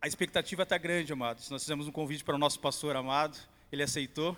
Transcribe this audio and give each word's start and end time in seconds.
A 0.00 0.06
expectativa 0.06 0.62
está 0.62 0.78
grande, 0.78 1.12
amados. 1.12 1.50
Nós 1.50 1.62
fizemos 1.62 1.88
um 1.88 1.90
convite 1.90 2.22
para 2.22 2.36
o 2.36 2.38
nosso 2.38 2.60
pastor 2.60 2.94
amado, 2.94 3.36
ele 3.72 3.82
aceitou. 3.82 4.36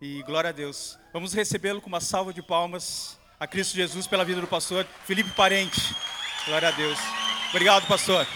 E 0.00 0.22
glória 0.22 0.48
a 0.48 0.52
Deus. 0.52 0.98
Vamos 1.12 1.34
recebê-lo 1.34 1.82
com 1.82 1.88
uma 1.88 2.00
salva 2.00 2.32
de 2.32 2.40
palmas 2.40 3.18
a 3.38 3.46
Cristo 3.46 3.74
Jesus 3.74 4.06
pela 4.06 4.24
vida 4.24 4.40
do 4.40 4.46
pastor 4.46 4.86
Felipe 5.04 5.30
Parente. 5.32 5.94
Glória 6.46 6.68
a 6.68 6.70
Deus. 6.70 6.98
Obrigado, 7.50 7.86
pastor. 7.86 8.26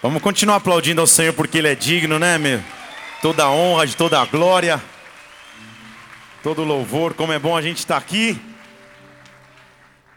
Vamos 0.00 0.22
continuar 0.22 0.56
aplaudindo 0.56 1.02
ao 1.02 1.06
Senhor 1.06 1.34
porque 1.34 1.58
Ele 1.58 1.68
é 1.68 1.74
digno, 1.74 2.18
né, 2.18 2.38
meu? 2.38 2.64
Toda 3.20 3.44
a 3.44 3.50
honra, 3.50 3.86
de 3.86 3.94
toda 3.94 4.18
a 4.18 4.24
glória, 4.24 4.82
todo 6.42 6.64
louvor. 6.64 7.12
Como 7.12 7.30
é 7.30 7.38
bom 7.38 7.54
a 7.54 7.60
gente 7.60 7.78
estar 7.78 7.98
aqui. 7.98 8.40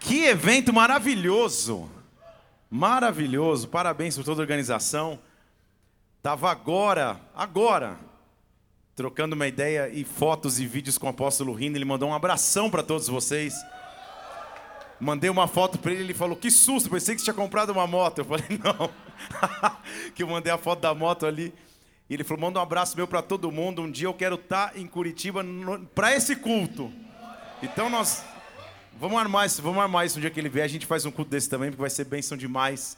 Que 0.05 0.25
evento 0.25 0.71
maravilhoso! 0.71 1.89
Maravilhoso, 2.69 3.68
parabéns 3.68 4.15
por 4.15 4.23
toda 4.23 4.39
a 4.39 4.43
organização. 4.43 5.18
Estava 6.18 6.51
agora, 6.51 7.19
agora, 7.36 7.97
trocando 8.96 9.33
uma 9.33 9.47
ideia 9.47 9.89
e 9.89 10.04
fotos 10.04 10.60
e 10.60 10.68
vídeos 10.68 10.99
com 10.99 11.07
o 11.07 11.10
apóstolo 11.10 11.54
Rino. 11.54 11.75
Ele 11.75 11.86
mandou 11.86 12.07
um 12.07 12.13
abração 12.13 12.69
para 12.69 12.83
todos 12.83 13.07
vocês. 13.07 13.55
Mandei 14.99 15.27
uma 15.27 15.47
foto 15.47 15.79
para 15.79 15.91
ele, 15.91 16.04
ele 16.04 16.13
falou: 16.13 16.35
Que 16.35 16.51
susto, 16.51 16.87
pensei 16.87 17.15
que 17.15 17.21
você 17.21 17.25
tinha 17.25 17.33
comprado 17.33 17.71
uma 17.71 17.87
moto. 17.87 18.19
Eu 18.19 18.25
falei: 18.25 18.46
Não. 18.63 18.91
que 20.13 20.21
eu 20.21 20.27
mandei 20.27 20.54
a 20.54 20.57
foto 20.60 20.82
da 20.82 20.93
moto 20.93 21.25
ali. 21.25 21.51
E 22.07 22.13
ele 22.13 22.24
falou: 22.24 22.41
Manda 22.41 22.60
um 22.60 22.61
abraço 22.61 22.96
meu 22.96 23.07
para 23.07 23.24
todo 23.24 23.51
mundo. 23.51 23.82
Um 23.82 23.89
dia 23.89 24.07
eu 24.07 24.13
quero 24.13 24.35
estar 24.35 24.69
tá 24.69 24.79
em 24.79 24.85
Curitiba 24.85 25.43
para 25.96 26.15
esse 26.15 26.35
culto. 26.35 26.93
Então 27.63 27.89
nós 27.89 28.24
Vamos 28.97 29.19
armar 29.19 29.45
isso, 29.45 29.61
vamos 29.61 29.81
armar 29.81 30.05
isso 30.05 30.17
um 30.17 30.21
dia 30.21 30.29
que 30.29 30.39
ele 30.39 30.47
vier, 30.47 30.63
a 30.63 30.69
gente 30.69 30.85
faz 30.85 31.05
um 31.05 31.11
culto 31.11 31.29
desse 31.29 31.49
também, 31.49 31.69
porque 31.69 31.81
vai 31.81 31.89
ser 31.89 32.05
bênção 32.05 32.38
demais. 32.38 32.97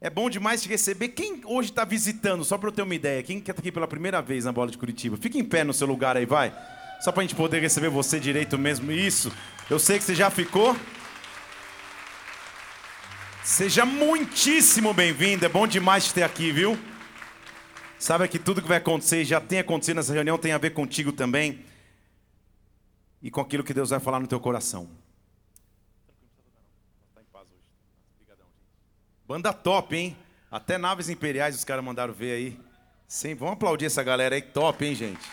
É 0.00 0.08
bom 0.08 0.30
demais 0.30 0.62
te 0.62 0.68
receber. 0.68 1.08
Quem 1.08 1.42
hoje 1.44 1.68
está 1.68 1.84
visitando, 1.84 2.44
só 2.44 2.56
para 2.56 2.68
eu 2.68 2.72
ter 2.72 2.82
uma 2.82 2.94
ideia, 2.94 3.22
quem 3.22 3.38
quer 3.38 3.52
estar 3.52 3.54
tá 3.54 3.60
aqui 3.60 3.70
pela 3.70 3.86
primeira 3.86 4.22
vez 4.22 4.46
na 4.46 4.52
bola 4.52 4.70
de 4.70 4.78
Curitiba? 4.78 5.18
Fica 5.18 5.38
em 5.38 5.44
pé 5.44 5.62
no 5.62 5.74
seu 5.74 5.86
lugar 5.86 6.16
aí, 6.16 6.24
vai. 6.24 6.52
Só 7.00 7.12
para 7.12 7.20
a 7.20 7.24
gente 7.24 7.34
poder 7.34 7.60
receber 7.60 7.90
você 7.90 8.18
direito 8.18 8.56
mesmo. 8.58 8.90
Isso. 8.90 9.30
Eu 9.68 9.78
sei 9.78 9.98
que 9.98 10.04
você 10.04 10.14
já 10.14 10.30
ficou. 10.30 10.74
Seja 13.42 13.84
muitíssimo 13.84 14.94
bem-vindo. 14.94 15.44
É 15.44 15.48
bom 15.48 15.66
demais 15.66 16.06
te 16.06 16.14
ter 16.14 16.22
aqui, 16.22 16.50
viu? 16.50 16.78
Sabe 17.98 18.26
que 18.28 18.38
tudo 18.38 18.62
que 18.62 18.68
vai 18.68 18.78
acontecer, 18.78 19.24
já 19.24 19.40
tem 19.40 19.58
acontecido 19.58 19.96
nessa 19.96 20.12
reunião, 20.12 20.38
tem 20.38 20.52
a 20.52 20.58
ver 20.58 20.70
contigo 20.70 21.12
também. 21.12 21.64
E 23.22 23.30
com 23.30 23.42
aquilo 23.42 23.62
que 23.62 23.74
Deus 23.74 23.90
vai 23.90 24.00
falar 24.00 24.20
no 24.20 24.26
teu 24.26 24.40
coração. 24.40 25.03
Banda 29.26 29.52
top, 29.54 29.96
hein? 29.96 30.16
Até 30.50 30.76
naves 30.76 31.08
imperiais 31.08 31.56
os 31.56 31.64
caras 31.64 31.82
mandaram 31.82 32.12
ver 32.12 32.32
aí. 32.32 32.60
Sim, 33.08 33.34
vamos 33.34 33.54
aplaudir 33.54 33.86
essa 33.86 34.02
galera 34.02 34.34
aí, 34.34 34.42
top, 34.42 34.84
hein, 34.84 34.94
gente? 34.94 35.30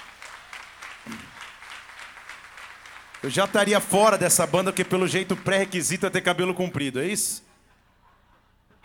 Eu 3.22 3.30
já 3.30 3.46
estaria 3.46 3.80
fora 3.82 4.18
dessa 4.18 4.48
banda, 4.48 4.72
porque 4.72 4.86
pelo 4.86 5.08
jeito 5.08 5.36
pré-requisito 5.36 6.06
é 6.06 6.10
ter 6.10 6.22
cabelo 6.22 6.54
comprido, 6.54 7.02
é 7.02 7.08
isso? 7.08 7.44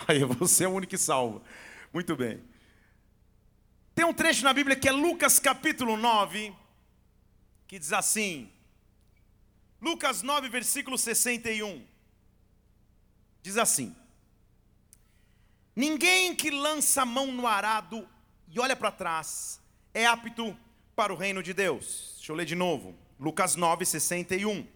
Aí 0.08 0.24
você 0.24 0.64
é 0.64 0.68
o 0.68 0.72
único 0.72 0.90
que 0.90 0.98
salva. 0.98 1.40
Muito 1.92 2.16
bem. 2.16 2.42
Tem 3.94 4.04
um 4.04 4.12
trecho 4.12 4.44
na 4.44 4.52
Bíblia 4.52 4.76
que 4.76 4.88
é 4.88 4.92
Lucas 4.92 5.38
capítulo 5.38 5.96
9, 5.96 6.52
que 7.66 7.78
diz 7.78 7.92
assim: 7.92 8.52
Lucas 9.80 10.20
9, 10.22 10.48
versículo 10.48 10.98
61. 10.98 11.82
Diz 13.40 13.56
assim: 13.56 13.96
Ninguém 15.76 16.34
que 16.34 16.50
lança 16.50 17.02
a 17.02 17.04
mão 17.04 17.30
no 17.30 17.46
arado 17.46 18.08
e 18.48 18.58
olha 18.58 18.74
para 18.74 18.90
trás 18.90 19.60
é 19.92 20.06
apto 20.06 20.56
para 20.94 21.12
o 21.12 21.16
reino 21.16 21.42
de 21.42 21.52
Deus. 21.52 22.14
Deixa 22.16 22.32
eu 22.32 22.36
ler 22.36 22.46
de 22.46 22.54
novo. 22.54 22.94
Lucas 23.20 23.56
9, 23.56 23.84
61. 23.84 24.66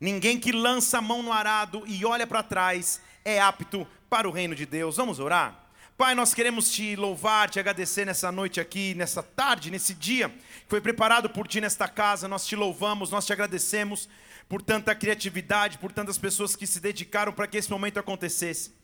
Ninguém 0.00 0.38
que 0.38 0.52
lança 0.52 0.98
a 0.98 1.02
mão 1.02 1.24
no 1.24 1.32
arado 1.32 1.82
e 1.88 2.04
olha 2.04 2.24
para 2.24 2.40
trás 2.40 3.00
é 3.24 3.40
apto 3.40 3.84
para 4.08 4.28
o 4.28 4.30
reino 4.30 4.54
de 4.54 4.64
Deus. 4.64 4.96
Vamos 4.96 5.18
orar? 5.18 5.60
Pai, 5.98 6.14
nós 6.14 6.32
queremos 6.32 6.70
te 6.70 6.94
louvar, 6.94 7.50
te 7.50 7.58
agradecer 7.58 8.06
nessa 8.06 8.30
noite 8.30 8.60
aqui, 8.60 8.94
nessa 8.94 9.24
tarde, 9.24 9.72
nesse 9.72 9.92
dia 9.92 10.28
que 10.28 10.68
foi 10.68 10.80
preparado 10.80 11.28
por 11.28 11.48
ti 11.48 11.60
nesta 11.60 11.88
casa. 11.88 12.28
Nós 12.28 12.46
te 12.46 12.54
louvamos, 12.54 13.10
nós 13.10 13.26
te 13.26 13.32
agradecemos 13.32 14.08
por 14.48 14.62
tanta 14.62 14.94
criatividade, 14.94 15.78
por 15.78 15.90
tantas 15.90 16.16
pessoas 16.16 16.54
que 16.54 16.66
se 16.66 16.78
dedicaram 16.78 17.32
para 17.32 17.48
que 17.48 17.58
esse 17.58 17.70
momento 17.70 17.98
acontecesse. 17.98 18.78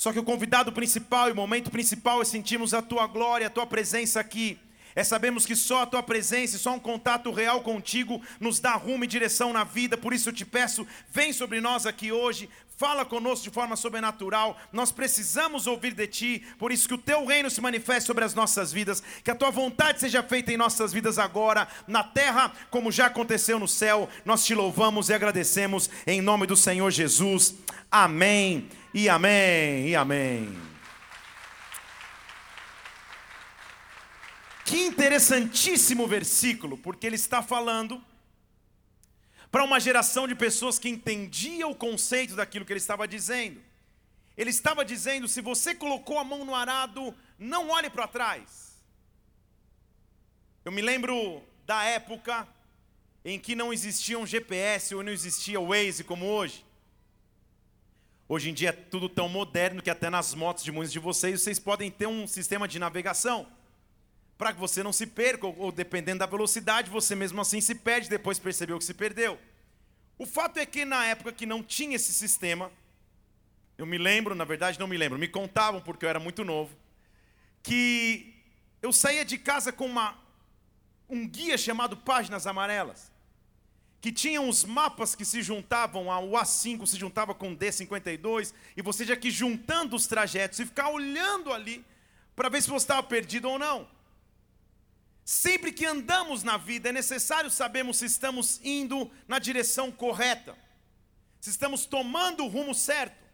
Só 0.00 0.14
que 0.14 0.18
o 0.18 0.24
convidado 0.24 0.72
principal 0.72 1.28
e 1.28 1.32
o 1.32 1.36
momento 1.36 1.70
principal 1.70 2.22
é 2.22 2.24
sentirmos 2.24 2.72
a 2.72 2.80
tua 2.80 3.06
glória, 3.06 3.46
a 3.46 3.50
tua 3.50 3.66
presença 3.66 4.18
aqui. 4.18 4.58
É 4.94 5.04
sabemos 5.04 5.44
que 5.44 5.54
só 5.54 5.82
a 5.82 5.86
tua 5.86 6.02
presença 6.02 6.56
e 6.56 6.58
só 6.58 6.72
um 6.72 6.78
contato 6.78 7.30
real 7.30 7.60
contigo 7.60 8.18
nos 8.40 8.58
dá 8.58 8.72
rumo 8.76 9.04
e 9.04 9.06
direção 9.06 9.52
na 9.52 9.62
vida. 9.62 9.98
Por 9.98 10.14
isso 10.14 10.30
eu 10.30 10.32
te 10.32 10.46
peço, 10.46 10.86
vem 11.10 11.34
sobre 11.34 11.60
nós 11.60 11.84
aqui 11.84 12.10
hoje, 12.10 12.48
fala 12.80 13.04
conosco 13.04 13.44
de 13.44 13.50
forma 13.50 13.76
sobrenatural. 13.76 14.56
Nós 14.72 14.90
precisamos 14.90 15.66
ouvir 15.66 15.92
de 15.92 16.06
ti, 16.06 16.42
por 16.58 16.72
isso 16.72 16.88
que 16.88 16.94
o 16.94 16.98
teu 16.98 17.26
reino 17.26 17.50
se 17.50 17.60
manifeste 17.60 18.06
sobre 18.06 18.24
as 18.24 18.34
nossas 18.34 18.72
vidas, 18.72 19.02
que 19.22 19.30
a 19.30 19.34
tua 19.34 19.50
vontade 19.50 20.00
seja 20.00 20.22
feita 20.22 20.50
em 20.50 20.56
nossas 20.56 20.90
vidas 20.90 21.18
agora, 21.18 21.68
na 21.86 22.02
terra, 22.02 22.50
como 22.70 22.90
já 22.90 23.04
aconteceu 23.04 23.58
no 23.58 23.68
céu. 23.68 24.08
Nós 24.24 24.46
te 24.46 24.54
louvamos 24.54 25.10
e 25.10 25.12
agradecemos 25.12 25.90
em 26.06 26.22
nome 26.22 26.46
do 26.46 26.56
Senhor 26.56 26.90
Jesus. 26.90 27.54
Amém 27.90 28.66
e 28.94 29.10
amém, 29.10 29.88
e 29.88 29.94
amém. 29.94 30.58
Que 34.64 34.86
interessantíssimo 34.86 36.06
versículo, 36.06 36.78
porque 36.78 37.06
ele 37.06 37.16
está 37.16 37.42
falando 37.42 38.02
para 39.50 39.64
uma 39.64 39.80
geração 39.80 40.28
de 40.28 40.34
pessoas 40.34 40.78
que 40.78 40.88
entendia 40.88 41.66
o 41.66 41.74
conceito 41.74 42.36
daquilo 42.36 42.64
que 42.64 42.72
ele 42.72 42.78
estava 42.78 43.06
dizendo. 43.06 43.60
Ele 44.36 44.50
estava 44.50 44.84
dizendo: 44.84 45.26
se 45.28 45.40
você 45.40 45.74
colocou 45.74 46.18
a 46.18 46.24
mão 46.24 46.44
no 46.44 46.54
arado, 46.54 47.14
não 47.38 47.70
olhe 47.70 47.90
para 47.90 48.06
trás. 48.06 48.80
Eu 50.64 50.70
me 50.70 50.82
lembro 50.82 51.42
da 51.66 51.82
época 51.84 52.46
em 53.24 53.38
que 53.38 53.54
não 53.54 53.72
existia 53.72 54.18
um 54.18 54.26
GPS 54.26 54.94
ou 54.94 55.02
não 55.02 55.12
existia 55.12 55.60
Waze 55.60 56.04
como 56.04 56.26
hoje. 56.26 56.64
Hoje 58.28 58.50
em 58.50 58.54
dia 58.54 58.68
é 58.68 58.72
tudo 58.72 59.08
tão 59.08 59.28
moderno 59.28 59.82
que 59.82 59.90
até 59.90 60.08
nas 60.08 60.34
motos 60.34 60.62
de 60.62 60.70
muitos 60.70 60.92
de 60.92 61.00
vocês, 61.00 61.42
vocês 61.42 61.58
podem 61.58 61.90
ter 61.90 62.06
um 62.06 62.26
sistema 62.26 62.68
de 62.68 62.78
navegação. 62.78 63.46
Para 64.40 64.54
que 64.54 64.58
você 64.58 64.82
não 64.82 64.90
se 64.90 65.06
perca, 65.06 65.46
ou 65.46 65.70
dependendo 65.70 66.20
da 66.20 66.26
velocidade, 66.26 66.88
você 66.88 67.14
mesmo 67.14 67.42
assim 67.42 67.60
se 67.60 67.74
perde, 67.74 68.08
depois 68.08 68.38
percebeu 68.38 68.78
que 68.78 68.84
se 68.86 68.94
perdeu. 68.94 69.38
O 70.18 70.24
fato 70.24 70.56
é 70.56 70.64
que 70.64 70.86
na 70.86 71.04
época 71.04 71.30
que 71.30 71.44
não 71.44 71.62
tinha 71.62 71.96
esse 71.96 72.14
sistema, 72.14 72.72
eu 73.76 73.84
me 73.84 73.98
lembro, 73.98 74.34
na 74.34 74.44
verdade 74.44 74.80
não 74.80 74.86
me 74.86 74.96
lembro, 74.96 75.18
me 75.18 75.28
contavam 75.28 75.82
porque 75.82 76.06
eu 76.06 76.08
era 76.08 76.18
muito 76.18 76.42
novo, 76.42 76.74
que 77.62 78.34
eu 78.80 78.94
saía 78.94 79.26
de 79.26 79.36
casa 79.36 79.70
com 79.72 79.84
uma, 79.84 80.18
um 81.06 81.28
guia 81.28 81.58
chamado 81.58 81.94
Páginas 81.98 82.46
Amarelas 82.46 83.12
que 84.00 84.10
tinham 84.10 84.48
os 84.48 84.64
mapas 84.64 85.14
que 85.14 85.26
se 85.26 85.42
juntavam, 85.42 86.06
o 86.06 86.32
A5 86.32 86.86
se 86.86 86.96
juntava 86.96 87.34
com 87.34 87.52
o 87.52 87.54
D52, 87.54 88.54
e 88.74 88.80
você 88.80 89.04
já 89.04 89.14
que 89.14 89.30
juntando 89.30 89.94
os 89.94 90.06
trajetos 90.06 90.58
e 90.58 90.64
ficar 90.64 90.88
olhando 90.88 91.52
ali 91.52 91.84
para 92.34 92.48
ver 92.48 92.62
se 92.62 92.70
você 92.70 92.84
estava 92.84 93.02
perdido 93.02 93.46
ou 93.46 93.58
não. 93.58 93.99
Sempre 95.30 95.70
que 95.70 95.86
andamos 95.86 96.42
na 96.42 96.56
vida 96.56 96.88
é 96.88 96.92
necessário 96.92 97.48
sabermos 97.48 97.98
se 97.98 98.06
estamos 98.06 98.60
indo 98.64 99.08
na 99.28 99.38
direção 99.38 99.92
correta, 99.92 100.58
se 101.40 101.50
estamos 101.50 101.86
tomando 101.86 102.42
o 102.42 102.48
rumo 102.48 102.74
certo. 102.74 103.24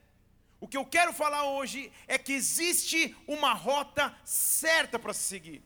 O 0.60 0.68
que 0.68 0.76
eu 0.76 0.84
quero 0.84 1.15
falar 1.15 1.44
hoje 1.44 1.91
é 2.06 2.18
que 2.18 2.34
existe 2.34 3.16
uma 3.26 3.54
rota 3.54 4.15
certa 4.26 4.98
para 4.98 5.15
se 5.15 5.22
seguir. 5.22 5.62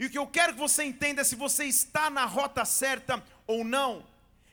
E 0.00 0.06
o 0.06 0.10
que 0.10 0.18
eu 0.18 0.26
quero 0.26 0.54
que 0.54 0.58
você 0.58 0.82
entenda 0.82 1.20
é 1.20 1.24
se 1.24 1.36
você 1.36 1.66
está 1.66 2.10
na 2.10 2.24
rota 2.24 2.64
certa 2.64 3.24
ou 3.46 3.62
não. 3.62 4.04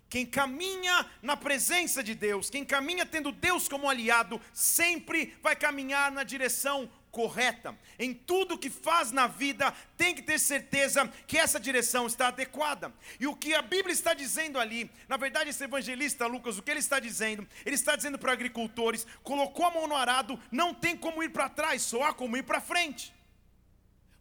Quem 0.07 0.27
caminha 0.27 1.09
na 1.23 1.35
presença 1.35 2.03
de 2.03 2.13
Deus, 2.13 2.51
quem 2.51 2.63
caminha 2.63 3.03
tendo 3.03 3.31
Deus 3.31 3.67
como 3.67 3.89
aliado, 3.89 4.39
sempre 4.53 5.35
vai 5.41 5.55
caminhar 5.55 6.11
na 6.11 6.23
direção 6.23 6.87
correta. 7.15 7.73
Em 7.97 8.13
tudo 8.13 8.57
que 8.57 8.69
faz 8.69 9.09
na 9.09 9.25
vida, 9.25 9.73
tem 9.95 10.13
que 10.13 10.21
ter 10.21 10.37
certeza 10.37 11.07
que 11.25 11.37
essa 11.37 11.57
direção 11.57 12.05
está 12.07 12.27
adequada. 12.27 12.93
E 13.17 13.25
o 13.25 13.33
que 13.33 13.53
a 13.53 13.61
Bíblia 13.61 13.93
está 13.93 14.13
dizendo 14.13 14.59
ali, 14.59 14.91
na 15.07 15.15
verdade, 15.15 15.49
esse 15.49 15.63
evangelista 15.63 16.27
Lucas, 16.27 16.57
o 16.57 16.61
que 16.61 16.69
ele 16.69 16.81
está 16.81 16.99
dizendo? 16.99 17.47
Ele 17.65 17.75
está 17.75 17.95
dizendo 17.95 18.19
para 18.19 18.33
agricultores: 18.33 19.07
colocou 19.23 19.65
a 19.65 19.71
mão 19.71 19.87
no 19.87 19.95
arado, 19.95 20.37
não 20.51 20.73
tem 20.73 20.97
como 20.97 21.23
ir 21.23 21.29
para 21.29 21.47
trás, 21.47 21.83
só 21.83 22.03
há 22.03 22.13
como 22.13 22.35
ir 22.35 22.43
para 22.43 22.59
frente. 22.59 23.13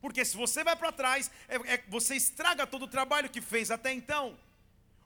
Porque 0.00 0.24
se 0.24 0.36
você 0.36 0.62
vai 0.62 0.76
para 0.76 0.92
trás, 0.92 1.32
é, 1.48 1.56
é, 1.74 1.82
você 1.88 2.14
estraga 2.14 2.64
todo 2.64 2.84
o 2.84 2.88
trabalho 2.96 3.28
que 3.28 3.40
fez 3.40 3.72
até 3.72 3.92
então. 3.92 4.38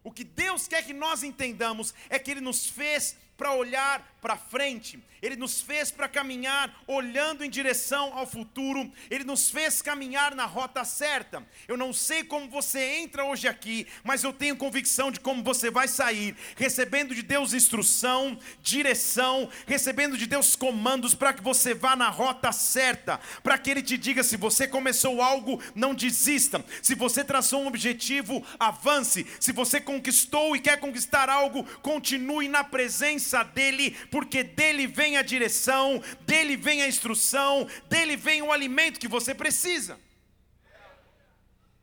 O 0.05 0.13
que 0.13 0.25
Deus 0.25 0.69
quer 0.69 0.85
que 0.85 0.93
nós 0.93 1.23
entendamos 1.23 1.95
é 2.11 2.19
que 2.19 2.31
Ele 2.33 2.43
nos 2.43 2.67
fez 2.67 3.17
para 3.39 3.55
olhar 3.55 4.19
para 4.21 4.37
frente, 4.37 4.99
Ele 5.23 5.37
nos 5.37 5.61
fez 5.61 5.93
para 5.93 6.09
caminhar 6.09 6.83
olhando 6.89 7.45
em 7.45 7.49
direção 7.49 8.19
ao 8.19 8.27
futuro, 8.27 8.91
Ele 9.09 9.23
nos 9.23 9.49
fez 9.49 9.81
caminhar 9.81 10.35
na 10.35 10.45
rota 10.45 10.85
certa. 10.85 11.47
Eu 11.69 11.77
não 11.77 11.93
sei 11.93 12.25
como 12.25 12.51
você 12.51 12.99
entra 12.99 13.25
hoje 13.25 13.47
aqui, 13.47 13.87
mas 14.03 14.25
eu 14.25 14.33
tenho 14.33 14.57
convicção 14.57 15.13
de 15.13 15.21
como 15.21 15.45
você 15.45 15.71
vai 15.71 15.87
sair, 15.87 16.37
recebendo 16.57 17.15
de 17.15 17.23
Deus 17.23 17.53
instrução, 17.53 18.37
direção, 18.61 19.49
recebendo 19.69 20.19
de 20.19 20.27
Deus 20.27 20.57
comandos 20.57 21.15
para 21.15 21.33
que 21.33 21.43
você 21.43 21.73
vá 21.73 21.95
na 21.95 22.09
rota 22.09 22.51
certa, 22.51 23.21
para 23.45 23.57
que 23.57 23.71
Ele 23.71 23.83
te 23.83 23.97
diga: 23.97 24.25
se 24.25 24.37
você 24.37 24.67
começou 24.67 25.23
algo, 25.23 25.63
não 25.77 25.95
desista, 25.95 26.65
se 26.83 26.97
você 26.97 27.23
traçou 27.23 27.63
um 27.63 27.69
objetivo, 27.69 28.45
avance, 28.59 29.25
se 29.39 29.53
você 29.53 29.81
conquistou 29.81 30.57
e 30.57 30.61
quer 30.61 30.81
conquistar 30.81 31.31
algo, 31.31 31.63
continue 31.83 32.49
na 32.49 32.65
presença 32.65 33.28
dEle 33.43 33.91
porque 34.11 34.43
dele 34.43 34.87
vem 34.87 35.17
a 35.17 35.23
direção, 35.23 36.03
dele 36.23 36.57
vem 36.57 36.83
a 36.83 36.89
instrução, 36.89 37.69
dele 37.89 38.17
vem 38.17 38.43
o 38.43 38.53
alimento 38.53 39.01
que 39.01 39.09
você 39.09 39.35
precisa. 39.35 39.99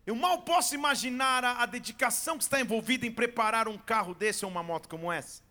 Eu 0.06 0.15
mal 0.15 0.44
posso 0.44 0.75
imaginar 0.75 1.44
a, 1.44 1.63
a, 1.63 1.65
dedicação 1.65 2.38
que 2.38 2.44
está 2.44 2.62
envolvida 2.62 3.07
em 3.07 3.12
preparar 3.12 3.68
um 3.68 3.77
carro 3.77 4.13
desse 4.13 4.45
ou 4.45 4.51
uma 4.51 4.62
moto 4.62 4.88
como 4.88 5.12
essa. 5.12 5.42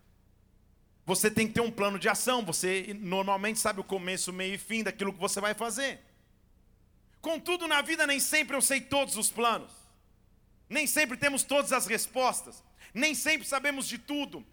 Você 1.04 1.30
tem 1.30 1.46
que 1.46 1.54
ter 1.54 1.60
um 1.60 1.72
plano 1.72 1.98
de 1.98 2.08
ação, 2.08 2.44
você 2.44 2.96
normalmente 3.00 3.58
sabe 3.58 3.80
o 3.80 3.84
começo, 3.84 4.32
meio 4.32 4.54
e 4.54 4.58
fim 4.58 4.82
daquilo 4.82 5.12
que 5.12 5.18
você 5.18 5.40
vai 5.40 5.54
fazer. 5.54 6.00
Contudo, 7.20 7.66
na 7.66 7.82
vida 7.82 8.06
nem 8.06 8.20
sempre 8.20 8.56
eu 8.56 8.62
sei 8.62 8.80
todos 8.80 9.16
os 9.16 9.30
planos, 9.30 9.72
nem 10.68 10.86
sempre 10.86 11.16
temos 11.16 11.42
todas 11.42 11.72
as 11.72 11.86
respostas, 11.86 12.62
nem 12.92 13.14
sempre 13.14 13.46
sabemos 13.46 13.88
de 13.88 13.98
tudo, 13.98 14.46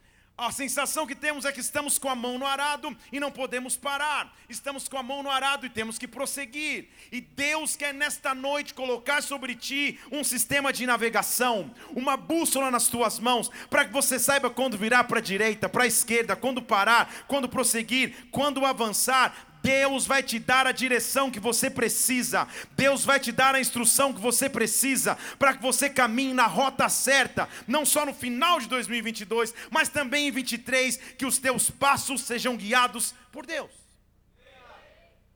a 0.47 0.51
sensação 0.51 1.05
que 1.05 1.13
temos 1.13 1.45
é 1.45 1.51
que 1.51 1.59
estamos 1.59 1.99
com 1.99 2.09
a 2.09 2.15
mão 2.15 2.39
no 2.39 2.47
arado 2.47 2.97
e 3.11 3.19
não 3.19 3.31
podemos 3.31 3.77
parar. 3.77 4.33
Estamos 4.49 4.87
com 4.87 4.97
a 4.97 5.03
mão 5.03 5.21
no 5.21 5.29
arado 5.29 5.67
e 5.67 5.69
temos 5.69 5.99
que 5.99 6.07
prosseguir. 6.07 6.87
E 7.11 7.21
Deus 7.21 7.75
quer 7.75 7.93
nesta 7.93 8.33
noite 8.33 8.73
colocar 8.73 9.21
sobre 9.21 9.53
ti 9.55 9.99
um 10.11 10.23
sistema 10.23 10.73
de 10.73 10.87
navegação, 10.87 11.71
uma 11.91 12.17
bússola 12.17 12.71
nas 12.71 12.87
tuas 12.87 13.19
mãos, 13.19 13.51
para 13.69 13.85
que 13.85 13.93
você 13.93 14.17
saiba 14.17 14.49
quando 14.49 14.77
virar 14.77 15.03
para 15.03 15.19
a 15.19 15.21
direita, 15.21 15.69
para 15.69 15.83
a 15.83 15.87
esquerda, 15.87 16.35
quando 16.35 16.61
parar, 16.61 17.25
quando 17.27 17.47
prosseguir, 17.47 18.27
quando 18.31 18.65
avançar. 18.65 19.50
Deus 19.61 20.07
vai 20.07 20.23
te 20.23 20.39
dar 20.39 20.65
a 20.65 20.71
direção 20.71 21.29
que 21.29 21.39
você 21.39 21.69
precisa, 21.69 22.47
Deus 22.71 23.05
vai 23.05 23.19
te 23.19 23.31
dar 23.31 23.53
a 23.53 23.59
instrução 23.59 24.13
que 24.13 24.19
você 24.19 24.49
precisa, 24.49 25.15
para 25.37 25.53
que 25.53 25.61
você 25.61 25.89
caminhe 25.89 26.33
na 26.33 26.47
rota 26.47 26.89
certa, 26.89 27.47
não 27.67 27.85
só 27.85 28.05
no 28.05 28.13
final 28.13 28.59
de 28.59 28.67
2022, 28.67 29.53
mas 29.69 29.89
também 29.89 30.27
em 30.27 30.31
23, 30.31 30.97
que 31.17 31.25
os 31.25 31.37
teus 31.37 31.69
passos 31.69 32.21
sejam 32.21 32.57
guiados 32.57 33.13
por 33.31 33.45
Deus. 33.45 33.71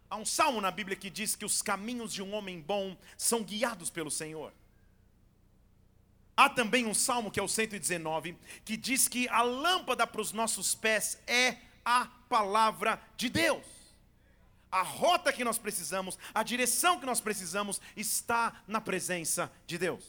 Há 0.09 0.17
um 0.17 0.25
salmo 0.25 0.61
na 0.61 0.71
Bíblia 0.71 0.95
que 0.95 1.09
diz 1.09 1.35
que 1.35 1.45
os 1.45 1.61
caminhos 1.61 2.13
de 2.13 2.21
um 2.21 2.33
homem 2.33 2.59
bom 2.61 2.97
são 3.17 3.43
guiados 3.43 3.89
pelo 3.89 4.09
Senhor. 4.09 4.53
Há 6.37 6.49
também 6.49 6.85
um 6.85 6.93
salmo 6.93 7.31
que 7.31 7.39
é 7.39 7.43
o 7.43 7.47
119, 7.47 8.37
que 8.63 8.75
diz 8.75 9.07
que 9.07 9.27
a 9.29 9.41
lâmpada 9.41 10.05
para 10.05 10.21
os 10.21 10.31
nossos 10.31 10.75
pés 10.75 11.17
é 11.25 11.57
a 11.83 12.07
palavra 12.27 12.99
de 13.15 13.29
Deus 13.29 13.84
a 14.75 14.81
rota 14.81 15.31
que 15.31 15.45
nós 15.45 15.57
precisamos, 15.57 16.19
a 16.33 16.43
direção 16.43 16.99
que 16.99 17.05
nós 17.05 17.21
precisamos 17.21 17.79
está 17.95 18.61
na 18.67 18.81
presença 18.81 19.49
de 19.65 19.77
Deus. 19.77 20.03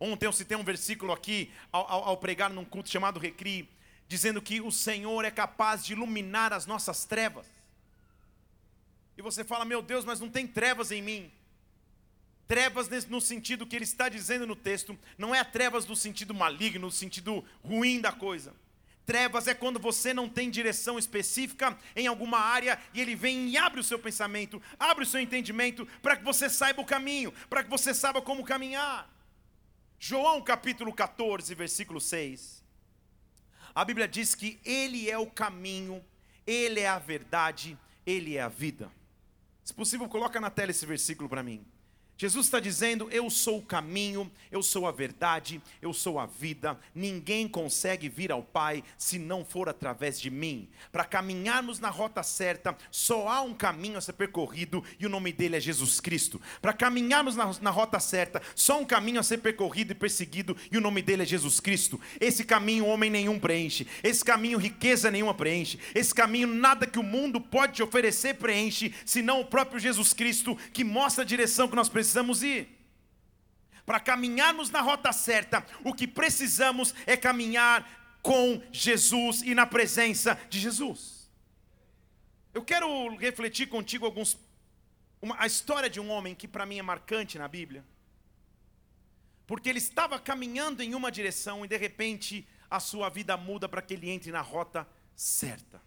Ontem 0.00 0.24
eu 0.24 0.32
citei 0.32 0.56
um 0.56 0.64
versículo 0.64 1.12
aqui 1.12 1.52
ao, 1.70 1.86
ao, 1.86 2.04
ao 2.04 2.16
pregar 2.16 2.48
num 2.48 2.64
culto 2.64 2.88
chamado 2.88 3.20
Recri, 3.20 3.68
dizendo 4.08 4.40
que 4.40 4.62
o 4.62 4.72
Senhor 4.72 5.22
é 5.22 5.30
capaz 5.30 5.84
de 5.84 5.92
iluminar 5.92 6.54
as 6.54 6.64
nossas 6.64 7.04
trevas. 7.04 7.46
E 9.18 9.22
você 9.22 9.44
fala, 9.44 9.66
meu 9.66 9.82
Deus, 9.82 10.06
mas 10.06 10.18
não 10.18 10.30
tem 10.30 10.46
trevas 10.46 10.90
em 10.90 11.02
mim. 11.02 11.30
Trevas 12.48 12.88
no 13.06 13.20
sentido 13.20 13.66
que 13.66 13.76
ele 13.76 13.84
está 13.84 14.08
dizendo 14.08 14.46
no 14.46 14.56
texto, 14.56 14.98
não 15.18 15.34
é 15.34 15.44
trevas 15.44 15.84
no 15.84 15.94
sentido 15.94 16.32
maligno, 16.32 16.86
no 16.86 16.92
sentido 16.92 17.44
ruim 17.62 18.00
da 18.00 18.12
coisa 18.12 18.54
Trevas 19.06 19.46
é 19.46 19.54
quando 19.54 19.78
você 19.78 20.12
não 20.12 20.28
tem 20.28 20.50
direção 20.50 20.98
específica 20.98 21.78
em 21.94 22.08
alguma 22.08 22.38
área 22.38 22.76
e 22.92 23.00
ele 23.00 23.14
vem 23.14 23.48
e 23.48 23.56
abre 23.56 23.78
o 23.78 23.84
seu 23.84 24.00
pensamento, 24.00 24.60
abre 24.78 25.04
o 25.04 25.06
seu 25.06 25.20
entendimento 25.20 25.86
para 26.02 26.16
que 26.16 26.24
você 26.24 26.50
saiba 26.50 26.82
o 26.82 26.84
caminho, 26.84 27.32
para 27.48 27.62
que 27.62 27.70
você 27.70 27.94
saiba 27.94 28.20
como 28.20 28.44
caminhar. 28.44 29.08
João 29.96 30.42
capítulo 30.42 30.92
14, 30.92 31.54
versículo 31.54 32.00
6. 32.00 32.64
A 33.72 33.84
Bíblia 33.84 34.08
diz 34.08 34.34
que 34.34 34.58
ele 34.64 35.08
é 35.08 35.16
o 35.16 35.30
caminho, 35.30 36.04
ele 36.44 36.80
é 36.80 36.88
a 36.88 36.98
verdade, 36.98 37.78
ele 38.04 38.36
é 38.36 38.42
a 38.42 38.48
vida. 38.48 38.90
Se 39.62 39.72
possível, 39.72 40.08
coloca 40.08 40.40
na 40.40 40.50
tela 40.50 40.72
esse 40.72 40.84
versículo 40.84 41.28
para 41.28 41.44
mim. 41.44 41.64
Jesus 42.18 42.46
está 42.46 42.58
dizendo: 42.58 43.08
Eu 43.10 43.28
sou 43.28 43.58
o 43.58 43.62
caminho, 43.62 44.30
eu 44.50 44.62
sou 44.62 44.86
a 44.86 44.92
verdade, 44.92 45.60
eu 45.82 45.92
sou 45.92 46.18
a 46.18 46.24
vida. 46.24 46.78
Ninguém 46.94 47.46
consegue 47.46 48.08
vir 48.08 48.32
ao 48.32 48.42
Pai 48.42 48.82
se 48.96 49.18
não 49.18 49.44
for 49.44 49.68
através 49.68 50.18
de 50.18 50.30
mim. 50.30 50.66
Para 50.90 51.04
caminharmos 51.04 51.78
na 51.78 51.90
rota 51.90 52.22
certa, 52.22 52.76
só 52.90 53.28
há 53.28 53.42
um 53.42 53.52
caminho 53.52 53.98
a 53.98 54.00
ser 54.00 54.14
percorrido 54.14 54.82
e 54.98 55.04
o 55.04 55.10
nome 55.10 55.30
dele 55.30 55.56
é 55.56 55.60
Jesus 55.60 56.00
Cristo. 56.00 56.40
Para 56.62 56.72
caminharmos 56.72 57.36
na, 57.36 57.52
na 57.60 57.70
rota 57.70 58.00
certa, 58.00 58.40
só 58.54 58.80
um 58.80 58.86
caminho 58.86 59.20
a 59.20 59.22
ser 59.22 59.38
percorrido 59.38 59.92
e 59.92 59.94
perseguido 59.94 60.56
e 60.72 60.78
o 60.78 60.80
nome 60.80 61.02
dele 61.02 61.22
é 61.22 61.26
Jesus 61.26 61.60
Cristo. 61.60 62.00
Esse 62.18 62.44
caminho 62.44 62.86
homem 62.86 63.10
nenhum 63.10 63.38
preenche, 63.38 63.86
esse 64.02 64.24
caminho 64.24 64.58
riqueza 64.58 65.10
nenhuma 65.10 65.34
preenche, 65.34 65.78
esse 65.94 66.14
caminho 66.14 66.48
nada 66.48 66.86
que 66.86 66.98
o 66.98 67.02
mundo 67.02 67.42
pode 67.42 67.74
te 67.74 67.82
oferecer 67.82 68.36
preenche, 68.36 68.94
senão 69.04 69.40
o 69.40 69.44
próprio 69.44 69.78
Jesus 69.78 70.14
Cristo 70.14 70.56
que 70.72 70.82
mostra 70.82 71.22
a 71.22 71.26
direção 71.26 71.68
que 71.68 71.76
nós 71.76 71.90
precisamos 71.90 72.05
precisamos 72.06 72.42
ir. 72.42 72.68
Para 73.84 74.00
caminharmos 74.00 74.70
na 74.70 74.80
rota 74.80 75.12
certa, 75.12 75.64
o 75.84 75.92
que 75.92 76.06
precisamos 76.06 76.94
é 77.04 77.16
caminhar 77.16 78.18
com 78.22 78.62
Jesus 78.72 79.42
e 79.42 79.54
na 79.54 79.66
presença 79.66 80.38
de 80.48 80.58
Jesus. 80.58 81.30
Eu 82.54 82.64
quero 82.64 83.14
refletir 83.16 83.68
contigo 83.68 84.06
alguns 84.06 84.38
uma, 85.20 85.36
a 85.38 85.46
história 85.46 85.88
de 85.88 85.98
um 85.98 86.10
homem 86.10 86.34
que 86.34 86.48
para 86.48 86.66
mim 86.66 86.78
é 86.78 86.82
marcante 86.82 87.38
na 87.38 87.48
Bíblia. 87.48 87.84
Porque 89.46 89.68
ele 89.68 89.78
estava 89.78 90.18
caminhando 90.18 90.82
em 90.82 90.94
uma 90.94 91.10
direção 91.10 91.64
e 91.64 91.68
de 91.68 91.76
repente 91.76 92.46
a 92.68 92.80
sua 92.80 93.08
vida 93.08 93.36
muda 93.36 93.68
para 93.68 93.82
que 93.82 93.94
ele 93.94 94.10
entre 94.10 94.30
na 94.30 94.40
rota 94.40 94.86
certa. 95.14 95.80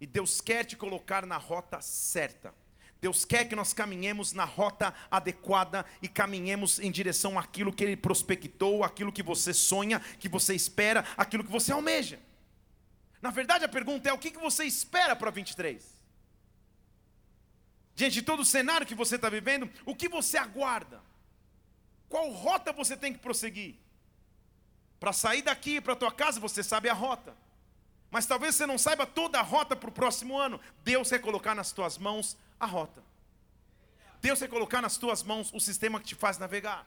E 0.00 0.06
Deus 0.06 0.40
quer 0.40 0.64
te 0.64 0.76
colocar 0.76 1.26
na 1.26 1.36
rota 1.36 1.80
certa. 1.82 2.54
Deus 3.00 3.24
quer 3.24 3.46
que 3.48 3.56
nós 3.56 3.72
caminhemos 3.72 4.32
na 4.32 4.44
rota 4.44 4.94
adequada 5.10 5.86
e 6.02 6.08
caminhemos 6.08 6.78
em 6.78 6.90
direção 6.90 7.38
àquilo 7.38 7.72
que 7.72 7.82
Ele 7.82 7.96
prospectou, 7.96 8.84
aquilo 8.84 9.10
que 9.10 9.22
você 9.22 9.54
sonha, 9.54 10.00
que 10.18 10.28
você 10.28 10.54
espera, 10.54 11.04
aquilo 11.16 11.42
que 11.42 11.50
você 11.50 11.72
almeja. 11.72 12.20
Na 13.22 13.30
verdade, 13.30 13.64
a 13.64 13.68
pergunta 13.68 14.08
é: 14.08 14.12
o 14.12 14.18
que 14.18 14.30
você 14.38 14.64
espera 14.64 15.16
para 15.16 15.30
23? 15.30 15.82
Diante 17.94 18.14
de 18.14 18.22
todo 18.22 18.40
o 18.40 18.44
cenário 18.44 18.86
que 18.86 18.94
você 18.94 19.16
está 19.16 19.30
vivendo, 19.30 19.70
o 19.86 19.94
que 19.94 20.08
você 20.08 20.36
aguarda? 20.36 21.02
Qual 22.08 22.30
rota 22.30 22.72
você 22.72 22.96
tem 22.96 23.12
que 23.12 23.18
prosseguir? 23.18 23.76
Para 24.98 25.12
sair 25.12 25.42
daqui 25.42 25.80
para 25.80 25.94
a 25.94 25.96
tua 25.96 26.12
casa, 26.12 26.38
você 26.38 26.62
sabe 26.62 26.88
a 26.88 26.94
rota. 26.94 27.34
Mas 28.10 28.26
talvez 28.26 28.54
você 28.54 28.66
não 28.66 28.76
saiba 28.76 29.06
toda 29.06 29.38
a 29.38 29.42
rota 29.42 29.74
para 29.74 29.88
o 29.88 29.92
próximo 29.92 30.36
ano. 30.36 30.60
Deus 30.84 31.08
quer 31.08 31.20
colocar 31.20 31.54
nas 31.54 31.72
tuas 31.72 31.96
mãos 31.96 32.36
a 32.60 32.66
rota. 32.66 33.02
Deus 34.20 34.38
vai 34.38 34.48
colocar 34.48 34.80
nas 34.80 34.96
tuas 34.96 35.22
mãos 35.22 35.50
o 35.52 35.58
sistema 35.58 35.98
que 35.98 36.06
te 36.06 36.14
faz 36.14 36.38
navegar. 36.38 36.86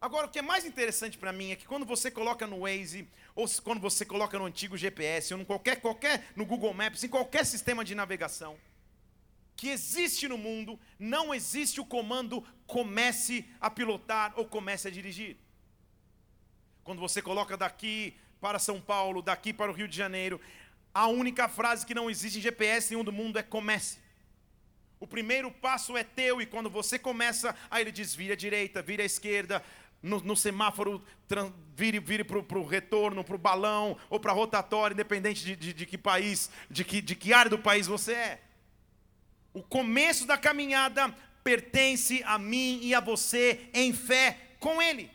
Agora, 0.00 0.26
o 0.26 0.30
que 0.30 0.38
é 0.38 0.42
mais 0.42 0.64
interessante 0.64 1.16
para 1.16 1.32
mim 1.32 1.52
é 1.52 1.56
que 1.56 1.66
quando 1.66 1.86
você 1.86 2.10
coloca 2.10 2.46
no 2.46 2.62
Waze, 2.62 3.06
ou 3.36 3.46
quando 3.62 3.80
você 3.80 4.04
coloca 4.04 4.36
no 4.38 4.46
antigo 4.46 4.76
GPS, 4.76 5.32
ou 5.32 5.38
no 5.38 5.46
qualquer, 5.46 5.80
qualquer, 5.80 6.32
no 6.34 6.44
Google 6.44 6.74
Maps, 6.74 7.04
em 7.04 7.08
qualquer 7.08 7.46
sistema 7.46 7.84
de 7.84 7.94
navegação 7.94 8.58
que 9.62 9.68
existe 9.68 10.26
no 10.26 10.36
mundo, 10.36 10.76
não 10.98 11.32
existe 11.32 11.80
o 11.80 11.84
comando 11.84 12.44
comece 12.66 13.48
a 13.60 13.70
pilotar 13.70 14.32
ou 14.36 14.44
comece 14.44 14.88
a 14.88 14.90
dirigir. 14.90 15.36
Quando 16.82 16.98
você 16.98 17.22
coloca 17.22 17.56
daqui 17.56 18.16
para 18.40 18.58
São 18.58 18.80
Paulo, 18.80 19.22
daqui 19.22 19.52
para 19.52 19.70
o 19.70 19.74
Rio 19.74 19.86
de 19.86 19.96
Janeiro, 19.96 20.40
a 20.92 21.06
única 21.06 21.48
frase 21.48 21.86
que 21.86 21.94
não 21.94 22.10
existe 22.10 22.38
em 22.38 22.42
GPS 22.42 22.90
nenhum 22.90 23.04
do 23.04 23.12
mundo 23.12 23.38
é 23.38 23.42
comece. 23.44 24.01
O 25.02 25.06
primeiro 25.08 25.50
passo 25.50 25.96
é 25.96 26.04
teu, 26.04 26.40
e 26.40 26.46
quando 26.46 26.70
você 26.70 26.96
começa, 26.96 27.56
aí 27.68 27.82
ele 27.82 27.90
diz: 27.90 28.14
vire 28.14 28.34
à 28.34 28.36
direita, 28.36 28.80
vire 28.80 29.02
à 29.02 29.04
esquerda, 29.04 29.60
no, 30.00 30.20
no 30.20 30.36
semáforo, 30.36 31.02
vire, 31.74 31.98
vire 31.98 32.22
para 32.22 32.38
o 32.38 32.64
retorno, 32.64 33.24
para 33.24 33.34
o 33.34 33.38
balão, 33.38 33.96
ou 34.08 34.20
para 34.20 34.30
a 34.30 34.34
rotatória, 34.34 34.94
independente 34.94 35.44
de, 35.44 35.56
de, 35.56 35.72
de, 35.72 35.86
que 35.86 35.98
país, 35.98 36.48
de 36.70 36.84
que, 36.84 37.00
de 37.00 37.16
que 37.16 37.32
área 37.32 37.50
do 37.50 37.58
país 37.58 37.88
você 37.88 38.12
é. 38.12 38.42
O 39.52 39.60
começo 39.60 40.24
da 40.24 40.38
caminhada 40.38 41.12
pertence 41.42 42.22
a 42.24 42.38
mim 42.38 42.78
e 42.80 42.94
a 42.94 43.00
você 43.00 43.58
em 43.74 43.92
fé 43.92 44.38
com 44.60 44.80
Ele. 44.80 45.10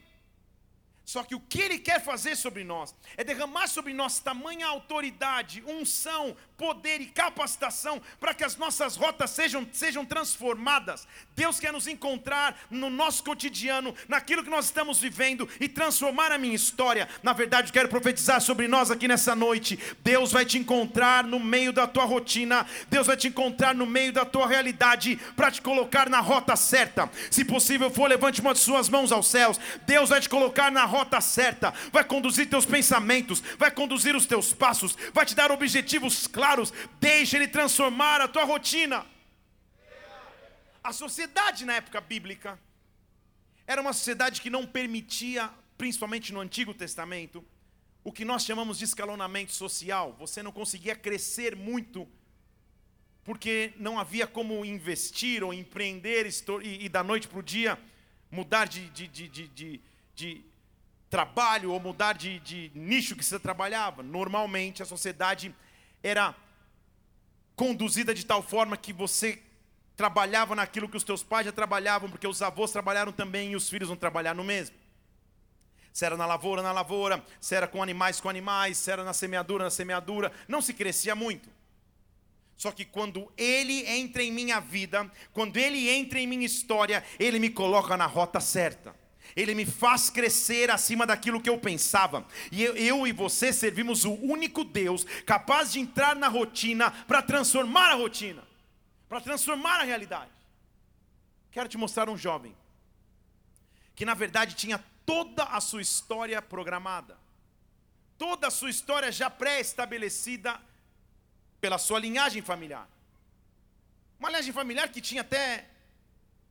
Só 1.07 1.23
que 1.23 1.33
o 1.33 1.39
que 1.39 1.61
ele 1.61 1.79
quer 1.79 2.03
fazer 2.03 2.35
sobre 2.35 2.65
nós 2.65 2.93
é 3.15 3.23
derramar 3.23 3.67
sobre 3.67 3.93
nós 3.93 4.19
tamanha 4.19 4.67
autoridade, 4.67 5.63
unção, 5.65 6.35
poder 6.57 6.99
e 6.99 7.05
capacitação 7.05 8.01
para 8.19 8.33
que 8.33 8.43
as 8.43 8.57
nossas 8.57 8.97
rotas 8.97 9.29
sejam, 9.29 9.65
sejam 9.71 10.03
transformadas. 10.03 11.07
Deus 11.33 11.61
quer 11.61 11.71
nos 11.71 11.87
encontrar 11.87 12.59
no 12.69 12.89
nosso 12.89 13.23
cotidiano, 13.23 13.95
naquilo 14.09 14.43
que 14.43 14.49
nós 14.49 14.65
estamos 14.65 14.99
vivendo 14.99 15.47
e 15.61 15.69
transformar 15.69 16.33
a 16.33 16.37
minha 16.37 16.53
história. 16.53 17.07
Na 17.23 17.31
verdade, 17.31 17.71
quero 17.71 17.87
profetizar 17.87 18.41
sobre 18.41 18.67
nós 18.67 18.91
aqui 18.91 19.07
nessa 19.07 19.33
noite. 19.33 19.79
Deus 20.03 20.33
vai 20.33 20.43
te 20.43 20.57
encontrar 20.57 21.23
no 21.23 21.39
meio 21.39 21.71
da 21.71 21.87
tua 21.87 22.03
rotina, 22.03 22.67
Deus 22.89 23.07
vai 23.07 23.15
te 23.15 23.29
encontrar 23.29 23.73
no 23.73 23.85
meio 23.85 24.11
da 24.11 24.25
tua 24.25 24.45
realidade 24.45 25.15
para 25.37 25.49
te 25.51 25.61
colocar 25.61 26.09
na 26.09 26.19
rota 26.19 26.57
certa. 26.57 27.09
Se 27.31 27.45
possível 27.45 27.89
for, 27.89 28.09
levante 28.09 28.41
uma 28.41 28.53
de 28.53 28.59
suas 28.59 28.89
mãos 28.89 29.13
aos 29.13 29.29
céus. 29.29 29.57
Deus 29.85 30.09
vai 30.09 30.19
te 30.19 30.27
colocar 30.27 30.69
na 30.69 30.83
rota 30.83 30.96
rota 30.97 31.21
certa, 31.21 31.71
vai 31.91 32.03
conduzir 32.03 32.49
teus 32.49 32.65
pensamentos, 32.65 33.41
vai 33.57 33.71
conduzir 33.71 34.15
os 34.15 34.25
teus 34.25 34.53
passos, 34.53 34.97
vai 35.13 35.25
te 35.25 35.35
dar 35.35 35.51
objetivos 35.51 36.27
claros. 36.27 36.73
Deixa 36.99 37.37
Ele 37.37 37.47
transformar 37.47 38.21
a 38.21 38.27
tua 38.27 38.43
rotina. 38.43 39.05
A 40.83 40.93
sociedade 40.93 41.65
na 41.65 41.73
época 41.73 41.99
bíblica 41.99 42.59
era 43.65 43.81
uma 43.81 43.93
sociedade 43.93 44.41
que 44.41 44.49
não 44.49 44.65
permitia, 44.65 45.49
principalmente 45.77 46.31
no 46.33 46.39
Antigo 46.39 46.73
Testamento, 46.73 47.45
o 48.03 48.11
que 48.11 48.23
nós 48.23 48.45
chamamos 48.45 48.77
de 48.77 48.85
escalonamento 48.85 49.51
social. 49.51 50.15
Você 50.17 50.41
não 50.41 50.51
conseguia 50.51 50.95
crescer 50.95 51.55
muito 51.55 52.07
porque 53.25 53.73
não 53.75 53.99
havia 53.99 54.25
como 54.25 54.63
investir 54.63 55.43
ou 55.43 55.53
empreender 55.53 56.25
e, 56.63 56.87
da 56.87 57.03
noite 57.03 57.27
para 57.27 57.39
o 57.39 57.43
dia 57.43 57.77
mudar 58.31 58.65
de, 58.65 58.89
de, 58.89 59.07
de, 59.09 59.81
de 60.15 60.45
trabalho 61.09 61.71
ou 61.71 61.79
mudar 61.79 62.13
de, 62.13 62.39
de 62.39 62.71
nicho 62.75 63.15
que 63.15 63.23
você 63.23 63.39
trabalhava. 63.39 64.03
Normalmente 64.03 64.83
a 64.83 64.85
sociedade 64.85 65.53
era 66.03 66.35
conduzida 67.55 68.13
de 68.13 68.25
tal 68.25 68.43
forma 68.43 68.77
que 68.77 68.93
você 68.93 69.41
trabalhava 69.95 70.55
naquilo 70.55 70.87
que 70.87 70.95
os 70.95 71.03
teus 71.03 71.23
pais 71.23 71.45
já 71.45 71.51
trabalhavam, 71.51 72.09
porque 72.09 72.27
os 72.27 72.41
avós 72.41 72.71
trabalharam 72.71 73.11
também 73.11 73.51
e 73.51 73.55
os 73.55 73.67
filhos 73.67 73.87
vão 73.87 73.97
trabalhar 73.97 74.35
no 74.35 74.43
mesmo. 74.43 74.75
Se 75.91 76.05
era 76.05 76.15
na 76.15 76.27
lavoura, 76.27 76.61
na 76.61 76.71
lavoura, 76.71 77.25
se 77.41 77.55
era 77.55 77.67
com 77.67 77.81
animais, 77.81 78.21
com 78.21 78.29
animais, 78.29 78.77
se 78.77 78.91
era 78.91 79.03
na 79.03 79.13
semeadura, 79.13 79.63
na 79.63 79.71
semeadura, 79.71 80.31
não 80.47 80.61
se 80.61 80.71
crescia 80.71 81.15
muito. 81.15 81.49
Só 82.55 82.71
que 82.71 82.85
quando 82.85 83.31
ele 83.35 83.87
entra 83.87 84.21
em 84.21 84.31
minha 84.31 84.59
vida, 84.59 85.09
quando 85.33 85.57
ele 85.57 85.89
entra 85.89 86.19
em 86.19 86.27
minha 86.27 86.45
história, 86.45 87.03
ele 87.19 87.39
me 87.39 87.49
coloca 87.49 87.97
na 87.97 88.05
rota 88.05 88.39
certa. 88.39 88.95
Ele 89.35 89.53
me 89.53 89.65
faz 89.65 90.09
crescer 90.09 90.71
acima 90.71 91.05
daquilo 91.05 91.41
que 91.41 91.49
eu 91.49 91.57
pensava. 91.57 92.25
E 92.51 92.63
eu, 92.63 92.75
eu 92.75 93.07
e 93.07 93.11
você 93.11 93.53
servimos 93.53 94.05
o 94.05 94.13
único 94.13 94.63
Deus 94.63 95.05
capaz 95.25 95.73
de 95.73 95.79
entrar 95.79 96.15
na 96.15 96.27
rotina 96.27 96.91
para 96.91 97.21
transformar 97.21 97.91
a 97.91 97.95
rotina, 97.95 98.43
para 99.07 99.21
transformar 99.21 99.81
a 99.81 99.83
realidade. 99.83 100.31
Quero 101.51 101.69
te 101.69 101.77
mostrar 101.77 102.09
um 102.09 102.17
jovem 102.17 102.55
que 103.95 104.05
na 104.05 104.13
verdade 104.13 104.53
tinha 104.55 104.77
toda 105.05 105.43
a 105.43 105.59
sua 105.59 105.81
história 105.81 106.39
programada, 106.41 107.17
toda 108.17 108.47
a 108.47 108.51
sua 108.51 108.69
história 108.69 109.11
já 109.11 109.29
pré-estabelecida 109.29 110.59
pela 111.59 111.77
sua 111.77 111.99
linhagem 111.99 112.41
familiar. 112.41 112.87
Uma 114.19 114.29
linhagem 114.29 114.53
familiar 114.53 114.89
que 114.89 115.01
tinha 115.01 115.21
até 115.21 115.65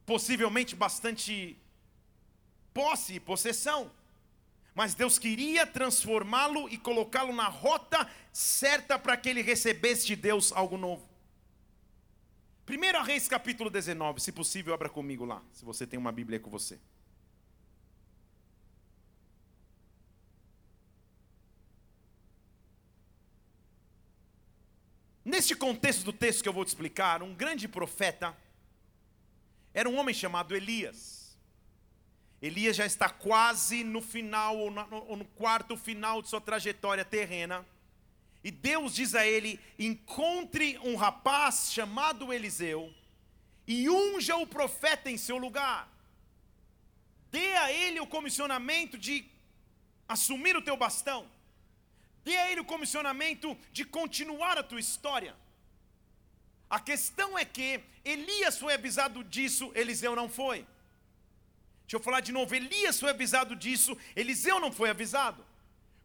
possivelmente 0.04 0.74
bastante 0.74 1.56
posse 2.76 3.14
e 3.14 3.20
possessão. 3.20 3.90
Mas 4.74 4.94
Deus 4.94 5.18
queria 5.18 5.66
transformá-lo 5.66 6.68
e 6.68 6.76
colocá-lo 6.76 7.34
na 7.34 7.48
rota 7.48 8.06
certa 8.30 8.98
para 8.98 9.16
que 9.16 9.30
ele 9.30 9.40
recebesse 9.40 10.06
de 10.06 10.14
Deus 10.14 10.52
algo 10.52 10.76
novo. 10.76 11.08
1 12.68 13.02
Reis 13.02 13.28
capítulo 13.28 13.70
19, 13.70 14.20
se 14.20 14.30
possível, 14.30 14.74
abra 14.74 14.90
comigo 14.90 15.24
lá, 15.24 15.42
se 15.54 15.64
você 15.64 15.86
tem 15.86 15.98
uma 15.98 16.12
Bíblia 16.12 16.38
com 16.38 16.50
você. 16.50 16.78
Neste 25.24 25.56
contexto 25.56 26.04
do 26.04 26.12
texto 26.12 26.42
que 26.42 26.48
eu 26.48 26.52
vou 26.52 26.64
te 26.64 26.68
explicar, 26.68 27.22
um 27.22 27.34
grande 27.34 27.66
profeta 27.66 28.36
era 29.72 29.88
um 29.88 29.96
homem 29.98 30.14
chamado 30.14 30.54
Elias. 30.54 31.15
Elias 32.40 32.76
já 32.76 32.84
está 32.84 33.08
quase 33.08 33.82
no 33.82 34.02
final, 34.02 34.58
ou 34.58 34.70
no, 35.16 35.24
quarto 35.24 35.76
final 35.76 36.20
de 36.20 36.28
sua 36.28 36.40
trajetória 36.40 37.04
terrena. 37.04 37.66
E 38.44 38.50
Deus 38.50 38.94
diz 38.94 39.14
a 39.14 39.26
ele: 39.26 39.58
encontre 39.78 40.78
um 40.78 40.96
rapaz 40.96 41.72
chamado 41.72 42.32
Eliseu 42.32 42.92
e 43.66 43.88
unja 43.88 44.36
o 44.36 44.46
profeta 44.46 45.10
em 45.10 45.16
seu 45.16 45.38
lugar. 45.38 45.88
Dê 47.30 47.56
a 47.56 47.72
ele 47.72 48.00
o 48.00 48.06
comissionamento 48.06 48.96
de 48.96 49.24
assumir 50.08 50.56
o 50.56 50.62
teu 50.62 50.76
bastão. 50.76 51.26
Dê 52.22 52.36
a 52.36 52.50
ele 52.50 52.60
o 52.60 52.64
comissionamento 52.64 53.56
de 53.72 53.84
continuar 53.84 54.58
a 54.58 54.62
tua 54.62 54.80
história. 54.80 55.34
A 56.68 56.80
questão 56.80 57.38
é 57.38 57.44
que 57.44 57.80
Elias 58.04 58.58
foi 58.58 58.74
avisado 58.74 59.22
disso, 59.24 59.70
Eliseu 59.74 60.14
não 60.14 60.28
foi. 60.28 60.66
Deixa 61.86 61.96
eu 61.96 62.00
falar 62.00 62.18
de 62.20 62.32
novo. 62.32 62.52
Elias 62.52 62.98
foi 62.98 63.10
avisado 63.10 63.54
disso, 63.54 63.96
Eliseu 64.16 64.58
não 64.58 64.72
foi 64.72 64.90
avisado. 64.90 65.46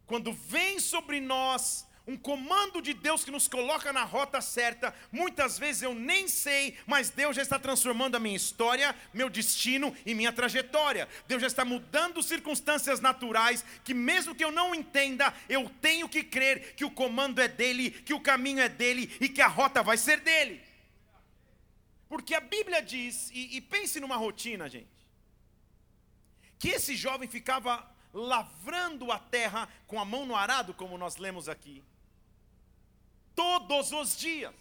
Quando 0.06 0.32
vem 0.32 0.78
sobre 0.78 1.20
nós 1.20 1.84
um 2.06 2.16
comando 2.16 2.80
de 2.80 2.94
Deus 2.94 3.24
que 3.24 3.32
nos 3.32 3.48
coloca 3.48 3.92
na 3.92 4.04
rota 4.04 4.40
certa, 4.40 4.94
muitas 5.10 5.58
vezes 5.58 5.82
eu 5.82 5.94
nem 5.94 6.28
sei, 6.28 6.76
mas 6.86 7.10
Deus 7.10 7.34
já 7.34 7.42
está 7.42 7.58
transformando 7.58 8.16
a 8.16 8.20
minha 8.20 8.36
história, 8.36 8.94
meu 9.12 9.28
destino 9.28 9.94
e 10.06 10.14
minha 10.14 10.32
trajetória. 10.32 11.08
Deus 11.26 11.40
já 11.40 11.48
está 11.48 11.64
mudando 11.64 12.22
circunstâncias 12.22 13.00
naturais 13.00 13.64
que, 13.82 13.92
mesmo 13.92 14.36
que 14.36 14.44
eu 14.44 14.52
não 14.52 14.72
entenda, 14.72 15.34
eu 15.48 15.68
tenho 15.80 16.08
que 16.08 16.22
crer 16.22 16.74
que 16.76 16.84
o 16.84 16.90
comando 16.90 17.40
é 17.40 17.48
dele, 17.48 17.90
que 17.90 18.14
o 18.14 18.20
caminho 18.20 18.60
é 18.60 18.68
dele 18.68 19.16
e 19.20 19.28
que 19.28 19.42
a 19.42 19.48
rota 19.48 19.82
vai 19.82 19.96
ser 19.96 20.20
dele. 20.20 20.60
Porque 22.08 22.34
a 22.36 22.40
Bíblia 22.40 22.82
diz, 22.82 23.30
e, 23.32 23.56
e 23.56 23.60
pense 23.60 23.98
numa 23.98 24.16
rotina, 24.16 24.68
gente 24.68 25.01
que 26.62 26.68
esse 26.68 26.94
jovem 26.94 27.28
ficava 27.28 27.84
lavrando 28.14 29.10
a 29.10 29.18
terra 29.18 29.68
com 29.88 29.98
a 29.98 30.04
mão 30.04 30.24
no 30.24 30.36
arado, 30.36 30.72
como 30.72 30.96
nós 30.96 31.16
lemos 31.16 31.48
aqui, 31.48 31.82
todos 33.34 33.90
os 33.90 34.16
dias. 34.16 34.54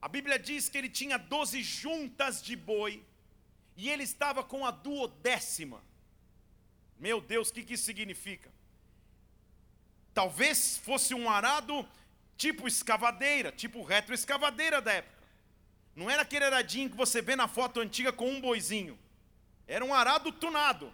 A 0.00 0.08
Bíblia 0.08 0.38
diz 0.38 0.70
que 0.70 0.78
ele 0.78 0.88
tinha 0.88 1.18
doze 1.18 1.62
juntas 1.62 2.42
de 2.42 2.56
boi 2.56 3.04
e 3.76 3.90
ele 3.90 4.02
estava 4.02 4.42
com 4.42 4.64
a 4.64 4.70
duodécima. 4.70 5.84
Meu 6.98 7.20
Deus, 7.20 7.50
o 7.50 7.52
que, 7.52 7.62
que 7.62 7.74
isso 7.74 7.84
significa? 7.84 8.50
Talvez 10.14 10.78
fosse 10.78 11.12
um 11.12 11.28
arado 11.28 11.86
tipo 12.38 12.66
escavadeira, 12.66 13.52
tipo 13.52 13.82
retroescavadeira 13.82 14.80
da 14.80 14.94
época. 14.94 15.22
Não 15.94 16.08
era 16.08 16.22
aquele 16.22 16.46
aradinho 16.46 16.88
que 16.88 16.96
você 16.96 17.20
vê 17.20 17.36
na 17.36 17.46
foto 17.46 17.78
antiga 17.78 18.10
com 18.10 18.30
um 18.30 18.40
boizinho. 18.40 18.98
Era 19.66 19.84
um 19.84 19.92
arado 19.92 20.30
tunado. 20.30 20.92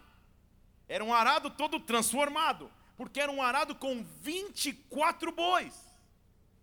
Era 0.87 1.03
um 1.03 1.13
arado 1.13 1.49
todo 1.49 1.79
transformado. 1.79 2.71
Porque 2.97 3.19
era 3.19 3.31
um 3.31 3.41
arado 3.41 3.75
com 3.75 4.03
24 4.21 5.31
bois. 5.31 5.73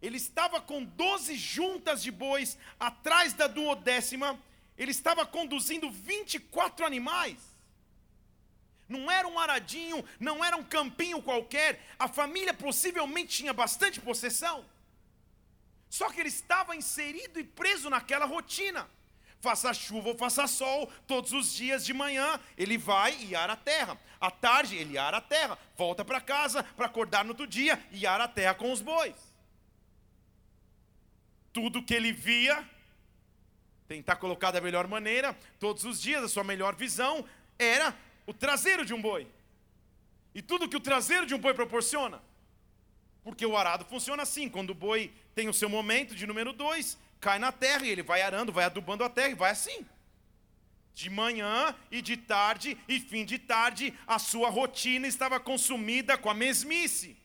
Ele 0.03 0.17
estava 0.17 0.61
com 0.61 0.85
12 0.85 1.37
juntas 1.37 2.03
de 2.03 2.11
bois 2.11 2.57
atrás 2.79 3.33
da 3.35 3.47
duodécima. 3.47 4.39
Ele 4.77 4.91
estava 4.91 5.27
conduzindo 5.27 5.91
24 5.91 6.87
animais. 6.87 7.39
Não 8.89 9.09
era 9.09 9.29
um 9.29 9.39
aradinho, 9.39 10.05
não 10.19 10.45
era 10.45 10.57
um 10.57 10.65
campinho 10.65 11.23
qualquer. 11.23 11.81
A 11.99 12.09
família 12.09 12.53
possivelmente 12.53 13.37
tinha 13.37 13.53
bastante 13.53 14.01
possessão. 14.01 14.65
Só 15.89 16.09
que 16.11 16.21
ele 16.21 16.29
estava 16.29 16.75
inserido 16.75 17.39
e 17.39 17.45
preso 17.45 17.91
naquela 17.91 18.25
rotina 18.25 18.89
faça 19.41 19.73
chuva 19.73 20.11
ou 20.11 20.17
faça 20.17 20.47
sol, 20.47 20.91
todos 21.07 21.33
os 21.33 21.53
dias 21.53 21.85
de 21.85 21.93
manhã 21.93 22.39
ele 22.57 22.77
vai 22.77 23.17
e 23.25 23.35
ara 23.35 23.55
a 23.55 23.57
terra. 23.57 23.99
À 24.21 24.31
tarde 24.31 24.77
ele 24.77 24.99
ara 24.99 25.17
a 25.17 25.21
terra, 25.21 25.59
volta 25.77 26.05
para 26.05 26.21
casa 26.21 26.63
para 26.63 26.87
acordar 26.87 27.25
no 27.25 27.31
outro 27.31 27.47
dia 27.47 27.83
e 27.91 28.07
ara 28.07 28.25
a 28.25 28.29
terra 28.29 28.55
com 28.55 28.71
os 28.71 28.81
bois. 28.81 29.15
Tudo 31.53 31.83
que 31.83 31.95
ele 31.95 32.13
via, 32.13 32.69
tentar 33.89 34.17
colocar 34.17 34.51
da 34.51 34.61
melhor 34.61 34.87
maneira, 34.87 35.37
todos 35.59 35.85
os 35.85 36.01
dias 36.01 36.23
a 36.23 36.29
sua 36.29 36.45
melhor 36.45 36.77
visão 36.77 37.25
era 37.59 37.97
o 38.27 38.33
traseiro 38.33 38.85
de 38.85 38.95
um 38.95 39.01
boi. 39.01 39.27
E 40.35 40.41
tudo 40.41 40.69
que 40.69 40.77
o 40.77 40.81
traseiro 40.81 41.27
de 41.27 41.35
um 41.35 41.39
boi 41.39 41.55
proporciona. 41.55 42.23
Porque 43.23 43.45
o 43.45 43.57
arado 43.57 43.85
funciona 43.85 44.23
assim: 44.23 44.49
quando 44.49 44.71
o 44.71 44.75
boi 44.75 45.13
tem 45.35 45.49
o 45.49 45.55
seu 45.55 45.69
momento 45.69 46.15
de 46.15 46.27
número 46.27 46.53
dois, 46.53 46.99
cai 47.21 47.39
na 47.39 47.53
terra 47.53 47.85
e 47.85 47.91
ele 47.91 48.03
vai 48.03 48.23
arando, 48.23 48.53
vai 48.53 48.65
adubando 48.65 49.05
a 49.05 49.11
terra 49.11 49.31
e 49.31 49.35
vai 49.35 49.51
assim. 49.51 49.87
De 50.95 51.09
manhã 51.09 51.75
e 51.91 52.03
de 52.03 52.17
tarde 52.17 52.77
e 52.89 52.99
fim 53.01 53.25
de 53.25 53.39
tarde, 53.39 53.95
a 54.07 54.19
sua 54.19 54.51
rotina 54.51 55.07
estava 55.07 55.39
consumida 55.39 56.19
com 56.19 56.29
a 56.29 56.35
mesmice. 56.35 57.17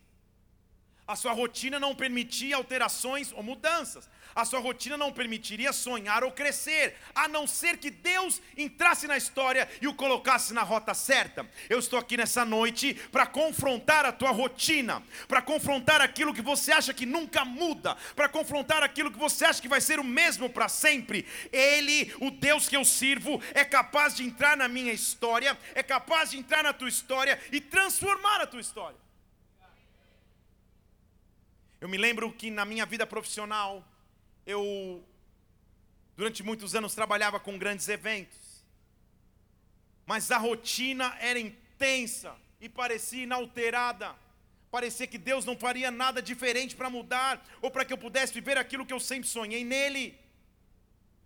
A 1.07 1.15
sua 1.15 1.33
rotina 1.33 1.79
não 1.79 1.93
permitia 1.93 2.55
alterações 2.55 3.31
ou 3.31 3.43
mudanças. 3.43 4.09
A 4.35 4.43
sua 4.43 4.59
rotina 4.59 4.97
não 4.97 5.13
permitiria 5.13 5.71
sonhar 5.71 6.23
ou 6.23 6.31
crescer, 6.31 6.95
a 7.13 7.27
não 7.27 7.45
ser 7.47 7.77
que 7.77 7.89
Deus 7.89 8.41
entrasse 8.57 9.07
na 9.07 9.15
história 9.15 9.69
e 9.79 9.87
o 9.87 9.93
colocasse 9.93 10.53
na 10.53 10.63
rota 10.63 10.93
certa. 10.93 11.49
Eu 11.69 11.79
estou 11.79 11.97
aqui 11.97 12.17
nessa 12.17 12.43
noite 12.43 12.95
para 13.11 13.25
confrontar 13.27 14.03
a 14.03 14.11
tua 14.11 14.31
rotina, 14.31 15.01
para 15.27 15.41
confrontar 15.41 16.01
aquilo 16.01 16.33
que 16.33 16.41
você 16.41 16.71
acha 16.71 16.93
que 16.93 17.05
nunca 17.05 17.45
muda, 17.45 17.95
para 18.15 18.27
confrontar 18.27 18.83
aquilo 18.83 19.11
que 19.11 19.17
você 19.17 19.45
acha 19.45 19.61
que 19.61 19.69
vai 19.69 19.79
ser 19.79 19.99
o 19.99 20.03
mesmo 20.03 20.49
para 20.49 20.67
sempre. 20.67 21.25
Ele, 21.53 22.13
o 22.19 22.31
Deus 22.31 22.67
que 22.67 22.75
eu 22.75 22.83
sirvo, 22.83 23.41
é 23.53 23.63
capaz 23.63 24.15
de 24.15 24.23
entrar 24.23 24.57
na 24.57 24.67
minha 24.67 24.91
história, 24.91 25.57
é 25.75 25.83
capaz 25.83 26.31
de 26.31 26.39
entrar 26.39 26.63
na 26.63 26.73
tua 26.73 26.89
história 26.89 27.39
e 27.51 27.61
transformar 27.61 28.41
a 28.41 28.47
tua 28.47 28.59
história. 28.59 29.04
Eu 31.85 31.89
me 31.89 31.99
lembro 31.99 32.31
que 32.31 32.49
na 32.49 32.65
minha 32.65 32.83
vida 32.83 33.05
profissional, 33.05 33.87
eu, 34.43 35.07
durante 36.17 36.41
muitos 36.41 36.73
anos, 36.73 36.95
trabalhava 36.95 37.39
com 37.39 37.59
grandes 37.59 37.87
eventos, 37.87 38.65
mas 40.03 40.31
a 40.31 40.39
rotina 40.39 41.15
era 41.19 41.39
intensa 41.39 42.35
e 42.59 42.67
parecia 42.67 43.21
inalterada. 43.21 44.15
Parecia 44.71 45.05
que 45.05 45.19
Deus 45.19 45.45
não 45.45 45.55
faria 45.55 45.91
nada 45.91 46.23
diferente 46.23 46.75
para 46.75 46.89
mudar, 46.89 47.47
ou 47.61 47.69
para 47.69 47.85
que 47.85 47.93
eu 47.93 47.99
pudesse 47.99 48.33
viver 48.33 48.57
aquilo 48.57 48.83
que 48.83 48.91
eu 48.91 48.99
sempre 48.99 49.29
sonhei 49.29 49.63
nele. 49.63 50.19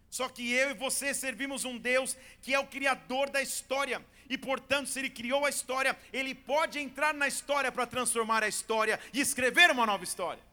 Só 0.09 0.27
que 0.27 0.51
eu 0.51 0.71
e 0.71 0.73
você 0.73 1.13
servimos 1.13 1.63
um 1.63 1.77
Deus 1.77 2.17
que 2.41 2.53
é 2.53 2.59
o 2.59 2.67
Criador 2.67 3.29
da 3.29 3.41
história, 3.41 4.05
e 4.29 4.37
portanto, 4.37 4.89
se 4.89 4.99
Ele 4.99 5.09
criou 5.09 5.45
a 5.45 5.49
história, 5.49 5.97
Ele 6.11 6.35
pode 6.35 6.79
entrar 6.79 7.13
na 7.13 7.29
história 7.29 7.71
para 7.71 7.87
transformar 7.87 8.43
a 8.43 8.49
história 8.49 8.99
e 9.13 9.21
escrever 9.21 9.71
uma 9.71 9.85
nova 9.85 10.03
história. 10.03 10.48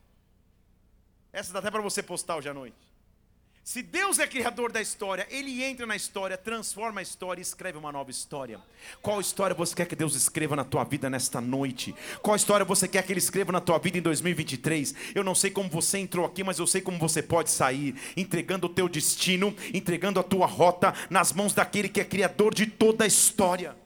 Essa 1.37 1.53
dá 1.53 1.59
até 1.59 1.71
para 1.71 1.83
você 1.83 2.03
postar 2.03 2.37
hoje 2.37 2.49
à 2.49 2.55
noite. 2.55 2.75
Se 3.63 3.83
Deus 3.83 4.19
é 4.19 4.27
criador 4.27 4.73
da 4.73 4.81
história, 4.81 5.27
Ele 5.29 5.63
entra 5.63 5.85
na 5.85 5.95
história, 5.95 6.35
transforma 6.35 7.01
a 7.01 7.03
história 7.03 7.43
e 7.43 7.43
escreve 7.43 7.77
uma 7.77 7.93
nova 7.93 8.11
história. 8.11 8.59
Qual 9.03 9.21
história 9.21 9.55
você 9.55 9.75
quer 9.75 9.87
que 9.87 9.95
Deus 9.95 10.15
escreva 10.15 10.57
na 10.57 10.65
tua 10.65 10.83
vida 10.83 11.11
nesta 11.11 11.39
noite? 11.39 11.95
Qual 12.23 12.35
história 12.35 12.65
você 12.65 12.89
quer 12.89 13.03
que 13.03 13.13
Ele 13.13 13.19
escreva 13.19 13.53
na 13.53 13.61
tua 13.61 13.77
vida 13.77 13.99
em 13.99 14.01
2023? 14.01 14.95
Eu 15.15 15.23
não 15.23 15.35
sei 15.35 15.51
como 15.51 15.69
você 15.69 15.99
entrou 15.99 16.25
aqui, 16.25 16.43
mas 16.43 16.59
eu 16.59 16.67
sei 16.67 16.81
como 16.81 16.99
você 16.99 17.23
pode 17.23 17.51
sair, 17.51 17.95
entregando 18.17 18.67
o 18.67 18.71
teu 18.71 18.89
destino, 18.89 19.55
entregando 19.75 20.19
a 20.19 20.23
tua 20.23 20.47
rota 20.47 20.95
nas 21.11 21.35
mãos 21.35 21.53
daquele 21.53 21.91
que 21.91 22.01
é 22.01 22.05
criador 22.07 22.55
de 22.55 22.65
toda 22.67 23.05
a 23.05 23.07
história. 23.07 23.77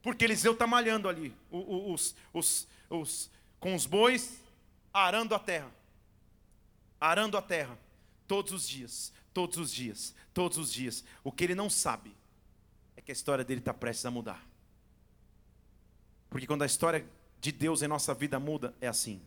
Porque 0.00 0.24
Eliseu 0.24 0.52
está 0.52 0.66
malhando 0.66 1.06
ali, 1.06 1.36
os, 1.50 2.16
os, 2.32 2.66
os, 2.88 3.30
com 3.60 3.74
os 3.74 3.84
bois, 3.84 4.40
arando 4.90 5.34
a 5.34 5.38
terra 5.38 5.77
arando 7.00 7.36
a 7.36 7.42
terra, 7.42 7.78
todos 8.26 8.52
os 8.52 8.68
dias, 8.68 9.12
todos 9.32 9.56
os 9.58 9.72
dias, 9.72 10.14
todos 10.32 10.58
os 10.58 10.72
dias. 10.72 11.04
O 11.22 11.32
que 11.32 11.44
ele 11.44 11.54
não 11.54 11.70
sabe 11.70 12.14
é 12.96 13.00
que 13.00 13.10
a 13.10 13.14
história 13.14 13.44
dele 13.44 13.60
está 13.60 13.72
prestes 13.72 14.04
a 14.06 14.10
mudar. 14.10 14.46
Porque 16.28 16.46
quando 16.46 16.62
a 16.62 16.66
história 16.66 17.08
de 17.40 17.52
Deus 17.52 17.82
em 17.82 17.88
nossa 17.88 18.12
vida 18.12 18.38
muda, 18.38 18.74
é 18.80 18.88
assim. 18.88 19.20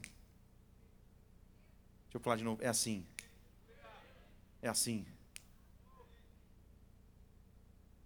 Deixa 2.04 2.18
eu 2.18 2.20
falar 2.20 2.36
de 2.36 2.44
novo, 2.44 2.62
é 2.62 2.68
assim. 2.68 3.06
É 4.62 4.68
assim. 4.68 5.06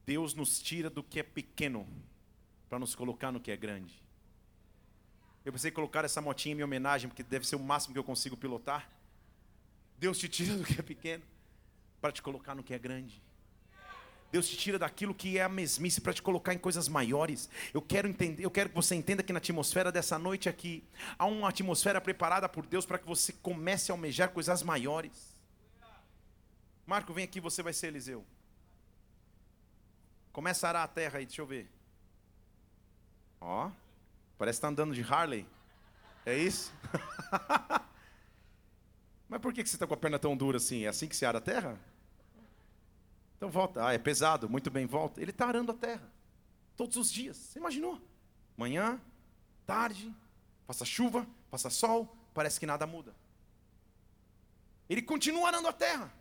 Deus 0.05 0.33
nos 0.35 0.59
tira 0.59 0.89
do 0.89 1.03
que 1.03 1.19
é 1.19 1.23
pequeno 1.23 1.87
para 2.69 2.77
nos 2.77 2.93
colocar 2.93 3.31
no 3.31 3.39
que 3.39 3.51
é 3.51 3.57
grande. 3.57 4.01
Eu 5.43 5.51
pensei 5.51 5.71
em 5.71 5.73
colocar 5.73 6.05
essa 6.05 6.21
motinha 6.21 6.53
em 6.53 6.55
minha 6.55 6.65
homenagem, 6.65 7.09
porque 7.09 7.23
deve 7.23 7.47
ser 7.47 7.55
o 7.55 7.59
máximo 7.59 7.93
que 7.93 7.99
eu 7.99 8.03
consigo 8.03 8.37
pilotar. 8.37 8.89
Deus 9.97 10.17
te 10.17 10.27
tira 10.27 10.55
do 10.57 10.63
que 10.63 10.79
é 10.79 10.83
pequeno 10.83 11.23
para 12.01 12.11
te 12.11 12.21
colocar 12.21 12.55
no 12.55 12.63
que 12.63 12.73
é 12.73 12.79
grande. 12.79 13.21
Deus 14.31 14.49
te 14.49 14.57
tira 14.57 14.77
daquilo 14.77 15.13
que 15.13 15.37
é 15.37 15.43
a 15.43 15.49
mesmice 15.49 16.01
para 16.01 16.13
te 16.13 16.21
colocar 16.21 16.53
em 16.53 16.57
coisas 16.57 16.89
maiores. 16.89 17.49
Eu 17.73 17.81
quero 17.81 18.07
entender, 18.07 18.43
eu 18.43 18.51
quero 18.51 18.69
que 18.69 18.75
você 18.75 18.93
entenda 18.93 19.23
que 19.23 19.31
na 19.31 19.37
atmosfera 19.37 19.91
dessa 19.91 20.19
noite 20.19 20.49
aqui 20.49 20.83
há 21.17 21.25
uma 21.25 21.49
atmosfera 21.49 22.01
preparada 22.01 22.49
por 22.49 22.65
Deus 22.65 22.85
para 22.85 22.97
que 22.97 23.07
você 23.07 23.31
comece 23.31 23.91
a 23.91 23.93
almejar 23.93 24.29
coisas 24.29 24.61
maiores. 24.61 25.33
Marco, 26.85 27.13
vem 27.13 27.23
aqui, 27.23 27.39
você 27.39 27.63
vai 27.63 27.71
ser 27.71 27.87
Eliseu. 27.87 28.25
Começa 30.33 30.67
a 30.67 30.69
arar 30.69 30.83
a 30.83 30.87
terra 30.87 31.19
aí, 31.19 31.25
deixa 31.25 31.41
eu 31.41 31.47
ver. 31.47 31.71
Ó, 33.39 33.71
parece 34.37 34.57
que 34.57 34.59
está 34.59 34.67
andando 34.67 34.93
de 34.93 35.01
Harley. 35.01 35.47
É 36.25 36.37
isso? 36.37 36.73
Mas 39.27 39.41
por 39.41 39.53
que 39.53 39.65
você 39.65 39.75
está 39.75 39.87
com 39.87 39.93
a 39.93 39.97
perna 39.97 40.19
tão 40.19 40.35
dura 40.35 40.57
assim? 40.57 40.83
É 40.83 40.87
assim 40.87 41.07
que 41.07 41.15
se 41.15 41.25
ara 41.25 41.39
a 41.39 41.41
terra? 41.41 41.79
Então 43.37 43.49
volta. 43.49 43.85
Ah, 43.85 43.93
é 43.93 43.97
pesado. 43.97 44.49
Muito 44.49 44.69
bem, 44.69 44.85
volta. 44.85 45.21
Ele 45.21 45.31
está 45.31 45.47
arando 45.47 45.71
a 45.71 45.75
terra. 45.75 46.11
Todos 46.75 46.95
os 46.97 47.11
dias. 47.11 47.37
Você 47.37 47.59
imaginou? 47.59 48.01
Manhã, 48.55 49.01
tarde, 49.65 50.13
passa 50.65 50.85
chuva, 50.85 51.27
passa 51.49 51.69
sol, 51.69 52.15
parece 52.33 52.59
que 52.59 52.65
nada 52.65 52.85
muda. 52.85 53.15
Ele 54.89 55.01
continua 55.01 55.47
arando 55.47 55.67
a 55.67 55.73
terra. 55.73 56.13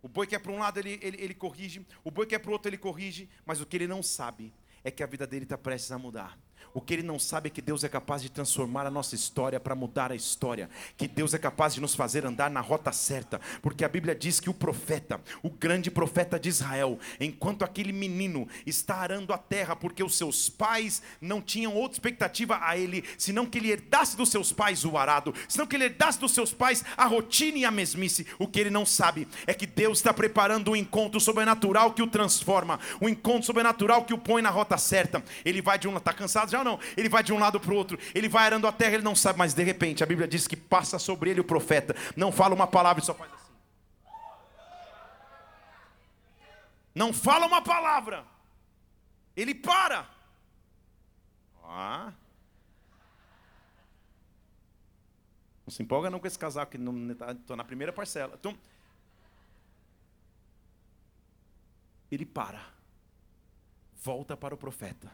O 0.00 0.08
boi 0.08 0.26
quer 0.26 0.38
para 0.38 0.52
um 0.52 0.58
lado, 0.58 0.78
ele, 0.78 0.98
ele, 1.02 1.20
ele 1.20 1.34
corrige. 1.34 1.84
O 2.04 2.10
boi 2.10 2.26
quer 2.26 2.38
para 2.38 2.50
o 2.50 2.52
outro, 2.52 2.68
ele 2.68 2.78
corrige. 2.78 3.28
Mas 3.44 3.60
o 3.60 3.66
que 3.66 3.76
ele 3.76 3.86
não 3.86 4.02
sabe 4.02 4.54
é 4.82 4.90
que 4.90 5.02
a 5.02 5.06
vida 5.06 5.26
dele 5.26 5.44
está 5.44 5.58
prestes 5.58 5.92
a 5.92 5.98
mudar. 5.98 6.38
O 6.74 6.80
que 6.80 6.94
ele 6.94 7.02
não 7.02 7.18
sabe 7.18 7.48
é 7.48 7.50
que 7.50 7.62
Deus 7.62 7.82
é 7.82 7.88
capaz 7.88 8.22
de 8.22 8.28
transformar 8.28 8.86
a 8.86 8.90
nossa 8.90 9.14
história 9.14 9.58
para 9.58 9.74
mudar 9.74 10.12
a 10.12 10.14
história. 10.14 10.68
Que 10.96 11.08
Deus 11.08 11.34
é 11.34 11.38
capaz 11.38 11.74
de 11.74 11.80
nos 11.80 11.94
fazer 11.94 12.26
andar 12.26 12.50
na 12.50 12.60
rota 12.60 12.92
certa. 12.92 13.40
Porque 13.62 13.84
a 13.84 13.88
Bíblia 13.88 14.14
diz 14.14 14.38
que 14.38 14.50
o 14.50 14.54
profeta, 14.54 15.20
o 15.42 15.50
grande 15.50 15.90
profeta 15.90 16.38
de 16.38 16.48
Israel, 16.48 16.98
enquanto 17.18 17.64
aquele 17.64 17.92
menino 17.92 18.46
está 18.66 18.96
arando 18.96 19.32
a 19.32 19.38
terra, 19.38 19.74
porque 19.74 20.02
os 20.02 20.16
seus 20.16 20.48
pais 20.48 21.02
não 21.20 21.40
tinham 21.40 21.74
outra 21.74 21.96
expectativa 21.96 22.58
a 22.62 22.76
ele, 22.76 23.04
senão 23.16 23.46
que 23.46 23.58
ele 23.58 23.70
herdasse 23.70 24.16
dos 24.16 24.28
seus 24.28 24.52
pais 24.52 24.84
o 24.84 24.96
arado, 24.96 25.34
senão 25.48 25.66
que 25.66 25.76
ele 25.76 25.84
herdasse 25.84 26.18
dos 26.18 26.32
seus 26.32 26.52
pais 26.52 26.84
a 26.96 27.06
rotina 27.06 27.58
e 27.58 27.64
a 27.64 27.70
mesmice. 27.70 28.26
O 28.38 28.46
que 28.46 28.60
ele 28.60 28.70
não 28.70 28.84
sabe 28.84 29.26
é 29.46 29.54
que 29.54 29.66
Deus 29.66 29.98
está 29.98 30.12
preparando 30.12 30.70
um 30.70 30.76
encontro 30.76 31.20
sobrenatural 31.20 31.92
que 31.92 32.02
o 32.02 32.06
transforma, 32.06 32.78
um 33.00 33.08
encontro 33.08 33.44
sobrenatural 33.44 34.04
que 34.04 34.14
o 34.14 34.18
põe 34.18 34.42
na 34.42 34.50
rota 34.50 34.76
certa. 34.76 35.22
Ele 35.44 35.62
vai 35.62 35.78
de 35.78 35.88
um, 35.88 35.96
está 35.96 36.12
cansado 36.12 36.47
já? 36.50 36.64
não. 36.64 36.78
Ele 36.96 37.08
vai 37.08 37.22
de 37.22 37.32
um 37.32 37.38
lado 37.38 37.58
para 37.58 37.72
o 37.72 37.76
outro, 37.76 37.98
ele 38.14 38.28
vai 38.28 38.46
arando 38.46 38.66
a 38.66 38.72
terra, 38.72 38.94
ele 38.94 39.02
não 39.02 39.16
sabe, 39.16 39.38
mas 39.38 39.54
de 39.54 39.62
repente 39.62 40.02
a 40.02 40.06
Bíblia 40.06 40.28
diz 40.28 40.46
que 40.46 40.56
passa 40.56 40.98
sobre 40.98 41.30
ele 41.30 41.40
o 41.40 41.44
profeta, 41.44 41.94
não 42.16 42.30
fala 42.30 42.54
uma 42.54 42.66
palavra 42.66 43.02
e 43.02 43.06
só 43.06 43.14
faz 43.14 43.32
assim. 43.32 43.52
Não 46.94 47.12
fala 47.12 47.46
uma 47.46 47.62
palavra, 47.62 48.24
ele 49.36 49.54
para. 49.54 50.08
Ah. 51.64 52.12
Não 55.66 55.70
se 55.70 55.82
empolga 55.82 56.10
não 56.10 56.18
com 56.18 56.26
esse 56.26 56.38
casaco, 56.38 56.72
que 56.72 56.78
estou 56.78 57.56
na 57.56 57.62
primeira 57.62 57.92
parcela. 57.92 58.34
Então, 58.40 58.58
ele 62.10 62.24
para, 62.24 62.64
volta 64.02 64.34
para 64.36 64.54
o 64.54 64.58
profeta 64.58 65.10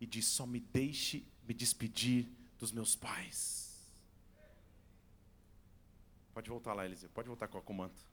e 0.00 0.06
diz: 0.06 0.26
Só 0.26 0.46
me 0.46 0.60
deixe 0.60 1.26
me 1.46 1.54
despedir 1.54 2.28
dos 2.58 2.72
meus 2.72 2.94
pais. 2.94 3.92
Pode 6.32 6.50
voltar 6.50 6.72
lá, 6.74 6.84
Eliseu. 6.84 7.08
Pode 7.10 7.26
voltar 7.26 7.48
com 7.48 7.58
o 7.58 7.76
manto. 7.76 8.06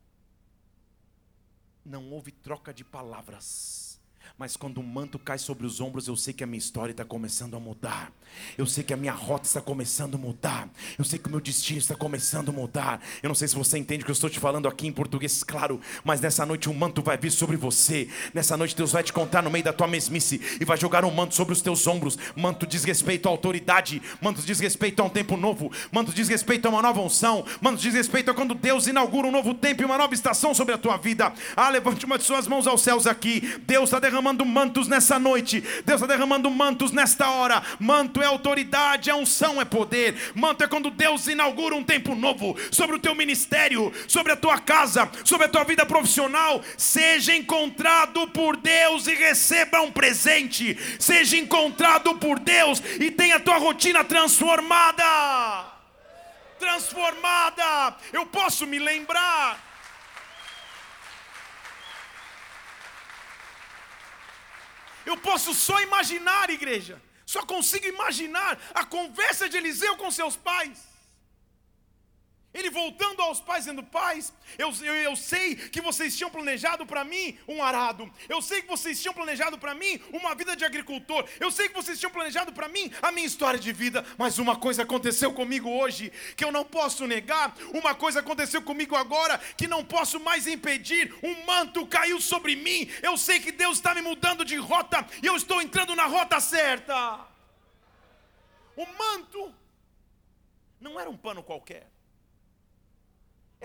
Não 1.83 2.11
houve 2.11 2.31
troca 2.31 2.73
de 2.73 2.83
palavras. 2.83 3.94
Mas 4.37 4.57
quando 4.57 4.79
o 4.79 4.83
manto 4.83 5.17
cai 5.17 5.37
sobre 5.37 5.65
os 5.65 5.79
ombros, 5.79 6.07
eu 6.07 6.15
sei 6.15 6.33
que 6.33 6.43
a 6.43 6.47
minha 6.47 6.57
história 6.57 6.91
está 6.91 7.05
começando 7.05 7.55
a 7.55 7.59
mudar. 7.59 8.11
Eu 8.57 8.65
sei 8.65 8.83
que 8.83 8.93
a 8.93 8.97
minha 8.97 9.13
rota 9.13 9.45
está 9.45 9.61
começando 9.61 10.15
a 10.15 10.17
mudar. 10.17 10.67
Eu 10.97 11.05
sei 11.05 11.17
que 11.17 11.27
o 11.27 11.31
meu 11.31 11.39
destino 11.39 11.79
está 11.79 11.95
começando 11.95 12.49
a 12.49 12.51
mudar. 12.51 13.01
Eu 13.23 13.29
não 13.29 13.35
sei 13.35 13.47
se 13.47 13.55
você 13.55 13.77
entende 13.77 14.01
o 14.01 14.05
que 14.05 14.11
eu 14.11 14.13
estou 14.13 14.29
te 14.29 14.39
falando 14.39 14.67
aqui 14.67 14.87
em 14.87 14.91
português, 14.91 15.41
claro. 15.41 15.79
Mas 16.03 16.19
nessa 16.19 16.45
noite 16.45 16.69
um 16.69 16.73
manto 16.73 17.01
vai 17.01 17.17
vir 17.17 17.31
sobre 17.31 17.55
você. 17.55 18.09
Nessa 18.33 18.57
noite 18.57 18.75
Deus 18.75 18.91
vai 18.91 19.03
te 19.03 19.13
contar 19.13 19.41
no 19.41 19.49
meio 19.49 19.63
da 19.63 19.71
tua 19.71 19.87
mesmice 19.87 20.41
e 20.59 20.65
vai 20.65 20.77
jogar 20.77 21.05
um 21.05 21.11
manto 21.11 21.33
sobre 21.33 21.53
os 21.53 21.61
teus 21.61 21.87
ombros. 21.87 22.17
Manto 22.35 22.67
diz 22.67 22.83
respeito 22.83 23.29
à 23.29 23.31
autoridade. 23.31 24.01
Manto 24.21 24.41
diz 24.41 24.59
respeito 24.59 25.01
a 25.01 25.05
um 25.05 25.09
tempo 25.09 25.37
novo. 25.37 25.71
Manto 25.93 26.11
diz 26.11 26.27
respeito 26.27 26.65
a 26.65 26.69
uma 26.69 26.81
nova 26.81 26.99
unção. 26.99 27.45
Manto 27.61 27.81
diz 27.81 27.93
respeito 27.93 28.31
a 28.31 28.33
quando 28.33 28.53
Deus 28.53 28.85
inaugura 28.87 29.27
um 29.27 29.31
novo 29.31 29.53
tempo 29.53 29.81
e 29.81 29.85
uma 29.85 29.97
nova 29.97 30.13
estação 30.13 30.53
sobre 30.53 30.73
a 30.73 30.77
tua 30.77 30.97
vida. 30.97 31.31
Ah, 31.55 31.69
levante 31.69 32.05
uma 32.05 32.17
de 32.17 32.25
suas 32.25 32.47
mãos 32.47 32.67
aos 32.67 32.81
céus 32.81 33.07
aqui. 33.07 33.41
Deus 33.65 33.85
está 33.85 33.97
derramando 33.97 34.14
derramando 34.15 34.45
mantos 34.45 34.87
nessa 34.87 35.19
noite. 35.19 35.61
Deus 35.85 36.01
está 36.01 36.07
derramando 36.07 36.49
mantos 36.49 36.91
nesta 36.91 37.29
hora. 37.29 37.61
Manto 37.79 38.21
é 38.21 38.25
autoridade, 38.25 39.09
é 39.09 39.15
unção, 39.15 39.59
é 39.59 39.65
poder. 39.65 40.31
Manto 40.33 40.63
é 40.63 40.67
quando 40.67 40.89
Deus 40.89 41.27
inaugura 41.27 41.75
um 41.75 41.83
tempo 41.83 42.15
novo 42.15 42.55
sobre 42.71 42.95
o 42.95 42.99
teu 42.99 43.13
ministério, 43.13 43.91
sobre 44.07 44.31
a 44.31 44.37
tua 44.37 44.57
casa, 44.57 45.09
sobre 45.25 45.47
a 45.47 45.49
tua 45.49 45.65
vida 45.65 45.85
profissional. 45.85 46.61
Seja 46.77 47.35
encontrado 47.35 48.27
por 48.29 48.55
Deus 48.55 49.07
e 49.07 49.15
receba 49.15 49.81
um 49.81 49.91
presente. 49.91 50.77
Seja 50.97 51.37
encontrado 51.37 52.15
por 52.15 52.39
Deus 52.39 52.81
e 52.99 53.11
tenha 53.11 53.35
a 53.35 53.39
tua 53.39 53.57
rotina 53.57 54.03
transformada. 54.03 55.03
Transformada. 56.57 57.97
Eu 58.13 58.25
posso 58.27 58.65
me 58.65 58.79
lembrar 58.79 59.74
Eu 65.05 65.17
posso 65.17 65.53
só 65.53 65.81
imaginar, 65.81 66.49
igreja. 66.49 67.01
Só 67.25 67.43
consigo 67.45 67.87
imaginar 67.87 68.59
a 68.73 68.83
conversa 68.83 69.49
de 69.49 69.57
Eliseu 69.57 69.97
com 69.97 70.11
seus 70.11 70.35
pais. 70.35 70.94
Ele 72.55 72.69
voltando 72.69 73.21
aos 73.21 73.41
pais, 73.41 73.65
dizendo: 73.65 73.83
Pais, 73.83 74.33
eu, 74.57 74.71
eu, 74.81 74.95
eu 74.95 75.15
sei 75.17 75.55
que 75.55 75.81
vocês 75.81 76.15
tinham 76.15 76.29
planejado 76.29 76.85
para 76.85 77.03
mim 77.03 77.37
um 77.49 77.61
arado. 77.61 78.09
Eu 78.29 78.41
sei 78.41 78.61
que 78.61 78.67
vocês 78.69 79.01
tinham 79.01 79.13
planejado 79.13 79.57
para 79.57 79.75
mim 79.75 80.01
uma 80.13 80.33
vida 80.33 80.55
de 80.55 80.63
agricultor. 80.63 81.27
Eu 81.37 81.51
sei 81.51 81.67
que 81.67 81.75
vocês 81.75 81.99
tinham 81.99 82.11
planejado 82.11 82.53
para 82.53 82.69
mim 82.69 82.89
a 83.01 83.11
minha 83.11 83.27
história 83.27 83.59
de 83.59 83.73
vida. 83.73 84.05
Mas 84.17 84.39
uma 84.39 84.55
coisa 84.55 84.83
aconteceu 84.83 85.33
comigo 85.33 85.69
hoje 85.69 86.13
que 86.37 86.45
eu 86.45 86.51
não 86.51 86.63
posso 86.63 87.05
negar. 87.05 87.53
Uma 87.73 87.93
coisa 87.93 88.21
aconteceu 88.21 88.61
comigo 88.61 88.95
agora 88.95 89.37
que 89.57 89.67
não 89.67 89.83
posso 89.83 90.17
mais 90.17 90.47
impedir. 90.47 91.13
Um 91.21 91.45
manto 91.45 91.85
caiu 91.85 92.21
sobre 92.21 92.55
mim. 92.55 92.89
Eu 93.03 93.17
sei 93.17 93.41
que 93.41 93.51
Deus 93.51 93.77
está 93.77 93.93
me 93.93 94.01
mudando 94.01 94.45
de 94.45 94.55
rota 94.55 95.05
e 95.21 95.25
eu 95.25 95.35
estou 95.35 95.61
entrando 95.61 95.93
na 95.93 96.05
rota 96.05 96.39
certa. 96.39 97.19
O 98.77 98.85
manto 98.97 99.53
não 100.79 100.97
era 100.97 101.09
um 101.09 101.17
pano 101.17 101.43
qualquer. 101.43 101.94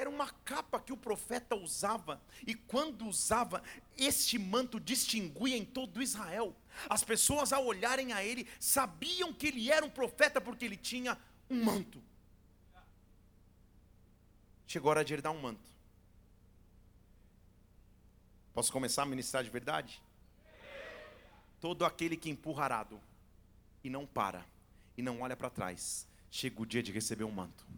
Era 0.01 0.09
uma 0.09 0.31
capa 0.31 0.81
que 0.81 0.95
o 0.95 0.97
profeta 0.97 1.55
usava, 1.55 2.23
e 2.47 2.55
quando 2.55 3.07
usava, 3.07 3.63
este 3.99 4.39
manto 4.39 4.81
distinguia 4.81 5.55
em 5.55 5.63
todo 5.63 6.03
Israel. 6.03 6.57
As 6.89 7.05
pessoas, 7.05 7.53
ao 7.53 7.67
olharem 7.67 8.15
a 8.15 8.25
ele, 8.25 8.49
sabiam 8.59 9.31
que 9.31 9.49
ele 9.49 9.71
era 9.71 9.85
um 9.85 9.91
profeta 9.91 10.41
porque 10.41 10.65
ele 10.65 10.79
tinha 10.79 11.19
um 11.51 11.63
manto. 11.63 12.03
Chegou 14.67 14.89
a 14.89 14.93
hora 14.93 15.05
de 15.05 15.13
ele 15.13 15.21
dar 15.21 15.33
um 15.33 15.41
manto. 15.43 15.71
Posso 18.55 18.73
começar 18.73 19.03
a 19.03 19.07
ministrar 19.07 19.45
de 19.45 19.51
verdade? 19.51 20.01
Todo 21.61 21.85
aquele 21.85 22.17
que 22.17 22.31
empurra 22.31 22.65
arado 22.65 22.99
e 23.85 23.91
não 23.91 24.07
para, 24.07 24.47
e 24.97 25.03
não 25.03 25.21
olha 25.21 25.37
para 25.37 25.51
trás, 25.51 26.07
chega 26.31 26.63
o 26.63 26.65
dia 26.65 26.83
de 26.83 26.91
receber 26.91 27.25
um 27.25 27.31
manto 27.31 27.69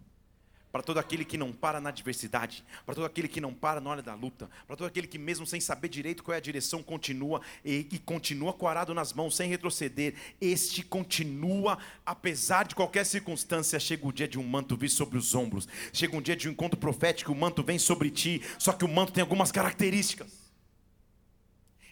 para 0.73 0.83
todo 0.83 0.99
aquele 0.99 1.25
que 1.25 1.37
não 1.37 1.53
para 1.53 1.81
na 1.81 1.91
adversidade, 1.91 2.65
para 2.87 2.95
todo 2.95 3.05
aquele 3.05 3.29
que 3.29 3.43
não 3.43 3.53
para 3.53 3.79
na 3.79 3.91
hora 3.91 4.03
da 4.03 4.15
luta, 4.15 4.49
para 4.67 4.75
todo 4.75 4.87
aquele 4.87 5.07
que, 5.07 5.19
mesmo 5.19 5.47
sem 5.47 5.61
saber 5.61 5.89
direito 5.89 6.25
qual 6.25 6.35
é 6.35 6.39
a 6.39 6.41
direção, 6.41 6.83
continua 6.83 7.43
e, 7.63 7.87
e, 7.93 7.99
continua 7.99 8.55
com 8.55 8.67
arado 8.67 8.95
nas 8.95 9.13
mãos, 9.13 9.37
sem 9.37 9.51
retroceder. 9.51 10.15
Este 10.41 10.83
continua, 10.83 11.79
apesar 12.07 12.65
de 12.65 12.75
qualquer 12.75 13.05
circunstância. 13.05 13.79
Chega 13.79 14.07
o 14.07 14.13
dia 14.13 14.27
de 14.27 14.39
um 14.39 14.45
manto 14.45 14.77
vir 14.77 14.89
sobre 14.89 15.19
os 15.19 15.35
ombros, 15.35 15.69
chega 15.93 16.17
um 16.17 16.23
dia 16.23 16.35
de 16.35 16.49
um 16.49 16.53
encontro 16.53 16.81
profético, 16.81 17.33
o 17.33 17.37
manto 17.37 17.63
vem 17.63 17.79
sobre 17.79 18.11
ti, 18.11 18.41
só 18.59 18.73
que 18.73 18.85
o 18.85 18.89
manto 18.89 19.13
tem 19.13 19.21
algumas 19.21 19.53
características. 19.53 20.43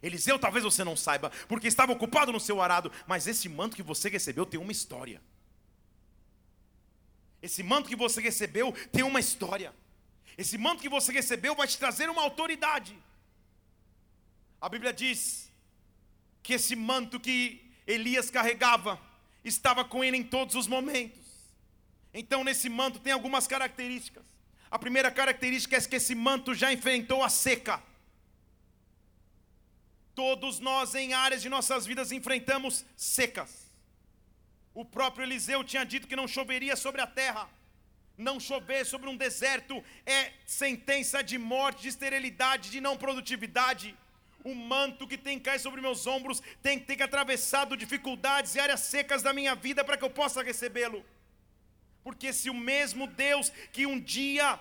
Eliseu, 0.03 0.39
talvez 0.39 0.65
você 0.65 0.83
não 0.83 0.97
saiba, 0.97 1.31
porque 1.47 1.69
estava 1.69 1.93
ocupado 1.93 2.33
no 2.33 2.41
seu 2.41 2.63
arado, 2.63 2.91
mas 3.07 3.27
esse 3.27 3.49
manto 3.49 3.77
que 3.77 3.83
você 3.83 4.09
recebeu 4.09 4.47
tem 4.47 4.59
uma 4.59 4.73
história. 4.73 5.21
Esse 7.43 7.63
manto 7.63 7.89
que 7.89 7.97
você 7.97 8.21
recebeu 8.21 8.73
tem 8.93 9.03
uma 9.03 9.21
história. 9.21 9.75
Esse 10.37 10.59
manto 10.59 10.83
que 10.83 10.89
você 10.89 11.13
recebeu 11.13 11.55
vai 11.55 11.67
te 11.67 11.79
trazer 11.79 12.09
uma 12.09 12.23
autoridade. 12.23 12.97
A 14.61 14.69
Bíblia 14.69 14.93
diz 14.93 15.51
que 16.43 16.55
esse 16.55 16.77
manto 16.77 17.19
que 17.19 17.71
Elias 17.87 18.31
carregava 18.31 19.01
estava 19.45 19.85
com 19.85 20.05
ele 20.05 20.17
em 20.17 20.25
todos 20.25 20.55
os 20.55 20.67
momentos. 20.67 21.19
Então, 22.13 22.45
nesse 22.45 22.69
manto 22.69 22.99
tem 22.99 23.13
algumas 23.13 23.47
características. 23.47 24.25
A 24.71 24.79
primeira 24.79 25.11
característica 25.11 25.77
é 25.77 25.81
que 25.81 25.97
esse 25.97 26.15
manto 26.15 26.55
já 26.55 26.73
enfrentou 26.73 27.23
a 27.23 27.29
seca. 27.29 27.83
Todos 30.15 30.59
nós, 30.59 30.95
em 30.95 31.15
áreas 31.15 31.41
de 31.41 31.49
nossas 31.49 31.87
vidas, 31.87 32.13
enfrentamos 32.13 32.85
secas. 32.97 33.70
O 34.75 34.85
próprio 34.85 35.25
Eliseu 35.25 35.65
tinha 35.65 35.85
dito 35.85 36.07
que 36.07 36.17
não 36.17 36.29
choveria 36.29 36.77
sobre 36.77 37.01
a 37.01 37.07
terra. 37.07 37.49
Não 38.17 38.39
chover 38.39 38.85
sobre 38.85 39.09
um 39.09 39.17
deserto 39.17 39.83
é 40.05 40.33
sentença 40.47 41.23
de 41.23 41.39
morte, 41.39 41.83
de 41.83 41.89
esterilidade, 41.89 42.71
de 42.71 42.81
não 42.81 42.97
produtividade. 42.97 43.97
O 44.45 44.55
manto 44.55 45.07
que 45.07 45.19
tem 45.19 45.39
que 45.39 45.45
cair 45.45 45.59
sobre 45.59 45.81
meus 45.81 46.07
ombros 46.07 46.43
tem 46.63 46.79
que 46.79 46.87
ter 46.87 47.03
atravessado 47.03 47.77
dificuldades 47.77 48.55
e 48.55 48.61
áreas 48.61 48.81
secas 48.81 49.23
da 49.23 49.33
minha 49.33 49.55
vida 49.55 49.85
para 49.85 49.97
que 49.97 50.05
eu 50.05 50.11
possa 50.11 50.43
recebê-lo. 50.43 51.05
Porque 52.03 52.33
se 52.33 52.49
o 52.49 52.55
mesmo 52.55 53.07
Deus 53.07 53.51
que 53.73 53.87
um 53.87 53.99
dia 53.99 54.59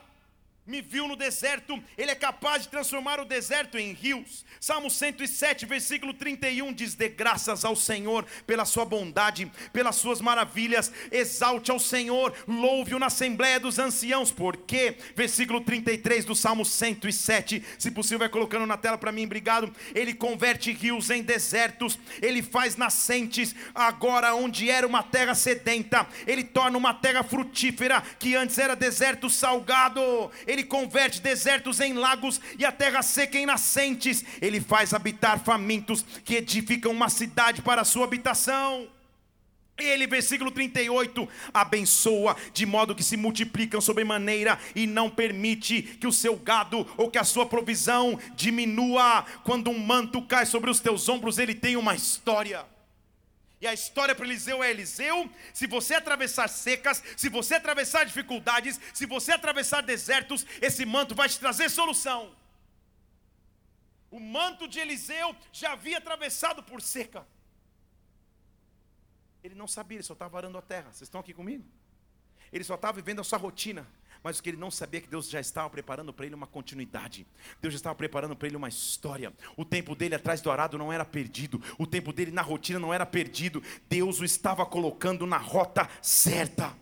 me 0.69 0.81
viu 0.81 1.07
no 1.07 1.15
deserto, 1.15 1.81
Ele 1.97 2.11
é 2.11 2.15
capaz 2.15 2.61
de 2.63 2.69
transformar 2.69 3.19
o 3.19 3.25
deserto 3.25 3.77
em 3.77 3.91
rios. 3.91 4.45
Salmo 4.59 4.89
107, 4.89 5.65
versículo 5.65 6.13
31 6.13 6.71
diz: 6.71 6.93
Dê 6.93 7.09
graças 7.09 7.65
ao 7.65 7.75
Senhor 7.75 8.23
pela 8.45 8.65
sua 8.65 8.85
bondade, 8.85 9.51
pelas 9.73 9.95
suas 9.95 10.21
maravilhas, 10.21 10.91
exalte 11.11 11.71
ao 11.71 11.79
Senhor, 11.79 12.33
louve-o 12.47 12.99
na 12.99 13.07
Assembleia 13.07 13.59
dos 13.59 13.79
Anciãos, 13.79 14.31
porque, 14.31 14.95
versículo 15.15 15.61
33 15.61 16.23
do 16.23 16.35
Salmo 16.35 16.63
107, 16.63 17.63
se 17.79 17.89
possível, 17.89 18.19
vai 18.19 18.29
colocando 18.29 18.67
na 18.67 18.77
tela 18.77 18.97
para 18.97 19.11
mim, 19.11 19.25
obrigado. 19.25 19.73
Ele 19.95 20.13
converte 20.13 20.71
rios 20.71 21.09
em 21.09 21.23
desertos, 21.23 21.97
ele 22.21 22.43
faz 22.43 22.75
nascentes 22.75 23.55
agora 23.73 24.35
onde 24.35 24.69
era 24.69 24.85
uma 24.85 25.01
terra 25.01 25.33
sedenta, 25.33 26.05
ele 26.27 26.43
torna 26.43 26.77
uma 26.77 26.93
terra 26.93 27.23
frutífera 27.23 28.03
que 28.19 28.35
antes 28.35 28.57
era 28.59 28.75
deserto 28.75 29.29
salgado. 29.29 30.29
Ele 30.45 30.58
ele 30.59 30.63
converte 30.65 31.21
desertos 31.21 31.79
em 31.79 31.93
lagos 31.93 32.41
e 32.57 32.65
a 32.65 32.71
terra 32.71 33.01
seca 33.01 33.37
em 33.37 33.45
nascentes. 33.45 34.23
Ele 34.41 34.59
faz 34.59 34.93
habitar 34.93 35.39
famintos 35.39 36.03
que 36.23 36.35
edificam 36.35 36.91
uma 36.91 37.09
cidade 37.09 37.61
para 37.61 37.85
sua 37.85 38.03
habitação. 38.03 38.87
Ele, 39.77 40.05
versículo 40.05 40.51
38, 40.51 41.27
abençoa 41.53 42.35
de 42.53 42.65
modo 42.65 42.93
que 42.93 43.01
se 43.01 43.15
multiplicam 43.15 43.79
sobremaneira 43.79 44.59
e 44.75 44.85
não 44.85 45.09
permite 45.09 45.81
que 45.81 46.05
o 46.05 46.11
seu 46.11 46.35
gado 46.35 46.85
ou 46.97 47.09
que 47.09 47.17
a 47.17 47.23
sua 47.23 47.45
provisão 47.45 48.19
diminua. 48.35 49.25
Quando 49.45 49.69
um 49.69 49.79
manto 49.79 50.21
cai 50.21 50.45
sobre 50.45 50.69
os 50.69 50.81
teus 50.81 51.07
ombros, 51.07 51.37
ele 51.37 51.55
tem 51.55 51.77
uma 51.77 51.95
história. 51.95 52.65
E 53.61 53.67
a 53.67 53.73
história 53.73 54.15
para 54.15 54.25
Eliseu 54.25 54.63
é 54.63 54.69
Eliseu, 54.69 55.29
se 55.53 55.67
você 55.67 55.95
atravessar 55.95 56.47
secas, 56.47 57.03
se 57.17 57.27
você 57.27 57.55
atravessar 57.55 58.05
dificuldades, 58.05 58.79
se 58.93 59.05
você 59.05 59.33
atravessar 59.33 59.81
desertos, 59.81 60.45
esse 60.61 60.85
manto 60.85 61.13
vai 61.13 61.27
te 61.27 61.37
trazer 61.37 61.69
solução. 61.69 62.33
O 64.09 64.19
manto 64.19 64.67
de 64.67 64.79
Eliseu 64.79 65.35
já 65.51 65.73
havia 65.73 65.97
atravessado 65.97 66.63
por 66.63 66.81
seca. 66.81 67.27
Ele 69.43 69.55
não 69.55 69.67
sabia, 69.67 69.97
ele 69.97 70.03
só 70.03 70.13
estava 70.13 70.37
arando 70.37 70.57
a 70.57 70.61
terra. 70.61 70.91
Vocês 70.91 71.03
estão 71.03 71.19
aqui 71.19 71.33
comigo? 71.33 71.65
Ele 72.51 72.63
só 72.63 72.75
estava 72.75 72.93
vivendo 72.93 73.19
a 73.19 73.23
sua 73.23 73.37
rotina 73.37 73.85
mas 74.23 74.39
o 74.39 74.43
que 74.43 74.49
ele 74.49 74.57
não 74.57 74.71
sabia 74.71 74.99
é 74.99 75.01
que 75.01 75.09
Deus 75.09 75.29
já 75.29 75.39
estava 75.39 75.69
preparando 75.69 76.13
para 76.13 76.25
ele 76.25 76.35
uma 76.35 76.47
continuidade. 76.47 77.25
Deus 77.61 77.73
já 77.73 77.77
estava 77.77 77.95
preparando 77.95 78.35
para 78.35 78.47
ele 78.47 78.57
uma 78.57 78.69
história. 78.69 79.33
O 79.55 79.65
tempo 79.65 79.95
dele 79.95 80.15
atrás 80.15 80.41
do 80.41 80.51
arado 80.51 80.77
não 80.77 80.91
era 80.91 81.05
perdido, 81.05 81.61
o 81.77 81.87
tempo 81.87 82.11
dele 82.11 82.31
na 82.31 82.41
rotina 82.41 82.79
não 82.79 82.93
era 82.93 83.05
perdido. 83.05 83.61
Deus 83.89 84.19
o 84.19 84.25
estava 84.25 84.65
colocando 84.65 85.25
na 85.25 85.37
rota 85.37 85.89
certa. 86.01 86.75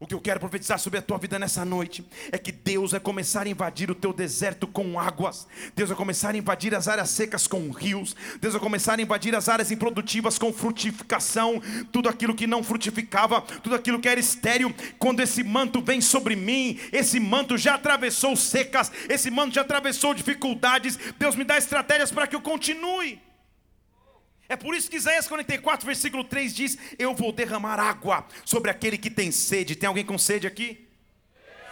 O 0.00 0.06
que 0.08 0.14
eu 0.14 0.20
quero 0.20 0.40
profetizar 0.40 0.76
sobre 0.78 0.98
a 0.98 1.02
tua 1.02 1.18
vida 1.18 1.38
nessa 1.38 1.64
noite 1.64 2.04
é 2.32 2.36
que 2.36 2.50
Deus 2.50 2.90
vai 2.90 2.98
começar 2.98 3.46
a 3.46 3.48
invadir 3.48 3.92
o 3.92 3.94
teu 3.94 4.12
deserto 4.12 4.66
com 4.66 4.98
águas, 4.98 5.46
Deus 5.74 5.88
vai 5.88 5.96
começar 5.96 6.34
a 6.34 6.36
invadir 6.36 6.74
as 6.74 6.88
áreas 6.88 7.10
secas 7.10 7.46
com 7.46 7.70
rios, 7.70 8.16
Deus 8.40 8.54
vai 8.54 8.60
começar 8.60 8.98
a 8.98 9.02
invadir 9.02 9.36
as 9.36 9.48
áreas 9.48 9.70
improdutivas 9.70 10.36
com 10.36 10.52
frutificação, 10.52 11.62
tudo 11.92 12.08
aquilo 12.08 12.34
que 12.34 12.46
não 12.46 12.62
frutificava, 12.62 13.40
tudo 13.40 13.76
aquilo 13.76 14.00
que 14.00 14.08
era 14.08 14.18
estéril. 14.18 14.74
Quando 14.98 15.20
esse 15.20 15.44
manto 15.44 15.80
vem 15.80 16.00
sobre 16.00 16.34
mim, 16.34 16.78
esse 16.92 17.20
manto 17.20 17.56
já 17.56 17.76
atravessou 17.76 18.34
secas, 18.34 18.90
esse 19.08 19.30
manto 19.30 19.54
já 19.54 19.60
atravessou 19.60 20.12
dificuldades. 20.12 20.98
Deus 21.18 21.36
me 21.36 21.44
dá 21.44 21.56
estratégias 21.56 22.10
para 22.10 22.26
que 22.26 22.34
eu 22.34 22.40
continue. 22.40 23.22
É 24.48 24.56
por 24.56 24.74
isso 24.74 24.90
que 24.90 24.96
Isaías 24.96 25.26
44, 25.26 25.86
versículo 25.86 26.24
3 26.24 26.54
diz: 26.54 26.78
Eu 26.98 27.14
vou 27.14 27.32
derramar 27.32 27.80
água 27.80 28.26
sobre 28.44 28.70
aquele 28.70 28.98
que 28.98 29.10
tem 29.10 29.30
sede. 29.30 29.74
Tem 29.74 29.86
alguém 29.86 30.04
com 30.04 30.18
sede 30.18 30.46
aqui? 30.46 30.86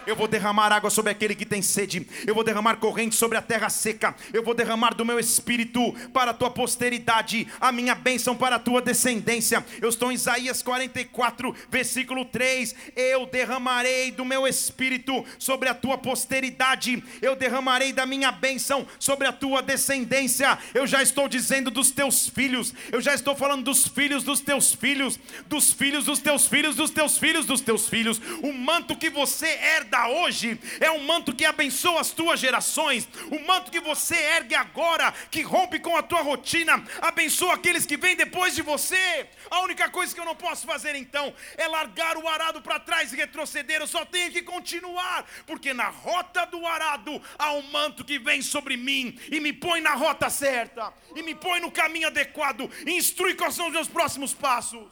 Eu 0.06 0.16
vou 0.16 0.26
derramar 0.26 0.72
água 0.72 0.90
sobre 0.90 1.12
aquele 1.12 1.34
que 1.34 1.46
tem 1.46 1.62
sede. 1.62 2.06
Eu 2.26 2.34
vou 2.34 2.42
derramar 2.42 2.76
corrente 2.76 3.14
sobre 3.14 3.38
a 3.38 3.42
terra 3.42 3.68
seca. 3.68 4.14
Eu 4.32 4.42
vou 4.42 4.54
derramar 4.54 4.94
do 4.94 5.04
meu 5.04 5.18
espírito 5.18 5.92
para 6.12 6.32
a 6.32 6.34
tua 6.34 6.50
posteridade, 6.50 7.46
a 7.60 7.70
minha 7.70 7.94
bênção 7.94 8.36
para 8.36 8.56
a 8.56 8.58
tua 8.58 8.82
descendência. 8.82 9.64
Eu 9.80 9.88
estou 9.88 10.10
em 10.10 10.14
Isaías 10.14 10.62
44, 10.62 11.54
versículo 11.70 12.24
3. 12.24 12.74
Eu 12.96 13.26
derramarei 13.26 14.10
do 14.10 14.24
meu 14.24 14.46
espírito 14.46 15.24
sobre 15.38 15.68
a 15.68 15.74
tua 15.74 15.96
posteridade. 15.96 17.02
Eu 17.20 17.36
derramarei 17.36 17.92
da 17.92 18.04
minha 18.04 18.32
bênção 18.32 18.86
sobre 18.98 19.28
a 19.28 19.32
tua 19.32 19.62
descendência. 19.62 20.58
Eu 20.74 20.86
já 20.86 21.02
estou 21.02 21.28
dizendo 21.28 21.70
dos 21.70 21.90
teus 21.90 22.28
filhos. 22.28 22.74
Eu 22.90 23.00
já 23.00 23.14
estou 23.14 23.36
falando 23.36 23.64
dos 23.64 23.86
filhos 23.86 24.24
dos 24.24 24.40
teus 24.40 24.74
filhos, 24.74 25.18
dos 25.46 25.72
filhos 25.72 26.04
dos 26.04 26.18
teus 26.18 26.46
filhos, 26.46 26.74
dos 26.74 26.90
teus 26.90 27.18
filhos 27.18 27.46
dos 27.46 27.60
teus 27.60 27.88
filhos. 27.88 28.20
O 28.42 28.52
manto 28.52 28.96
que 28.96 29.10
você 29.10 29.46
herda 29.46 29.91
herda 29.92 30.08
hoje 30.08 30.58
é 30.80 30.90
um 30.90 31.04
manto 31.04 31.34
que 31.34 31.44
abençoa 31.44 32.00
as 32.00 32.10
tuas 32.10 32.40
gerações, 32.40 33.06
o 33.30 33.38
manto 33.46 33.70
que 33.70 33.80
você 33.80 34.14
ergue 34.14 34.54
agora, 34.54 35.12
que 35.30 35.42
rompe 35.42 35.78
com 35.78 35.96
a 35.96 36.02
tua 36.02 36.22
rotina, 36.22 36.82
abençoa 37.00 37.54
aqueles 37.54 37.84
que 37.84 37.96
vêm 37.96 38.16
depois 38.16 38.54
de 38.54 38.62
você. 38.62 39.28
A 39.50 39.60
única 39.60 39.90
coisa 39.90 40.14
que 40.14 40.20
eu 40.20 40.24
não 40.24 40.34
posso 40.34 40.66
fazer 40.66 40.94
então 40.94 41.34
é 41.56 41.68
largar 41.68 42.16
o 42.16 42.26
arado 42.26 42.62
para 42.62 42.80
trás 42.80 43.12
e 43.12 43.16
retroceder, 43.16 43.80
eu 43.80 43.86
só 43.86 44.04
tenho 44.04 44.32
que 44.32 44.42
continuar, 44.42 45.26
porque 45.46 45.74
na 45.74 45.88
rota 45.88 46.46
do 46.46 46.66
arado 46.66 47.20
há 47.38 47.52
um 47.52 47.62
manto 47.70 48.04
que 48.04 48.18
vem 48.18 48.40
sobre 48.40 48.76
mim 48.76 49.18
e 49.30 49.40
me 49.40 49.52
põe 49.52 49.80
na 49.80 49.94
rota 49.94 50.30
certa, 50.30 50.92
e 51.14 51.22
me 51.22 51.34
põe 51.34 51.60
no 51.60 51.70
caminho 51.70 52.08
adequado, 52.08 52.70
e 52.86 52.92
instrui 52.92 53.34
quais 53.34 53.54
são 53.54 53.66
os 53.66 53.72
meus 53.72 53.88
próximos 53.88 54.32
passos. 54.32 54.90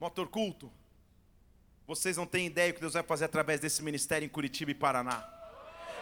Motor 0.00 0.28
culto. 0.28 0.83
Vocês 1.86 2.16
não 2.16 2.24
têm 2.24 2.46
ideia 2.46 2.72
do 2.72 2.76
que 2.76 2.80
Deus 2.80 2.94
vai 2.94 3.02
fazer 3.02 3.26
através 3.26 3.60
desse 3.60 3.82
ministério 3.82 4.24
em 4.24 4.28
Curitiba 4.28 4.70
e 4.70 4.74
Paraná. 4.74 5.22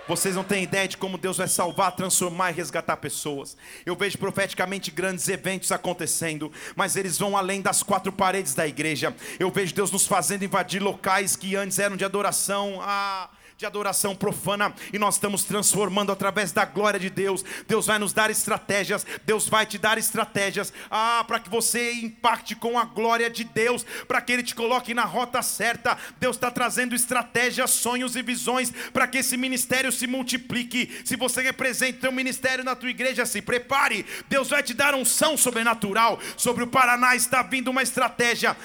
Vocês 0.06 0.34
não 0.34 0.44
têm 0.44 0.62
ideia 0.62 0.86
de 0.86 0.96
como 0.96 1.18
Deus 1.18 1.36
vai 1.36 1.48
salvar, 1.48 1.94
transformar 1.94 2.50
e 2.50 2.54
resgatar 2.54 2.96
pessoas. 2.96 3.56
Eu 3.84 3.96
vejo 3.96 4.18
profeticamente 4.18 4.90
grandes 4.90 5.28
eventos 5.28 5.70
acontecendo, 5.72 6.52
mas 6.76 6.96
eles 6.96 7.18
vão 7.18 7.36
além 7.36 7.60
das 7.60 7.82
quatro 7.82 8.12
paredes 8.12 8.54
da 8.54 8.66
igreja. 8.66 9.14
Eu 9.38 9.50
vejo 9.50 9.74
Deus 9.74 9.90
nos 9.90 10.06
fazendo 10.06 10.44
invadir 10.44 10.80
locais 10.80 11.34
que 11.34 11.54
antes 11.56 11.78
eram 11.78 11.96
de 11.96 12.04
adoração. 12.04 12.78
Ah, 12.80 13.28
de 13.62 13.66
adoração 13.66 14.16
profana 14.16 14.74
e 14.92 14.98
nós 14.98 15.14
estamos 15.14 15.44
transformando 15.44 16.10
através 16.10 16.50
da 16.50 16.64
glória 16.64 16.98
de 16.98 17.08
Deus. 17.08 17.44
Deus 17.68 17.86
vai 17.86 17.96
nos 17.96 18.12
dar 18.12 18.28
estratégias, 18.28 19.06
Deus 19.24 19.48
vai 19.48 19.64
te 19.64 19.78
dar 19.78 19.98
estratégias, 19.98 20.72
ah, 20.90 21.22
para 21.28 21.38
que 21.38 21.48
você 21.48 21.92
impacte 21.92 22.56
com 22.56 22.76
a 22.76 22.84
glória 22.84 23.30
de 23.30 23.44
Deus, 23.44 23.86
para 24.08 24.20
que 24.20 24.32
Ele 24.32 24.42
te 24.42 24.52
coloque 24.52 24.92
na 24.92 25.04
rota 25.04 25.40
certa. 25.42 25.96
Deus 26.18 26.34
está 26.34 26.50
trazendo 26.50 26.92
estratégias, 26.92 27.70
sonhos 27.70 28.16
e 28.16 28.22
visões 28.22 28.72
para 28.92 29.06
que 29.06 29.18
esse 29.18 29.36
ministério 29.36 29.92
se 29.92 30.08
multiplique. 30.08 31.00
Se 31.04 31.14
você 31.14 31.40
representa 31.40 31.98
o 31.98 32.00
teu 32.00 32.12
ministério 32.12 32.64
na 32.64 32.74
tua 32.74 32.90
igreja, 32.90 33.24
se 33.24 33.40
prepare. 33.40 34.04
Deus 34.28 34.48
vai 34.50 34.64
te 34.64 34.74
dar 34.74 34.92
unção 34.92 35.36
sobrenatural. 35.36 36.18
Sobre 36.36 36.64
o 36.64 36.66
Paraná 36.66 37.14
está 37.14 37.42
vindo 37.44 37.70
uma 37.70 37.84
estratégia. 37.84 38.56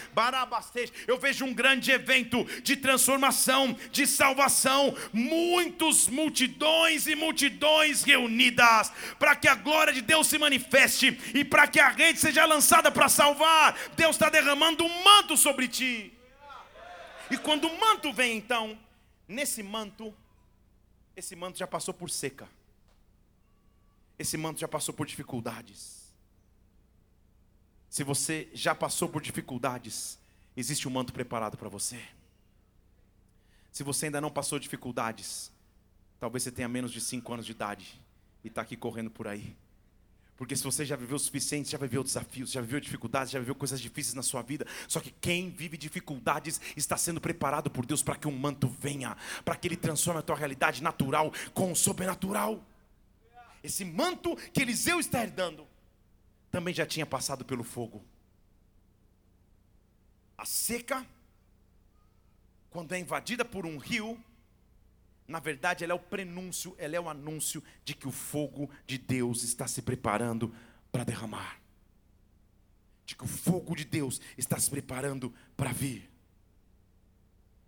Eu 1.07 1.19
vejo 1.19 1.45
um 1.45 1.53
grande 1.53 1.91
evento 1.91 2.43
de 2.63 2.75
transformação, 2.75 3.77
de 3.91 4.07
salvação 4.07 4.86
muitos 5.11 6.07
multidões 6.07 7.07
e 7.07 7.15
multidões 7.15 8.03
reunidas, 8.03 8.91
para 9.17 9.35
que 9.35 9.47
a 9.47 9.55
glória 9.55 9.93
de 9.93 10.01
Deus 10.01 10.27
se 10.27 10.37
manifeste 10.37 11.19
e 11.33 11.43
para 11.43 11.67
que 11.67 11.79
a 11.79 11.89
rede 11.89 12.19
seja 12.19 12.45
lançada 12.45 12.91
para 12.91 13.09
salvar. 13.09 13.77
Deus 13.95 14.15
está 14.15 14.29
derramando 14.29 14.83
um 14.83 15.03
manto 15.03 15.37
sobre 15.37 15.67
ti. 15.67 16.13
E 17.29 17.37
quando 17.37 17.67
o 17.67 17.79
manto 17.79 18.13
vem, 18.13 18.37
então, 18.37 18.77
nesse 19.27 19.61
manto, 19.61 20.13
esse 21.15 21.35
manto 21.35 21.57
já 21.57 21.67
passou 21.67 21.93
por 21.93 22.09
seca, 22.09 22.47
esse 24.17 24.37
manto 24.37 24.59
já 24.59 24.67
passou 24.67 24.93
por 24.93 25.05
dificuldades. 25.05 26.13
Se 27.89 28.03
você 28.03 28.47
já 28.53 28.75
passou 28.75 29.09
por 29.09 29.21
dificuldades, 29.21 30.19
existe 30.55 30.87
um 30.87 30.91
manto 30.91 31.13
preparado 31.13 31.57
para 31.57 31.69
você. 31.69 32.01
Se 33.77 33.83
você 33.83 34.07
ainda 34.07 34.19
não 34.19 34.31
passou 34.31 34.57
dificuldades, 34.57 35.51
talvez 36.19 36.41
você 36.41 36.51
tenha 36.51 36.67
menos 36.67 36.91
de 36.91 36.99
5 36.99 37.31
anos 37.31 37.45
de 37.45 37.51
idade 37.51 38.01
e 38.43 38.47
está 38.47 38.63
aqui 38.63 38.75
correndo 38.75 39.11
por 39.11 39.27
aí. 39.27 39.55
Porque 40.35 40.55
se 40.55 40.63
você 40.63 40.83
já 40.83 40.95
viveu 40.95 41.15
o 41.15 41.19
suficiente, 41.19 41.69
já 41.69 41.77
viveu 41.77 42.03
desafios, 42.03 42.51
já 42.51 42.59
viveu 42.59 42.79
dificuldades, 42.79 43.29
já 43.29 43.37
viveu 43.37 43.53
coisas 43.53 43.79
difíceis 43.79 44.15
na 44.15 44.23
sua 44.23 44.41
vida. 44.41 44.65
Só 44.87 44.99
que 44.99 45.11
quem 45.21 45.51
vive 45.51 45.77
dificuldades 45.77 46.59
está 46.75 46.97
sendo 46.97 47.21
preparado 47.21 47.69
por 47.69 47.85
Deus 47.85 48.01
para 48.01 48.15
que 48.15 48.27
um 48.27 48.35
manto 48.35 48.67
venha, 48.67 49.15
para 49.45 49.55
que 49.55 49.67
Ele 49.67 49.77
transforme 49.77 50.21
a 50.21 50.23
tua 50.23 50.35
realidade 50.35 50.81
natural 50.81 51.31
com 51.53 51.71
o 51.71 51.75
sobrenatural. 51.75 52.59
Esse 53.63 53.85
manto 53.85 54.35
que 54.51 54.63
Eliseu 54.63 54.99
está 54.99 55.21
herdando 55.21 55.67
também 56.49 56.73
já 56.73 56.87
tinha 56.87 57.05
passado 57.05 57.45
pelo 57.45 57.63
fogo. 57.63 58.03
A 60.35 60.45
seca 60.45 61.05
quando 62.77 62.93
é 62.93 62.99
invadida 62.99 63.43
por 63.43 63.65
um 63.65 63.79
rio, 63.79 64.23
na 65.27 65.39
verdade 65.39 65.83
ela 65.83 65.93
é 65.93 65.95
o 65.95 65.99
prenúncio, 65.99 66.75
ela 66.77 66.95
é 66.95 66.99
o 66.99 67.09
anúncio 67.09 67.63
de 67.83 67.95
que 67.95 68.07
o 68.07 68.11
fogo 68.11 68.69
de 68.85 68.99
Deus 68.99 69.41
está 69.41 69.67
se 69.67 69.81
preparando 69.81 70.53
para 70.91 71.03
derramar. 71.03 71.59
De 73.03 73.15
que 73.15 73.23
o 73.23 73.27
fogo 73.27 73.75
de 73.75 73.83
Deus 73.83 74.21
está 74.37 74.59
se 74.59 74.69
preparando 74.69 75.33
para 75.55 75.71
vir. 75.71 76.07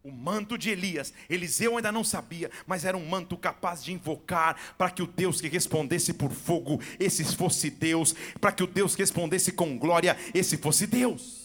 O 0.04 0.12
manto 0.12 0.60
de 0.60 0.70
Elias, 0.70 1.12
Eliseu 1.28 1.78
ainda 1.78 1.92
não 1.92 2.04
sabia, 2.04 2.52
mas 2.68 2.86
era 2.86 2.96
um 2.96 3.10
manto 3.10 3.36
capaz 3.36 3.84
de 3.84 3.92
invocar 3.92 4.76
para 4.78 4.92
que 4.92 5.02
o 5.02 5.08
Deus 5.08 5.42
que 5.42 5.48
respondesse 5.48 6.14
por 6.14 6.32
fogo, 6.32 6.80
esse 7.00 7.26
fosse 7.36 7.72
Deus, 7.72 8.14
para 8.40 8.52
que 8.52 8.62
o 8.62 8.68
Deus 8.68 8.96
que 8.96 9.02
respondesse 9.02 9.54
com 9.54 9.76
glória, 9.76 10.16
esse 10.36 10.56
fosse 10.56 10.86
Deus. 10.86 11.39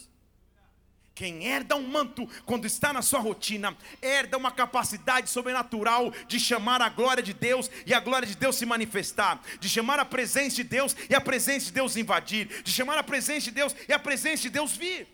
Quem 1.14 1.46
herda 1.46 1.76
um 1.76 1.86
manto 1.86 2.28
quando 2.44 2.66
está 2.66 2.92
na 2.92 3.00
sua 3.00 3.20
rotina, 3.20 3.76
herda 4.02 4.36
uma 4.36 4.50
capacidade 4.50 5.30
sobrenatural 5.30 6.10
de 6.26 6.40
chamar 6.40 6.82
a 6.82 6.88
glória 6.88 7.22
de 7.22 7.32
Deus 7.32 7.70
e 7.86 7.94
a 7.94 8.00
glória 8.00 8.26
de 8.26 8.34
Deus 8.34 8.56
se 8.56 8.66
manifestar, 8.66 9.40
de 9.60 9.68
chamar 9.68 10.00
a 10.00 10.04
presença 10.04 10.56
de 10.56 10.64
Deus 10.64 10.96
e 11.08 11.14
a 11.14 11.20
presença 11.20 11.66
de 11.66 11.72
Deus 11.72 11.96
invadir, 11.96 12.62
de 12.64 12.72
chamar 12.72 12.98
a 12.98 13.02
presença 13.04 13.42
de 13.42 13.52
Deus 13.52 13.76
e 13.88 13.92
a 13.92 13.98
presença 13.98 14.42
de 14.42 14.50
Deus 14.50 14.76
vir. 14.76 15.06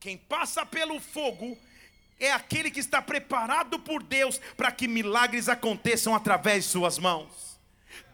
Quem 0.00 0.16
passa 0.16 0.66
pelo 0.66 0.98
fogo 0.98 1.56
é 2.18 2.32
aquele 2.32 2.72
que 2.72 2.80
está 2.80 3.00
preparado 3.00 3.78
por 3.78 4.02
Deus 4.02 4.40
para 4.56 4.72
que 4.72 4.88
milagres 4.88 5.48
aconteçam 5.48 6.12
através 6.12 6.64
de 6.64 6.70
suas 6.70 6.98
mãos. 6.98 7.49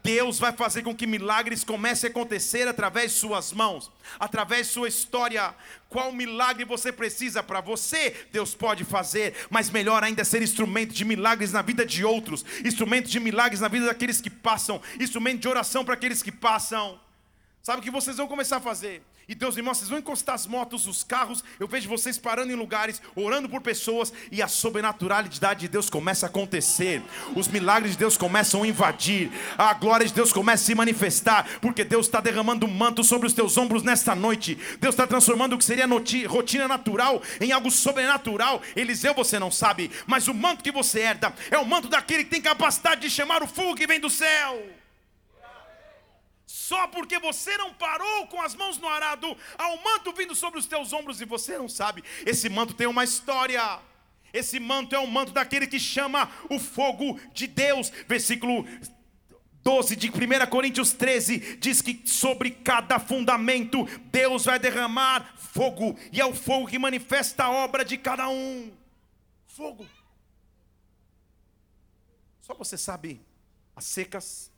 Deus 0.03 0.39
vai 0.39 0.53
fazer 0.53 0.83
com 0.83 0.95
que 0.95 1.07
milagres 1.07 1.65
comecem 1.65 2.09
a 2.09 2.11
acontecer 2.11 2.69
através 2.69 3.13
de 3.13 3.19
suas 3.19 3.53
mãos, 3.53 3.91
através 4.21 4.69
de 4.69 4.73
sua 4.73 4.89
história. 4.89 5.55
Qual 5.89 6.13
milagre 6.13 6.65
você 6.65 6.93
precisa 6.93 7.43
para 7.43 7.61
você? 7.61 8.15
Deus 8.31 8.55
pode 8.55 8.85
fazer, 8.85 9.35
mas 9.51 9.69
melhor 9.69 10.05
ainda 10.05 10.23
é 10.23 10.25
ser 10.25 10.43
instrumento 10.43 10.93
de 10.93 11.05
milagres 11.05 11.53
na 11.53 11.63
vida 11.63 11.85
de 11.85 12.05
outros, 12.05 12.45
instrumento 12.65 13.09
de 13.09 13.19
milagres 13.19 13.61
na 13.61 13.69
vida 13.69 13.87
daqueles 13.87 14.21
que 14.21 14.31
passam, 14.31 14.81
instrumento 15.01 15.41
de 15.41 15.49
oração 15.49 15.85
para 15.85 15.95
aqueles 15.95 16.23
que 16.23 16.31
passam. 16.31 17.01
Sabe 17.63 17.81
o 17.81 17.83
que 17.83 17.91
vocês 17.91 18.17
vão 18.17 18.29
começar 18.29 18.59
a 18.59 18.61
fazer? 18.61 19.03
E 19.29 19.35
Deus, 19.35 19.57
irmãos, 19.57 19.79
vocês 19.79 19.91
vão 19.91 19.99
encostar 19.99 20.37
as 20.37 20.47
motos, 20.47 20.87
os 20.87 21.03
carros. 21.03 21.43
Eu 21.59 21.67
vejo 21.67 21.89
vocês 21.89 22.17
parando 22.17 22.53
em 22.53 22.55
lugares, 22.55 23.03
orando 23.17 23.49
por 23.49 23.61
pessoas, 23.61 24.13
e 24.31 24.41
a 24.41 24.47
sobrenaturalidade 24.47 25.61
de 25.61 25.69
Deus 25.69 25.91
começa 25.91 26.27
a 26.27 26.29
acontecer. 26.29 27.03
Os 27.35 27.49
milagres 27.49 27.93
de 27.93 27.99
Deus 27.99 28.17
começam 28.17 28.63
a 28.63 28.69
invadir. 28.69 29.33
A 29.59 29.75
glória 29.75 30.07
de 30.07 30.13
Deus 30.13 30.33
começa 30.33 30.63
a 30.63 30.67
se 30.67 30.75
manifestar, 30.77 31.59
porque 31.61 31.83
Deus 31.83 32.07
está 32.07 32.21
derramando 32.21 32.67
um 32.67 32.71
manto 32.71 33.03
sobre 33.03 33.27
os 33.27 33.33
teus 33.33 33.59
ombros 33.59 33.83
nesta 33.83 34.15
noite. 34.15 34.57
Deus 34.81 34.95
está 34.95 35.09
transformando 35.09 35.55
o 35.55 35.59
que 35.59 35.65
seria 35.65 35.89
rotina 36.29 36.69
natural 36.69 37.21
em 37.41 37.51
algo 37.51 37.69
sobrenatural. 37.69 38.63
Eliseu, 38.77 39.13
você 39.13 39.41
não 39.41 39.51
sabe, 39.51 39.91
mas 40.07 40.29
o 40.29 40.35
manto 40.35 40.63
que 40.63 40.71
você 40.71 41.01
herda 41.01 41.35
é 41.51 41.59
o 41.59 41.67
manto 41.67 41.89
daquele 41.89 42.23
que 42.23 42.31
tem 42.31 42.41
capacidade 42.41 43.01
de 43.01 43.11
chamar 43.11 43.43
o 43.43 43.49
fogo 43.49 43.75
que 43.75 43.89
vem 43.89 43.99
do 43.99 44.09
céu. 44.09 44.76
Só 46.69 46.89
porque 46.89 47.17
você 47.21 47.57
não 47.57 47.73
parou 47.73 48.27
com 48.27 48.43
as 48.43 48.57
mãos 48.57 48.77
no 48.79 48.89
arado, 48.89 49.37
há 49.57 49.69
um 49.69 49.81
manto 49.85 50.13
vindo 50.13 50.35
sobre 50.35 50.59
os 50.59 50.67
teus 50.67 50.93
ombros 50.93 51.21
e 51.21 51.25
você 51.25 51.57
não 51.57 51.69
sabe. 51.69 52.03
Esse 52.25 52.49
manto 52.49 52.75
tem 52.75 52.89
uma 52.89 53.05
história. 53.05 53.79
Esse 54.33 54.59
manto 54.59 54.93
é 54.93 54.99
o 54.99 55.07
manto 55.07 55.31
daquele 55.31 55.69
que 55.69 55.79
chama 55.79 56.29
o 56.51 56.59
fogo 56.59 57.21
de 57.33 57.47
Deus. 57.47 57.91
Versículo 58.09 58.67
12 59.63 59.95
de 59.95 60.11
1 60.11 60.13
Coríntios 60.51 60.93
13 60.93 61.57
diz 61.59 61.81
que 61.81 62.03
sobre 62.05 62.51
cada 62.51 62.99
fundamento 62.99 63.85
Deus 64.11 64.47
vai 64.47 64.59
derramar 64.59 65.37
fogo, 65.37 65.97
e 66.11 66.21
é 66.21 66.27
o 66.27 66.35
fogo 66.35 66.67
que 66.67 66.81
manifesta 66.81 67.45
a 67.45 67.51
obra 67.51 67.85
de 67.85 67.97
cada 67.97 68.29
um. 68.29 68.73
Fogo. 69.47 69.87
Só 72.41 72.55
você 72.55 72.77
sabe 72.77 73.25
as 73.77 73.85
secas, 73.85 74.51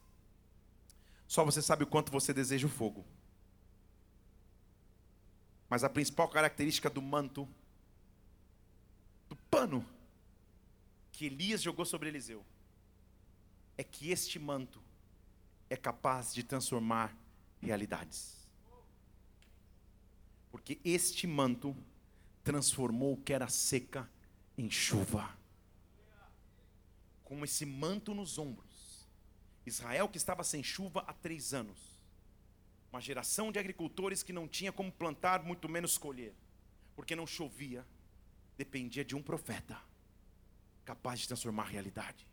só 1.29 1.45
você 1.45 1.63
sabe 1.63 1.85
o 1.85 1.87
quanto 1.87 2.11
você 2.11 2.35
deseja 2.35 2.67
o 2.67 2.71
fogo. 2.71 3.07
Mas 5.69 5.85
a 5.85 5.89
principal 5.89 6.29
característica 6.29 6.91
do 6.91 7.01
manto 7.01 7.47
pano 9.51 9.85
que 11.13 11.27
Elias 11.27 11.63
jogou 11.63 11.85
sobre 11.85 12.09
Eliseu 12.09 12.45
é 13.77 13.85
que 13.85 14.11
este 14.11 14.39
manto 14.39 14.81
é 15.69 15.77
capaz 15.77 16.33
de 16.33 16.43
transformar 16.43 17.17
realidades. 17.61 18.49
Porque 20.51 20.81
este 20.85 21.27
manto 21.27 21.77
transformou 22.43 23.15
o 23.15 23.17
que 23.17 23.33
era 23.33 23.49
seca 23.49 24.09
em 24.57 24.71
chuva. 24.71 25.37
Com 27.25 27.45
esse 27.45 27.67
manto 27.67 28.15
nos 28.15 28.39
ombros, 28.39 28.68
Israel 29.69 30.09
que 30.09 30.19
estava 30.19 30.43
sem 30.43 30.63
chuva 30.63 31.05
há 31.07 31.13
três 31.13 31.55
anos, 31.55 31.79
uma 32.91 33.01
geração 33.01 33.53
de 33.53 33.59
agricultores 33.59 34.23
que 34.23 34.33
não 34.33 34.49
tinha 34.49 34.73
como 34.73 34.91
plantar, 34.91 35.43
muito 35.43 35.69
menos 35.69 35.97
colher, 35.97 36.35
porque 36.97 37.15
não 37.15 37.27
chovia, 37.27 37.87
dependia 38.57 39.05
de 39.05 39.15
um 39.15 39.23
profeta 39.23 39.81
capaz 40.85 41.21
de 41.21 41.29
transformar 41.29 41.65
a 41.65 41.69
realidade. 41.69 42.27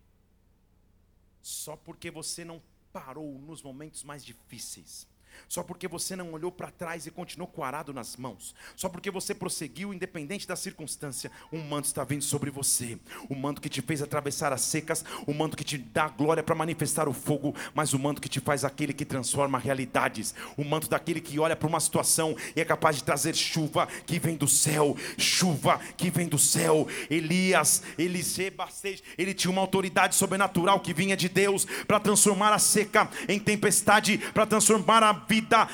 Só 1.42 1.76
porque 1.76 2.10
você 2.10 2.46
não 2.46 2.62
parou 2.92 3.38
nos 3.38 3.62
momentos 3.62 4.04
mais 4.04 4.24
difíceis, 4.24 5.08
só 5.48 5.64
porque 5.64 5.88
você 5.88 6.16
não 6.16 6.32
olhou 6.32 6.52
para 6.52 6.72
trás 6.72 7.06
e 7.06 7.12
continuou 7.12 7.48
com 7.48 7.62
o 7.62 7.64
arado 7.64 7.94
nas 7.94 8.16
mãos, 8.16 8.56
só 8.76 8.88
porque 8.88 9.12
você 9.12 9.34
prosseguiu, 9.34 9.94
independente 9.94 10.48
da 10.48 10.56
circunstância, 10.56 11.32
um 11.52 11.62
manto 11.62 11.86
está 11.86 12.04
vindo 12.04 12.24
sobre 12.24 12.50
você. 12.50 12.98
O 13.30 13.36
manto 13.36 13.62
que 13.62 13.70
te 13.70 13.82
fez 13.82 14.02
atravessar 14.02 14.54
as 14.54 14.62
secas, 14.62 15.04
o 15.26 15.34
manto 15.34 15.58
que 15.58 15.64
te 15.64 15.78
dá 15.78 16.08
glória 16.08 16.44
para 16.44 16.56
manifestar 16.56 17.08
o 17.08 17.14
fogo, 17.14 17.56
mas 17.74 17.94
o 17.94 18.00
manto 18.00 18.22
que 18.22 18.30
te 18.30 18.40
faz 18.40 18.64
aquele 18.64 18.94
que 18.94 19.06
transforma 19.06 19.58
realidades. 19.58 20.34
O 20.58 20.64
manto 20.64 20.90
daquele 20.90 21.20
que 21.20 21.40
olha 21.40 21.56
para 21.56 21.68
uma 21.68 21.80
situação 21.80 22.36
e 22.56 22.62
é 22.62 22.66
capaz 22.66 22.96
de 22.96 23.04
trazer 23.04 23.36
chuva 23.36 23.88
que 24.06 24.20
vem 24.20 24.36
do 24.36 24.48
céu, 24.48 24.96
chuva 25.18 25.80
que 25.98 26.10
vem 26.10 26.28
do 26.28 26.38
céu. 26.38 26.88
Elias, 27.10 27.84
Eliseu, 27.98 28.46
ele 29.18 29.34
tinha 29.34 29.52
uma 29.52 29.62
autoridade 29.62 30.16
sobrenatural 30.16 30.80
que 30.80 30.94
vinha 30.94 31.18
de 31.18 31.28
Deus 31.28 31.66
para 31.88 32.00
transformar 32.00 32.54
a 32.54 32.60
seca 32.60 33.10
em 33.28 33.40
tempestade, 33.40 34.18
para 34.34 34.46
transformar 34.46 35.04
a 35.04 35.14
vida, 35.28 35.68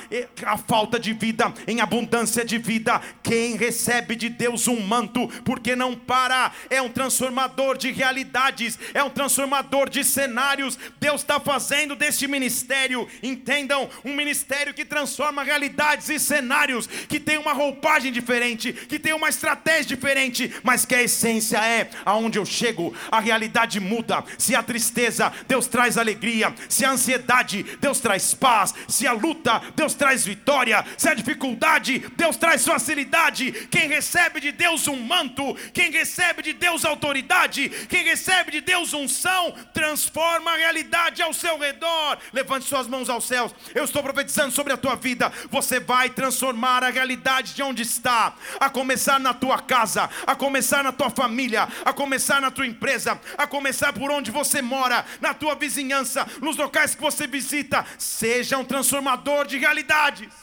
a 0.46 0.56
falta 0.56 0.98
de 0.98 1.12
vida 1.12 1.52
em 1.66 1.80
abundância 1.80 2.44
de 2.44 2.58
vida. 2.58 3.00
Quem 3.22 3.56
recebe 3.56 4.16
de 4.16 4.28
Deus 4.28 4.68
um 4.68 4.80
manto, 4.80 5.28
porque 5.44 5.74
não 5.76 5.94
para, 5.94 6.52
é 6.70 6.80
um 6.80 6.88
transformador 6.88 7.76
de 7.76 7.90
realidades, 7.90 8.78
é 8.94 9.02
um 9.02 9.10
transformador 9.10 9.88
de 9.88 10.04
cenários. 10.04 10.78
Deus 11.00 11.20
está 11.20 11.38
fazendo 11.40 11.96
deste 11.96 12.26
ministério, 12.26 13.08
entendam, 13.22 13.88
um 14.04 14.14
ministério 14.14 14.74
que 14.74 14.84
transforma 14.84 15.42
realidades 15.42 16.08
e 16.08 16.18
cenários, 16.18 16.86
que 16.86 17.20
tem 17.20 17.38
uma 17.38 17.52
roupagem 17.52 18.12
diferente, 18.12 18.72
que 18.72 18.98
tem 18.98 19.12
uma 19.12 19.28
estratégia 19.28 19.96
diferente, 19.96 20.52
mas 20.62 20.84
que 20.84 20.94
a 20.94 21.02
essência 21.02 21.58
é 21.58 21.90
aonde 22.04 22.38
eu 22.38 22.44
chego, 22.44 22.94
a 23.10 23.20
realidade 23.20 23.80
muda. 23.80 24.24
Se 24.38 24.54
a 24.54 24.62
tristeza, 24.62 25.32
Deus 25.46 25.66
traz 25.66 25.96
alegria, 25.96 26.54
se 26.68 26.84
a 26.84 26.90
ansiedade, 26.90 27.64
Deus 27.80 28.00
traz 28.00 28.34
paz, 28.34 28.74
se 28.88 29.06
a 29.06 29.12
luta, 29.32 29.62
Deus 29.74 29.94
traz 29.94 30.24
vitória. 30.24 30.84
Se 30.96 31.08
é 31.08 31.14
dificuldade, 31.14 31.98
Deus 32.16 32.36
traz 32.36 32.64
facilidade. 32.64 33.50
Quem 33.70 33.88
recebe 33.88 34.40
de 34.40 34.52
Deus 34.52 34.86
um 34.86 34.96
manto, 34.96 35.54
quem 35.72 35.90
recebe 35.90 36.42
de 36.42 36.52
Deus 36.52 36.84
autoridade, 36.84 37.68
quem 37.88 38.04
recebe 38.04 38.52
de 38.52 38.60
Deus 38.60 38.92
unção, 38.92 39.54
transforma 39.72 40.52
a 40.52 40.56
realidade 40.56 41.22
ao 41.22 41.32
seu 41.32 41.58
redor. 41.58 42.18
Levante 42.32 42.66
suas 42.66 42.86
mãos 42.86 43.08
aos 43.08 43.24
céus. 43.24 43.54
Eu 43.74 43.84
estou 43.84 44.02
profetizando 44.02 44.52
sobre 44.52 44.72
a 44.72 44.76
tua 44.76 44.94
vida. 44.94 45.32
Você 45.50 45.80
vai 45.80 46.10
transformar 46.10 46.84
a 46.84 46.90
realidade 46.90 47.54
de 47.54 47.62
onde 47.62 47.82
está, 47.82 48.34
a 48.60 48.68
começar 48.68 49.18
na 49.18 49.32
tua 49.32 49.58
casa, 49.58 50.08
a 50.26 50.34
começar 50.34 50.84
na 50.84 50.92
tua 50.92 51.10
família, 51.10 51.68
a 51.84 51.92
começar 51.92 52.40
na 52.40 52.50
tua 52.50 52.66
empresa, 52.66 53.18
a 53.38 53.46
começar 53.46 53.92
por 53.92 54.10
onde 54.10 54.30
você 54.30 54.60
mora, 54.60 55.04
na 55.20 55.32
tua 55.32 55.54
vizinhança, 55.54 56.26
nos 56.40 56.56
locais 56.56 56.94
que 56.94 57.00
você 57.00 57.26
visita. 57.26 57.84
Seja 57.98 58.58
um 58.58 58.64
transformador 58.64 59.21
de 59.46 59.58
realidades. 59.58 60.34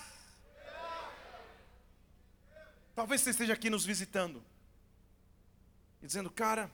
Talvez 2.96 3.22
você 3.22 3.32
esteja 3.32 3.54
aqui 3.54 3.70
nos 3.70 3.86
visitando 3.86 4.44
e 6.02 6.06
dizendo, 6.06 6.30
cara, 6.30 6.72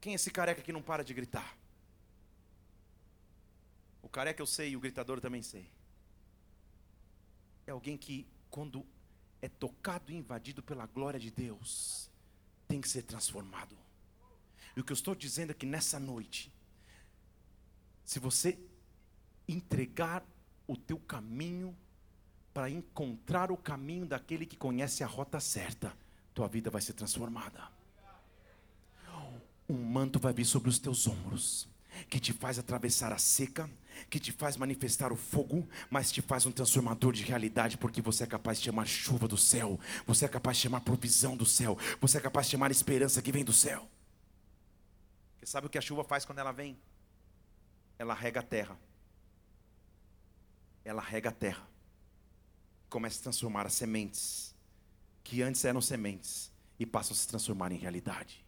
quem 0.00 0.12
é 0.12 0.16
esse 0.16 0.30
careca 0.30 0.62
que 0.62 0.72
não 0.72 0.82
para 0.82 1.04
de 1.04 1.14
gritar? 1.14 1.56
O 4.02 4.08
careca 4.08 4.40
eu 4.40 4.46
sei 4.46 4.70
e 4.70 4.76
o 4.76 4.80
gritador 4.80 5.20
também 5.20 5.42
sei. 5.42 5.70
É 7.66 7.70
alguém 7.70 7.96
que, 7.96 8.26
quando 8.50 8.86
é 9.40 9.48
tocado 9.48 10.10
e 10.12 10.14
invadido 10.14 10.62
pela 10.62 10.86
glória 10.86 11.18
de 11.20 11.30
Deus, 11.30 12.10
tem 12.68 12.80
que 12.80 12.88
ser 12.88 13.02
transformado. 13.02 13.76
E 14.76 14.80
o 14.80 14.84
que 14.84 14.92
eu 14.92 14.94
estou 14.94 15.14
dizendo 15.14 15.50
é 15.50 15.54
que 15.54 15.66
nessa 15.66 15.98
noite, 15.98 16.52
se 18.04 18.18
você 18.18 18.58
entregar 19.48 20.22
o 20.66 20.76
teu 20.76 20.98
caminho 20.98 21.76
para 22.52 22.70
encontrar 22.70 23.50
o 23.50 23.56
caminho 23.56 24.06
daquele 24.06 24.46
que 24.46 24.56
conhece 24.56 25.02
a 25.02 25.06
rota 25.06 25.40
certa, 25.40 25.92
tua 26.32 26.46
vida 26.46 26.70
vai 26.70 26.80
ser 26.80 26.92
transformada. 26.92 27.68
Um 29.68 29.82
manto 29.82 30.20
vai 30.20 30.32
vir 30.32 30.44
sobre 30.44 30.68
os 30.68 30.78
teus 30.78 31.06
ombros, 31.06 31.68
que 32.08 32.20
te 32.20 32.32
faz 32.32 32.58
atravessar 32.58 33.12
a 33.12 33.18
seca, 33.18 33.68
que 34.08 34.20
te 34.20 34.30
faz 34.30 34.56
manifestar 34.56 35.12
o 35.12 35.16
fogo, 35.16 35.66
mas 35.90 36.12
te 36.12 36.20
faz 36.20 36.46
um 36.46 36.52
transformador 36.52 37.12
de 37.12 37.24
realidade, 37.24 37.76
porque 37.76 38.00
você 38.00 38.24
é 38.24 38.26
capaz 38.26 38.58
de 38.58 38.66
chamar 38.66 38.86
chuva 38.86 39.26
do 39.26 39.36
céu, 39.36 39.80
você 40.06 40.24
é 40.24 40.28
capaz 40.28 40.58
de 40.58 40.64
chamar 40.64 40.80
provisão 40.80 41.36
do 41.36 41.46
céu, 41.46 41.76
você 42.00 42.18
é 42.18 42.20
capaz 42.20 42.46
de 42.46 42.52
chamar 42.52 42.70
esperança 42.70 43.22
que 43.22 43.32
vem 43.32 43.44
do 43.44 43.52
céu. 43.52 43.88
Você 45.38 45.46
sabe 45.46 45.66
o 45.66 45.70
que 45.70 45.78
a 45.78 45.82
chuva 45.82 46.04
faz 46.04 46.24
quando 46.24 46.38
ela 46.38 46.52
vem? 46.52 46.78
Ela 47.98 48.14
rega 48.14 48.40
a 48.40 48.42
terra 48.42 48.78
ela 50.84 51.00
rega 51.00 51.30
a 51.30 51.32
terra, 51.32 51.66
começa 52.88 53.18
a 53.20 53.22
transformar 53.22 53.66
as 53.66 53.74
sementes, 53.74 54.54
que 55.22 55.42
antes 55.42 55.64
eram 55.64 55.80
sementes, 55.80 56.52
e 56.78 56.84
passam 56.84 57.14
a 57.14 57.16
se 57.16 57.26
transformar 57.26 57.72
em 57.72 57.78
realidade. 57.78 58.44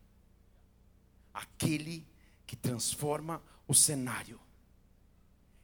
Aquele 1.33 2.07
que 2.47 2.57
transforma 2.57 3.43
o 3.67 3.75
cenário 3.75 4.41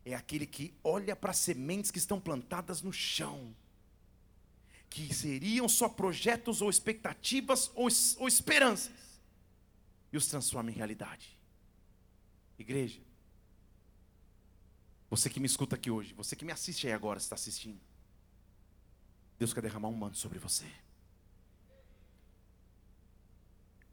é 0.05 0.15
aquele 0.15 0.47
que 0.47 0.75
olha 0.83 1.15
para 1.15 1.31
as 1.31 1.39
sementes 1.39 1.91
que 1.91 1.99
estão 1.99 2.21
plantadas 2.21 2.83
no 2.83 2.93
chão, 2.93 3.55
que 4.91 5.15
seriam 5.15 5.69
só 5.69 5.89
projetos 5.89 6.61
ou 6.61 6.69
expectativas 6.69 7.71
ou, 7.75 7.89
ou 8.19 8.29
esperanças, 8.29 8.93
e 10.13 10.17
os 10.17 10.27
transforma 10.27 10.71
em 10.71 10.75
realidade. 10.75 11.39
Igreja, 12.59 13.01
você 15.13 15.29
que 15.29 15.39
me 15.39 15.45
escuta 15.45 15.77
aqui 15.77 15.91
hoje, 15.91 16.15
você 16.15 16.35
que 16.35 16.43
me 16.43 16.53
assiste 16.53 16.87
aí 16.87 16.93
agora, 16.95 17.19
está 17.19 17.35
assistindo. 17.35 17.79
Deus 19.39 19.53
quer 19.53 19.61
derramar 19.61 19.89
um 19.89 19.95
manto 19.95 20.17
sobre 20.17 20.39
você. 20.39 20.65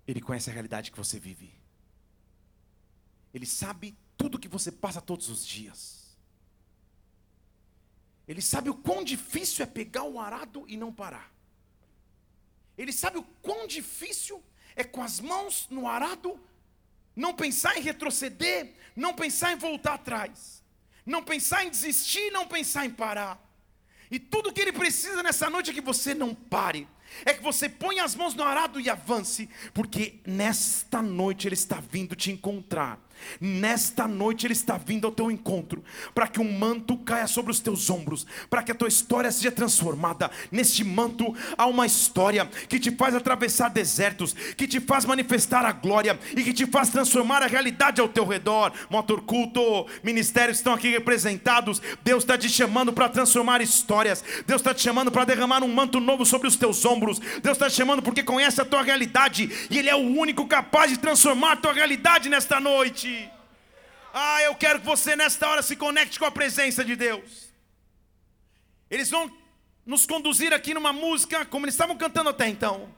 Ele 0.07 0.21
conhece 0.21 0.49
a 0.49 0.53
realidade 0.53 0.91
que 0.91 0.97
você 0.97 1.19
vive. 1.19 1.53
Ele 3.33 3.45
sabe 3.45 3.97
tudo 4.15 4.39
que 4.39 4.47
você 4.47 4.71
passa 4.71 5.01
todos 5.01 5.27
os 5.27 5.45
dias. 5.45 6.17
Ele 8.25 8.41
sabe 8.41 8.69
o 8.69 8.75
quão 8.75 9.03
difícil 9.03 9.61
é 9.63 9.65
pegar 9.67 10.03
o 10.05 10.21
arado 10.21 10.63
e 10.69 10.77
não 10.77 10.93
parar. 10.93 11.29
Ele 12.77 12.93
sabe 12.93 13.17
o 13.17 13.23
quão 13.41 13.67
difícil 13.67 14.41
é 14.73 14.85
com 14.85 15.03
as 15.03 15.19
mãos 15.19 15.67
no 15.69 15.85
arado 15.85 16.39
não 17.13 17.35
pensar 17.35 17.77
em 17.77 17.81
retroceder, 17.81 18.73
não 18.95 19.13
pensar 19.13 19.51
em 19.51 19.57
voltar 19.57 19.95
atrás 19.95 20.59
não 21.09 21.23
pensar 21.23 21.65
em 21.65 21.69
desistir, 21.69 22.31
não 22.31 22.47
pensar 22.47 22.85
em 22.85 22.89
parar. 22.89 23.43
E 24.11 24.19
tudo 24.19 24.53
que 24.53 24.61
ele 24.61 24.71
precisa 24.71 25.21
nessa 25.21 25.49
noite 25.49 25.71
é 25.71 25.73
que 25.73 25.81
você 25.81 26.13
não 26.13 26.33
pare, 26.33 26.87
é 27.25 27.33
que 27.33 27.43
você 27.43 27.67
ponha 27.67 28.03
as 28.03 28.15
mãos 28.15 28.33
no 28.33 28.43
arado 28.43 28.79
e 28.79 28.89
avance, 28.89 29.49
porque 29.73 30.19
nesta 30.25 31.01
noite 31.01 31.47
ele 31.47 31.55
está 31.55 31.79
vindo 31.79 32.15
te 32.15 32.31
encontrar. 32.31 32.99
Nesta 33.39 34.07
noite 34.07 34.45
Ele 34.45 34.53
está 34.53 34.77
vindo 34.77 35.05
ao 35.05 35.11
teu 35.11 35.29
encontro, 35.31 35.83
para 36.13 36.27
que 36.27 36.39
um 36.39 36.51
manto 36.51 36.97
caia 36.97 37.27
sobre 37.27 37.51
os 37.51 37.59
teus 37.59 37.89
ombros, 37.89 38.25
para 38.49 38.63
que 38.63 38.71
a 38.71 38.75
tua 38.75 38.87
história 38.87 39.31
seja 39.31 39.51
transformada. 39.51 40.29
Neste 40.51 40.83
manto 40.83 41.33
há 41.57 41.65
uma 41.65 41.85
história 41.85 42.45
que 42.67 42.79
te 42.79 42.91
faz 42.91 43.15
atravessar 43.15 43.69
desertos, 43.69 44.33
que 44.33 44.67
te 44.67 44.79
faz 44.79 45.05
manifestar 45.05 45.65
a 45.65 45.71
glória 45.71 46.19
e 46.35 46.43
que 46.43 46.53
te 46.53 46.65
faz 46.65 46.89
transformar 46.89 47.41
a 47.43 47.47
realidade 47.47 48.01
ao 48.01 48.09
teu 48.09 48.25
redor. 48.25 48.71
Motor 48.89 49.21
culto, 49.21 49.85
ministérios 50.03 50.57
estão 50.57 50.73
aqui 50.73 50.89
representados. 50.89 51.81
Deus 52.03 52.23
está 52.23 52.37
te 52.37 52.49
chamando 52.49 52.93
para 52.93 53.09
transformar 53.09 53.61
histórias, 53.61 54.23
Deus 54.45 54.61
está 54.61 54.73
te 54.73 54.81
chamando 54.81 55.11
para 55.11 55.25
derramar 55.25 55.63
um 55.63 55.73
manto 55.73 55.99
novo 55.99 56.25
sobre 56.25 56.47
os 56.47 56.55
teus 56.55 56.85
ombros. 56.85 57.19
Deus 57.19 57.55
está 57.55 57.69
te 57.69 57.75
chamando 57.75 58.01
porque 58.01 58.23
conhece 58.23 58.61
a 58.61 58.65
tua 58.65 58.81
realidade 58.81 59.67
e 59.69 59.77
Ele 59.77 59.89
é 59.89 59.95
o 59.95 59.99
único 59.99 60.47
capaz 60.47 60.91
de 60.91 60.97
transformar 60.97 61.53
a 61.53 61.55
tua 61.55 61.73
realidade 61.73 62.29
nesta 62.29 62.59
noite. 62.59 63.08
Ah, 64.13 64.41
eu 64.43 64.55
quero 64.55 64.79
que 64.79 64.85
você 64.85 65.15
nesta 65.15 65.47
hora 65.47 65.61
se 65.61 65.75
conecte 65.75 66.17
com 66.19 66.25
a 66.25 66.31
presença 66.31 66.83
de 66.83 66.95
Deus. 66.95 67.53
Eles 68.89 69.09
vão 69.09 69.31
nos 69.85 70.05
conduzir 70.05 70.53
aqui 70.53 70.73
numa 70.73 70.93
música 70.93 71.45
como 71.45 71.65
eles 71.65 71.75
estavam 71.75 71.95
cantando 71.97 72.29
até 72.29 72.47
então. 72.47 72.93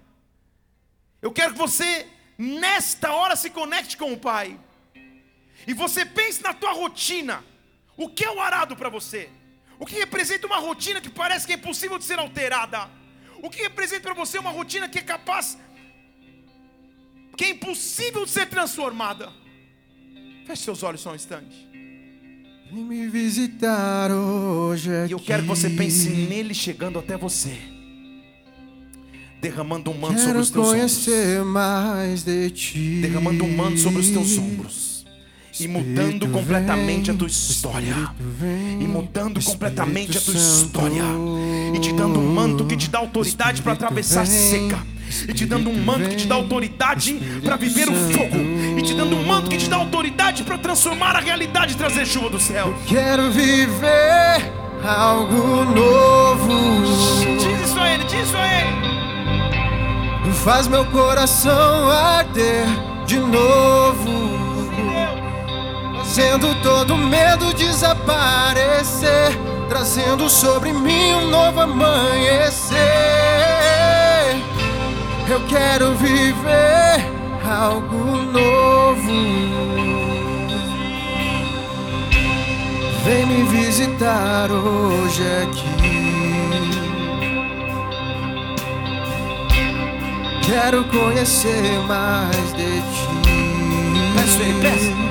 Eu 1.21 1.31
quero 1.31 1.53
que 1.53 1.59
você 1.59 2.07
Nesta 2.41 3.13
hora 3.13 3.35
se 3.35 3.51
conecte 3.51 3.95
com 3.95 4.11
o 4.11 4.17
Pai. 4.17 4.59
E 5.67 5.75
você 5.75 6.03
pense 6.03 6.41
na 6.41 6.55
tua 6.55 6.71
rotina. 6.71 7.45
O 7.95 8.09
que 8.09 8.25
é 8.25 8.31
o 8.31 8.41
arado 8.41 8.75
para 8.75 8.89
você? 8.89 9.29
O 9.77 9.85
que 9.85 9.93
representa 9.93 10.47
uma 10.47 10.57
rotina 10.57 10.99
que 10.99 11.09
parece 11.09 11.45
que 11.45 11.53
é 11.53 11.55
impossível 11.55 11.99
de 11.99 12.05
ser 12.05 12.17
alterada? 12.17 12.89
O 13.43 13.47
que 13.47 13.61
representa 13.61 14.01
para 14.01 14.15
você 14.15 14.39
uma 14.39 14.49
rotina 14.49 14.89
que 14.89 14.97
é 14.97 15.03
capaz, 15.03 15.55
que 17.37 17.45
é 17.45 17.49
impossível 17.49 18.25
de 18.25 18.31
ser 18.31 18.47
transformada? 18.47 19.31
Feche 20.51 20.63
seus 20.63 20.83
olhos 20.83 20.99
só 20.99 21.13
um 21.13 21.15
instante. 21.15 21.69
Vem 22.73 22.83
me 22.83 23.07
visitar 23.07 24.11
hoje. 24.11 24.89
E 25.07 25.11
eu 25.13 25.17
quero 25.17 25.43
que 25.43 25.47
você 25.47 25.69
pense 25.69 26.09
nele 26.09 26.53
chegando 26.53 26.99
até 26.99 27.15
você, 27.15 27.57
derramando 29.39 29.89
um 29.91 29.97
manto 29.97 30.19
sobre 30.19 30.39
os 30.39 30.49
teus 30.49 30.67
conhecer 30.67 31.37
ombros, 31.37 31.53
mais 31.53 32.23
de 32.23 32.49
ti. 32.49 32.99
derramando 33.01 33.45
um 33.45 33.55
manto 33.55 33.77
sobre 33.77 34.01
os 34.01 34.09
teus 34.09 34.37
ombros 34.37 34.90
e 35.59 35.67
mudando 35.67 36.27
completamente 36.27 37.11
a 37.11 37.13
tua 37.13 37.27
história, 37.27 37.95
e 38.79 38.87
mudando 38.87 39.43
completamente 39.43 40.17
a 40.17 40.21
tua 40.21 40.33
história, 40.33 41.03
e 41.75 41.79
te 41.79 41.93
dando 41.93 42.19
um 42.19 42.33
manto 42.33 42.65
que 42.65 42.75
te 42.75 42.89
dá 42.89 42.99
autoridade 42.99 43.61
para 43.61 43.73
atravessar 43.73 44.25
seca 44.25 44.79
e 45.27 45.33
te 45.33 45.45
dando 45.45 45.69
um 45.69 45.77
manto 45.83 46.09
que 46.09 46.15
te 46.15 46.27
dá 46.27 46.35
autoridade 46.35 47.19
para 47.43 47.55
viver 47.57 47.89
o 47.89 47.93
fogo, 47.93 48.37
e 48.77 48.81
te 48.81 48.93
dando 48.93 49.15
um 49.15 49.25
manto 49.25 49.49
que 49.49 49.57
te 49.57 49.69
dá 49.69 49.75
autoridade 49.75 50.43
para 50.43 50.57
transformar 50.57 51.15
a 51.15 51.19
realidade 51.19 51.73
e 51.73 51.77
trazer 51.77 52.05
chuva 52.05 52.29
do 52.29 52.39
céu. 52.39 52.73
Quero 52.87 53.29
viver 53.31 54.51
algo 54.83 55.65
novo. 55.65 56.81
Diz 57.37 57.69
isso 57.69 57.79
a 57.79 57.93
ele, 57.93 58.03
diz 58.05 58.27
isso 58.27 58.37
a 58.37 58.47
ele. 58.47 58.91
Faz 60.33 60.67
meu 60.67 60.85
coração 60.85 61.89
arder 61.89 62.65
de 63.05 63.19
novo. 63.19 64.40
Fazendo 66.21 66.53
todo 66.61 66.95
medo 66.95 67.51
desaparecer, 67.51 69.35
trazendo 69.67 70.29
sobre 70.29 70.71
mim 70.71 71.15
um 71.15 71.29
novo 71.31 71.61
amanhecer. 71.61 72.77
Eu 75.27 75.41
quero 75.47 75.95
viver 75.95 77.09
algo 77.43 78.21
novo. 78.21 79.11
Vem 83.03 83.25
me 83.25 83.41
visitar 83.45 84.51
hoje 84.51 85.23
aqui. 85.41 85.71
Quero 90.45 90.83
conhecer 90.83 91.79
mais 91.87 92.53
de 92.53 92.79
ti. 92.79 93.09
Ele, 94.39 94.61
peço. 94.61 95.10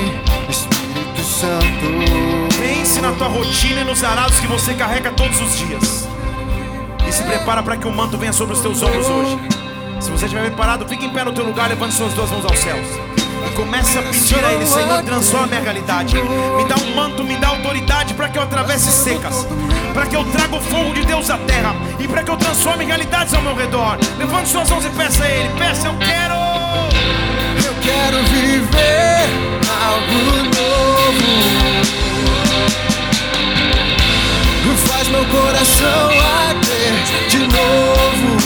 Santo. 1.41 2.55
Pense 2.59 3.01
na 3.01 3.13
tua 3.13 3.27
rotina 3.27 3.81
e 3.81 3.83
nos 3.83 4.03
arados 4.03 4.39
que 4.39 4.45
você 4.45 4.75
carrega 4.75 5.09
todos 5.11 5.41
os 5.41 5.57
dias. 5.57 6.07
E 7.07 7.11
se 7.11 7.23
prepara 7.23 7.63
para 7.63 7.77
que 7.77 7.87
o 7.87 7.91
manto 7.91 8.15
venha 8.15 8.31
sobre 8.31 8.53
os 8.53 8.61
teus 8.61 8.79
ombros 8.83 9.07
hoje. 9.07 9.39
Se 9.99 10.11
você 10.11 10.25
estiver 10.25 10.45
preparado, 10.45 10.87
fique 10.87 11.03
em 11.03 11.09
pé 11.09 11.23
no 11.23 11.33
teu 11.33 11.43
lugar, 11.43 11.67
levante 11.67 11.95
suas 11.95 12.13
duas 12.13 12.29
mãos 12.29 12.45
aos 12.45 12.59
céus. 12.59 13.10
Comece 13.55 13.97
a 13.97 14.01
pedir 14.01 14.43
a 14.43 14.53
Ele, 14.53 14.65
Senhor, 14.65 15.03
transforma 15.03 15.47
minha 15.47 15.61
realidade. 15.61 16.15
Me 16.15 16.65
dá 16.65 16.75
um 16.75 16.95
manto, 16.95 17.23
me 17.23 17.35
dá 17.37 17.49
autoridade 17.49 18.13
para 18.13 18.29
que 18.29 18.37
eu 18.37 18.43
atravesse 18.43 18.91
secas. 18.91 19.47
Para 19.93 20.05
que 20.05 20.15
eu 20.15 20.23
traga 20.25 20.55
o 20.55 20.61
fogo 20.61 20.93
de 20.93 21.05
Deus 21.05 21.29
à 21.29 21.37
terra. 21.37 21.75
E 21.99 22.07
para 22.07 22.23
que 22.23 22.31
eu 22.31 22.37
transforme 22.37 22.85
realidades 22.85 23.33
ao 23.33 23.41
meu 23.41 23.55
redor. 23.55 23.97
Levante 24.17 24.49
suas 24.49 24.69
mãos 24.69 24.85
e 24.85 24.89
peça 24.89 25.23
a 25.23 25.29
Ele. 25.29 25.49
Peça, 25.57 25.87
eu 25.87 25.95
quero. 25.97 26.35
Eu 27.65 27.73
quero 27.81 28.23
viver 28.23 29.29
algo 29.85 30.43
novo. 30.45 31.61
Faz 34.87 35.07
meu 35.07 35.25
coração 35.25 36.09
arder 36.47 36.93
de 37.27 37.39
novo. 37.39 38.37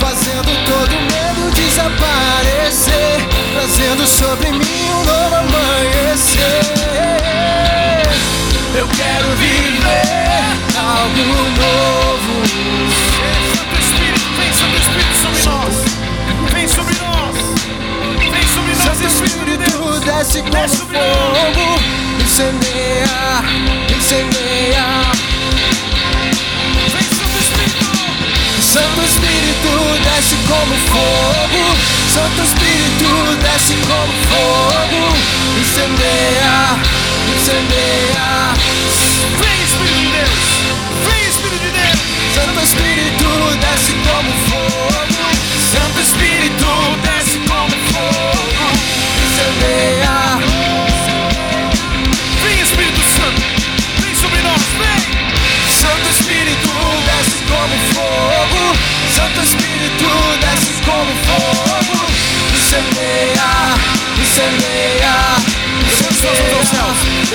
Fazendo 0.00 0.50
todo 0.66 0.90
medo 0.90 1.50
desaparecer. 1.54 3.37
Trazendo 3.58 4.06
sobre 4.06 4.52
mim 4.52 4.90
um 4.92 5.04
novo 5.04 5.34
amanhecer. 5.34 6.60
Eu 8.72 8.86
quero 8.86 9.28
viver 9.36 10.44
algo 10.78 11.24
novo. 11.58 12.34
Santo 13.56 13.74
Espírito, 13.80 14.28
vem 14.38 14.52
Santo 14.52 14.76
Espírito 14.80 15.16
sobre 15.18 15.42
nós. 15.42 15.74
Vem 16.52 16.68
sobre 16.68 16.94
nós. 16.98 17.36
Vem 18.30 18.46
sobre 18.46 18.74
nós, 18.76 18.84
Santo 18.84 19.04
Espírito 19.08 19.44
de 19.44 19.56
Deus. 19.56 20.00
Desce 20.04 20.40
como 20.42 20.68
fogo, 20.68 21.80
incendeia, 22.22 23.42
incendeia. 23.98 25.37
Desce 29.78 30.34
como 30.48 30.74
fogo, 30.90 31.76
Santo 32.12 32.42
Espírito 32.42 33.10
desce 33.40 33.74
como 33.86 34.12
fogo, 34.28 35.16
incendeia, 35.60 36.76
incendeia. 37.32 38.54
Vem 39.38 39.62
Espírito 39.62 40.00
de 40.00 40.10
Deus. 40.10 40.42
Vem 41.06 41.22
Espírito 41.28 41.62
de 41.62 41.70
Deus. 41.70 42.00
Santo 42.34 42.60
Espírito 42.60 43.28
desce 43.60 43.92
como 43.92 44.30
fogo, 44.50 45.22
Santo 45.72 46.00
Espírito 46.00 46.70
desce 47.04 47.38
como 47.46 47.70
fogo. 47.92 48.68
incendeia. 49.22 49.97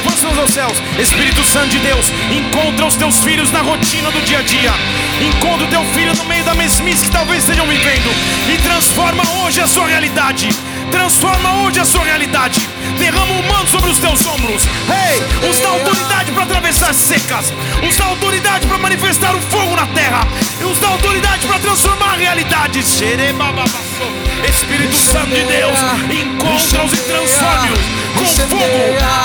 Mãos 0.02 0.40
aos 0.40 0.52
céus. 0.52 0.82
Espírito 1.00 1.44
Santo 1.44 1.70
de 1.70 1.80
Deus, 1.80 2.12
encontra 2.32 2.86
os 2.86 2.96
teus 2.96 3.24
filhos 3.24 3.52
na 3.52 3.62
rotina 3.62 4.10
do 4.12 4.22
dia 4.22 4.40
a 4.40 4.42
dia. 4.42 4.74
Encontra 5.22 5.66
o 5.66 5.70
teu 5.70 5.84
filho 5.94 6.16
no 6.16 6.26
meio 6.26 6.44
da 6.44 6.54
mesmice 6.56 7.06
que 7.06 7.12
talvez 7.12 7.44
estejam 7.44 7.68
vivendo. 7.68 8.10
E 8.52 8.58
transforma 8.58 9.24
hoje 9.40 9.62
a 9.62 9.68
sua 9.68 9.88
realidade. 9.88 10.50
Transforma 10.94 11.64
hoje 11.64 11.80
a 11.80 11.86
sua 11.86 12.04
realidade. 12.04 12.70
Derrama 13.00 13.34
um 13.34 13.48
manto 13.48 13.72
sobre 13.72 13.90
os 13.90 13.98
teus 13.98 14.24
ombros. 14.28 14.64
Ei, 15.10 15.50
os 15.50 15.60
dá 15.60 15.70
autoridade 15.70 16.32
para 16.32 16.44
atravessar 16.44 16.94
secas. 16.94 17.52
Os 17.82 17.98
dá 17.98 18.06
autoridade 18.06 18.68
para 18.68 18.78
manifestar 18.78 19.36
o 19.36 19.42
fogo 19.42 19.76
na 19.76 19.88
terra. 19.88 20.28
E 20.62 20.64
os 20.64 20.78
dá 20.78 20.90
autoridade 20.90 21.48
para 21.48 21.58
transformar 21.58 22.14
realidades. 22.18 22.86
Xerebababaçô. 22.86 24.06
Espírito 24.48 24.96
Santo 24.96 25.32
de 25.32 25.44
Deus, 25.46 25.80
encontra-os 26.12 26.94
e 26.94 26.98
transforme-os 26.98 28.04
com 28.14 28.26
fogo, 28.26 28.68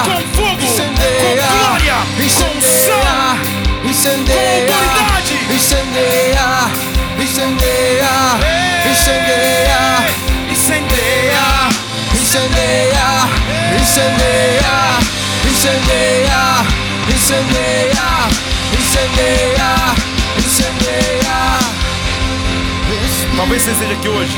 com 0.05 0.21
fogo, 0.37 0.57
com 0.57 1.35
glória, 1.35 1.97
com 2.17 2.59
unção. 2.59 3.39
incendeia, 3.85 4.67
com 4.67 4.73
autoridade. 4.73 5.35
incendeia, 5.53 6.47
incendeia, 7.21 8.15
incendeia, 8.91 10.29
Incendeia, 10.51 11.28
incendeia, 12.29 13.25
incendeia, 13.81 14.99
incendeia, 15.49 16.43
incendeia, 17.09 18.09
incendeia, 18.79 19.71
incendeia. 20.37 21.39
Talvez 23.35 23.63
você 23.63 23.71
esteja 23.71 23.93
aqui 23.95 24.09
hoje. 24.09 24.37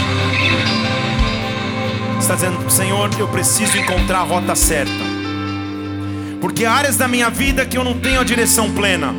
Está 2.20 2.36
dizendo, 2.36 2.70
Senhor, 2.70 3.10
eu 3.18 3.26
preciso 3.26 3.76
encontrar 3.76 4.20
a 4.20 4.22
rota 4.22 4.54
certa. 4.54 4.92
Porque 6.40 6.64
há 6.64 6.72
áreas 6.72 6.96
da 6.96 7.08
minha 7.08 7.28
vida 7.28 7.66
que 7.66 7.76
eu 7.76 7.82
não 7.82 7.98
tenho 7.98 8.20
a 8.20 8.24
direção 8.24 8.70
plena. 8.70 9.12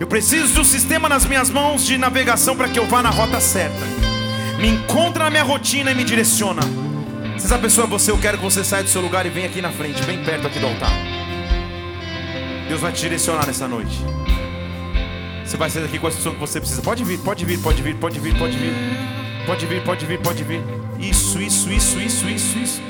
Eu 0.00 0.08
preciso 0.08 0.60
um 0.60 0.64
sistema 0.64 1.08
nas 1.08 1.24
minhas 1.24 1.50
mãos 1.50 1.86
de 1.86 1.96
navegação 1.96 2.56
para 2.56 2.68
que 2.68 2.80
eu 2.80 2.86
vá 2.86 3.00
na 3.00 3.10
rota 3.10 3.38
certa. 3.38 3.86
Me 4.58 4.66
encontra 4.70 5.24
na 5.24 5.30
minha 5.30 5.44
rotina 5.44 5.92
e 5.92 5.94
me 5.94 6.02
direciona. 6.02 6.62
Se 7.38 7.46
essa 7.46 7.58
pessoa 7.58 7.86
é 7.86 7.90
você, 7.90 8.10
eu 8.10 8.18
quero 8.18 8.38
que 8.38 8.44
você 8.44 8.62
saia 8.62 8.82
do 8.82 8.88
seu 8.88 9.00
lugar 9.00 9.26
e 9.26 9.28
venha 9.28 9.46
aqui 9.46 9.60
na 9.60 9.70
frente, 9.70 10.02
bem 10.04 10.22
perto 10.22 10.46
aqui 10.46 10.58
do 10.58 10.66
altar. 10.66 10.92
Deus 12.68 12.80
vai 12.80 12.92
te 12.92 13.02
direcionar 13.02 13.46
nessa 13.46 13.68
noite. 13.68 13.98
Você 15.44 15.56
vai 15.56 15.68
sair 15.68 15.82
daqui 15.82 15.98
com 15.98 16.06
a 16.06 16.08
instrução 16.08 16.32
que 16.32 16.40
você 16.40 16.60
precisa. 16.60 16.80
Pode 16.80 17.04
vir, 17.04 17.18
pode 17.18 17.44
vir, 17.44 17.58
pode 17.60 17.82
vir, 17.82 17.96
pode 17.96 18.18
vir, 18.20 18.38
pode 18.38 18.56
vir. 18.56 18.72
Pode 19.46 19.66
vir, 19.66 19.82
pode 19.82 20.06
vir, 20.06 20.18
pode 20.20 20.44
vir. 20.44 20.62
Isso, 20.98 21.40
isso, 21.40 21.70
isso, 21.70 22.00
isso, 22.00 22.28
isso, 22.28 22.58
isso. 22.58 22.82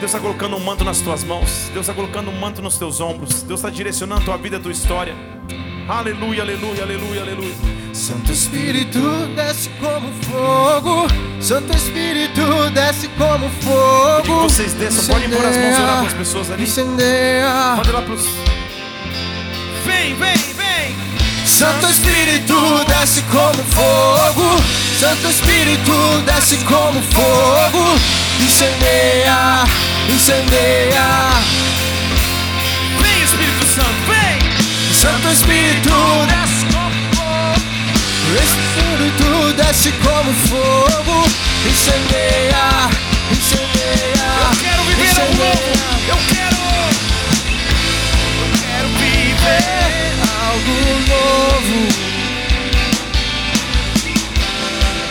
Deus 0.00 0.12
está 0.12 0.20
colocando 0.20 0.56
um 0.56 0.60
manto 0.60 0.84
nas 0.84 1.00
tuas 1.00 1.24
mãos. 1.24 1.70
Deus 1.72 1.88
está 1.88 1.92
colocando 1.92 2.30
um 2.30 2.38
manto 2.38 2.62
nos 2.62 2.78
teus 2.78 3.00
ombros. 3.00 3.42
Deus 3.42 3.60
está 3.60 3.68
direcionando 3.68 4.22
a 4.22 4.24
tua 4.24 4.36
vida, 4.36 4.56
a 4.56 4.60
tua 4.60 4.72
história. 4.72 5.14
Aleluia, 5.88 6.42
aleluia, 6.42 6.82
aleluia, 6.82 7.22
aleluia. 7.22 7.54
Santo 7.94 8.30
Espírito 8.30 9.00
desce 9.34 9.70
como 9.80 10.12
fogo. 10.24 11.06
Santo 11.40 11.74
Espírito 11.74 12.42
desce 12.74 13.08
como 13.16 13.48
fogo. 13.62 14.22
Que 14.22 14.52
vocês 14.52 14.74
desçam, 14.74 15.06
podem 15.06 15.30
pôr 15.30 15.46
as 15.46 15.56
mãos 15.56 15.78
e 15.78 15.80
orar 15.80 15.96
para 15.96 16.06
as 16.08 16.12
pessoas 16.12 16.50
ali. 16.50 16.64
Incendeia. 16.64 17.80
Ir 17.86 17.90
lá 17.90 18.02
pros. 18.02 18.26
Vem, 19.86 20.14
vem, 20.16 20.36
vem. 20.36 20.94
Santo 21.46 21.86
Espírito 21.86 22.84
desce 22.86 23.22
como 23.22 23.54
fogo. 23.54 24.62
Santo 25.00 25.26
Espírito 25.26 26.20
desce 26.26 26.58
como 26.64 27.00
fogo. 27.00 27.98
Incendeia, 28.42 29.64
incendeia. 30.12 31.30
Vem, 33.00 33.22
Espírito 33.24 33.66
Santo, 33.68 34.06
vem. 34.06 34.17
Santo 35.08 35.30
Espírito 35.30 36.26
desce 36.28 36.66
como 36.66 36.92
fogo. 37.16 37.64
Espírito 38.44 39.54
desce 39.54 39.90
como 40.04 40.30
fogo. 40.34 41.24
Incendeia, 41.66 42.90
incendeia. 43.32 44.28
Eu 44.44 44.56
quero 44.60 44.82
viver 44.84 45.16
algo 45.18 45.32
novo. 45.38 45.72
Eu 46.08 46.18
quero. 46.28 46.60
Eu 48.38 48.48
quero 48.60 48.88
viver. 48.98 50.12
algo 50.44 50.76
novo. 51.08 51.78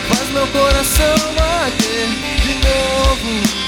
Faz 0.08 0.26
meu 0.30 0.46
coração 0.46 1.16
bater 1.34 2.06
de 2.44 2.54
novo. 2.54 3.67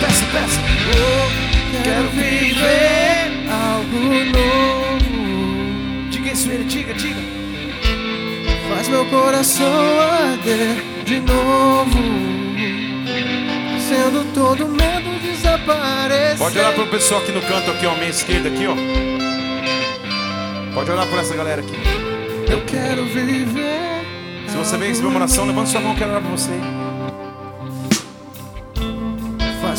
peça, 0.00 0.24
peça. 0.32 0.60
Eu 1.76 1.82
quero 1.82 2.08
viver 2.10 3.48
algo 3.50 3.98
novo 4.36 6.10
Diga 6.10 6.32
isso, 6.32 6.50
ele, 6.50 6.64
diga, 6.64 6.94
diga. 6.94 7.20
Faz 8.68 8.88
meu 8.88 9.04
coração 9.06 10.00
arder 10.00 10.82
de 11.04 11.20
novo 11.20 11.98
Sendo 13.88 14.24
todo 14.34 14.68
medo 14.68 15.20
desaparecer 15.22 16.38
Pode 16.38 16.58
olhar 16.58 16.72
para 16.72 16.84
o 16.84 16.88
pessoal 16.88 17.20
aqui 17.20 17.32
no 17.32 17.42
canto, 17.42 17.70
aqui, 17.70 17.86
ó, 17.86 17.94
minha 17.94 18.10
esquerda, 18.10 18.48
aqui, 18.48 18.66
ó. 18.66 18.74
Pode 20.74 20.90
olhar 20.90 21.06
para 21.06 21.20
essa 21.20 21.34
galera 21.34 21.60
aqui. 21.60 21.74
Eu 22.50 22.64
quero 22.64 23.04
viver 23.04 24.04
Se 24.48 24.56
você 24.56 24.76
vem 24.76 24.88
receber 24.88 25.08
uma 25.08 25.18
oração, 25.18 25.46
levanta 25.46 25.68
sua 25.68 25.80
mão, 25.80 25.94
quero 25.94 26.10
orar 26.10 26.22
para 26.22 26.30
você. 26.30 26.52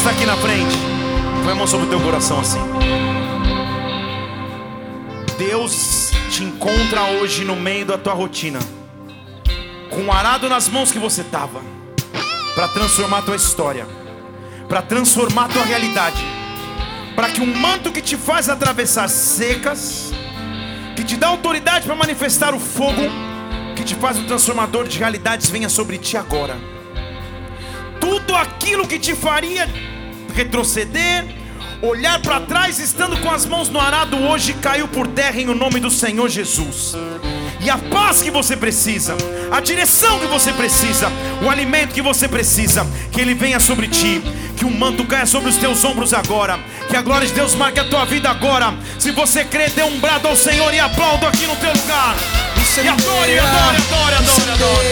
está 0.00 0.12
aqui 0.12 0.24
na 0.24 0.36
frente, 0.38 0.78
põe 1.44 1.52
a 1.52 1.54
mão 1.54 1.66
sobre 1.66 1.84
o 1.84 1.90
teu 1.90 2.00
coração 2.00 2.40
assim. 2.40 2.58
Deus 5.36 6.10
te 6.30 6.42
encontra 6.42 7.02
hoje 7.02 7.44
no 7.44 7.54
meio 7.54 7.84
da 7.84 7.98
tua 7.98 8.14
rotina, 8.14 8.60
com 9.90 10.06
o 10.06 10.10
arado 10.10 10.48
nas 10.48 10.70
mãos 10.70 10.90
que 10.90 10.98
você 10.98 11.20
estava, 11.20 11.60
para 12.54 12.66
transformar 12.68 13.18
a 13.18 13.22
tua 13.22 13.36
história, 13.36 13.86
para 14.70 14.80
transformar 14.80 15.44
a 15.44 15.48
tua 15.48 15.64
realidade, 15.64 16.24
para 17.14 17.28
que 17.28 17.42
um 17.42 17.54
manto 17.54 17.92
que 17.92 18.00
te 18.00 18.16
faz 18.16 18.48
atravessar 18.48 19.06
secas, 19.06 20.12
que 20.96 21.04
te 21.04 21.18
dá 21.18 21.26
autoridade 21.26 21.84
para 21.84 21.94
manifestar 21.94 22.54
o 22.54 22.58
fogo, 22.58 23.02
que 23.76 23.84
te 23.84 23.94
faz 23.96 24.16
um 24.16 24.24
transformador 24.24 24.88
de 24.88 24.98
realidades, 24.98 25.50
venha 25.50 25.68
sobre 25.68 25.98
ti 25.98 26.16
agora 26.16 26.56
tudo 28.00 28.34
aquilo 28.34 28.88
que 28.88 28.98
te 28.98 29.14
faria 29.14 29.68
retroceder, 30.30 31.24
olhar 31.82 32.20
para 32.20 32.40
trás, 32.40 32.78
estando 32.78 33.16
com 33.18 33.30
as 33.30 33.46
mãos 33.46 33.68
no 33.68 33.80
arado, 33.80 34.16
hoje 34.16 34.54
caiu 34.54 34.88
por 34.88 35.06
terra 35.06 35.40
em 35.40 35.48
o 35.48 35.54
nome 35.54 35.80
do 35.80 35.90
Senhor 35.90 36.28
Jesus. 36.28 36.96
E 37.60 37.68
a 37.68 37.76
paz 37.76 38.22
que 38.22 38.30
você 38.30 38.56
precisa, 38.56 39.16
a 39.50 39.60
direção 39.60 40.18
que 40.18 40.26
você 40.26 40.52
precisa, 40.52 41.12
o 41.42 41.50
alimento 41.50 41.92
que 41.92 42.00
você 42.00 42.26
precisa, 42.26 42.86
que 43.12 43.20
ele 43.20 43.34
venha 43.34 43.60
sobre 43.60 43.86
ti, 43.86 44.22
que 44.56 44.64
o 44.64 44.70
manto 44.70 45.04
caia 45.04 45.26
sobre 45.26 45.50
os 45.50 45.56
teus 45.56 45.84
ombros 45.84 46.14
agora, 46.14 46.58
que 46.88 46.96
a 46.96 47.02
glória 47.02 47.26
de 47.26 47.34
Deus 47.34 47.54
marque 47.54 47.80
a 47.80 47.84
tua 47.84 48.06
vida 48.06 48.30
agora. 48.30 48.72
Se 48.98 49.10
você 49.10 49.44
crê, 49.44 49.68
dê 49.68 49.82
um 49.82 49.98
brado 50.00 50.28
ao 50.28 50.36
Senhor 50.36 50.72
e 50.72 50.80
aplauda 50.80 51.28
aqui 51.28 51.46
no 51.46 51.56
teu 51.56 51.72
lugar. 51.72 52.16
E 52.82 52.88
adore, 52.88 53.38
adore, 53.38 53.76
adore, 53.76 54.14
adore, 54.14 54.50
adore. 54.52 54.88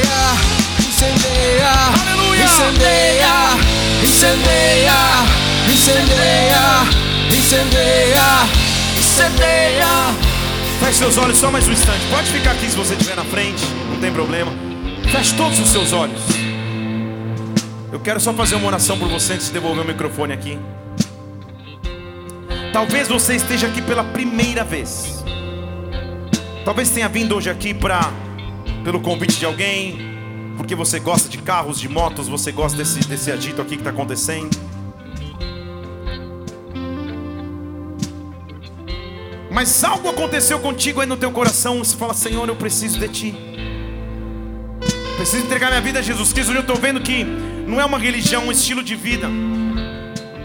Incendeia, 0.87 1.71
Aleluia. 2.03 2.45
incendeia, 2.45 3.88
incendeia, 4.19 4.99
incendeia, 5.73 6.59
incendeia, 7.39 8.49
incendeia. 8.99 9.87
Feche 10.81 10.99
seus 10.99 11.17
olhos 11.19 11.39
só 11.39 11.53
mais 11.53 11.69
um 11.69 11.73
instante. 11.73 12.05
Pode 12.11 12.29
ficar 12.29 12.51
aqui 12.51 12.69
se 12.69 12.77
você 12.77 12.95
estiver 12.95 13.15
na 13.15 13.25
frente, 13.25 13.65
não 13.89 14.01
tem 14.01 14.13
problema. 14.13 14.51
Feche 15.09 15.37
todos 15.37 15.61
os 15.61 15.69
seus 15.69 15.93
olhos. 15.93 16.21
Eu 17.93 18.01
quero 18.01 18.19
só 18.19 18.35
fazer 18.35 18.57
uma 18.57 18.67
oração 18.67 18.99
por 18.99 19.09
você 19.09 19.35
antes 19.35 19.47
de 19.47 19.53
devolver 19.53 19.85
o 19.85 19.87
microfone 19.87 20.33
aqui. 20.33 20.59
Talvez 22.73 23.07
você 23.07 23.37
esteja 23.37 23.69
aqui 23.69 23.81
pela 23.81 24.03
primeira 24.03 24.65
vez. 24.65 25.25
Talvez 26.65 26.91
tenha 26.91 27.09
vindo 27.09 27.37
hoje 27.37 27.51
aqui 27.51 27.73
para 27.73 28.13
pelo 28.83 28.99
convite 28.99 29.39
de 29.39 29.47
alguém, 29.47 30.18
porque 30.59 30.75
você 30.75 30.99
gosta 30.99 31.29
de 31.29 31.39
carros, 31.39 31.79
de 31.79 31.89
motos, 31.89 32.27
você 32.27 32.51
gosta 32.51 32.77
desse, 32.77 32.99
desse 33.09 33.31
agito 33.31 33.63
aqui 33.63 33.77
que 33.77 33.77
está 33.77 33.91
acontecendo. 33.91 34.51
Mas 39.51 39.83
algo 39.85 40.09
aconteceu 40.09 40.59
contigo 40.59 41.01
aí 41.01 41.07
no 41.07 41.17
teu 41.17 41.31
coração. 41.31 41.79
Você 41.79 41.97
fala, 41.97 42.13
Senhor, 42.13 42.47
eu 42.49 42.57
preciso 42.57 42.99
de 42.99 43.09
Ti. 43.09 43.35
Preciso 45.17 45.47
entregar 45.47 45.69
minha 45.69 45.81
vida 45.81 46.01
a 46.01 46.03
Jesus 46.03 46.33
Cristo. 46.33 46.51
Hoje 46.51 46.59
eu 46.59 46.63
estou 46.63 46.77
vendo 46.77 47.01
que 47.01 47.25
não 47.25 47.81
é 47.81 47.85
uma 47.85 47.99
religião, 47.99 48.43
é 48.43 48.47
um 48.47 48.53
estilo 48.53 48.83
de 48.83 48.97
vida. 48.97 49.29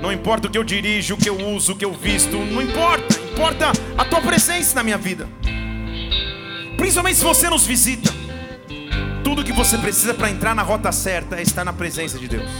Não 0.02 0.12
importa 0.12 0.48
o 0.48 0.52
que 0.52 0.58
eu 0.58 0.64
dirijo, 0.64 1.16
o 1.16 1.18
que 1.18 1.30
eu 1.30 1.38
uso, 1.38 1.74
o 1.74 1.76
que 1.76 1.86
eu 1.86 1.92
visto. 1.92 2.38
Não 2.38 2.62
importa. 2.62 3.20
Importa 3.34 3.72
a 3.98 4.06
Tua 4.06 4.22
presença 4.22 4.76
na 4.76 4.84
minha 4.84 4.98
vida. 4.98 5.28
Principalmente 6.78 7.18
se 7.18 7.24
você 7.24 7.50
nos 7.50 7.66
visita. 7.66 8.23
Tudo 9.34 9.44
que 9.44 9.52
você 9.52 9.80
precisa 9.80 10.14
para 10.14 10.30
entrar 10.30 10.54
na 10.54 10.62
rota 10.62 10.92
certa 10.92 11.38
é 11.38 11.42
estar 11.42 11.66
na 11.66 11.74
presença 11.74 12.20
de 12.20 12.28
Deus. 12.28 12.52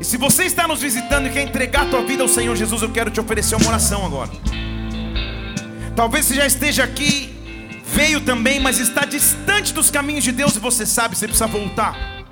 E 0.00 0.02
se 0.02 0.16
você 0.16 0.44
está 0.44 0.66
nos 0.66 0.80
visitando 0.80 1.26
e 1.26 1.30
quer 1.30 1.42
entregar 1.42 1.82
a 1.82 1.90
tua 1.90 2.00
vida 2.00 2.22
ao 2.22 2.28
Senhor 2.28 2.56
Jesus, 2.56 2.80
eu 2.80 2.90
quero 2.90 3.10
te 3.10 3.20
oferecer 3.20 3.54
uma 3.54 3.68
oração 3.68 4.02
agora. 4.06 4.30
Talvez 5.94 6.24
você 6.24 6.36
já 6.36 6.46
esteja 6.46 6.84
aqui, 6.84 7.34
veio 7.84 8.22
também, 8.22 8.60
mas 8.60 8.78
está 8.78 9.04
distante 9.04 9.74
dos 9.74 9.90
caminhos 9.90 10.24
de 10.24 10.32
Deus 10.32 10.56
e 10.56 10.58
você 10.58 10.86
sabe, 10.86 11.18
você 11.18 11.26
precisa 11.26 11.46
voltar. 11.46 12.24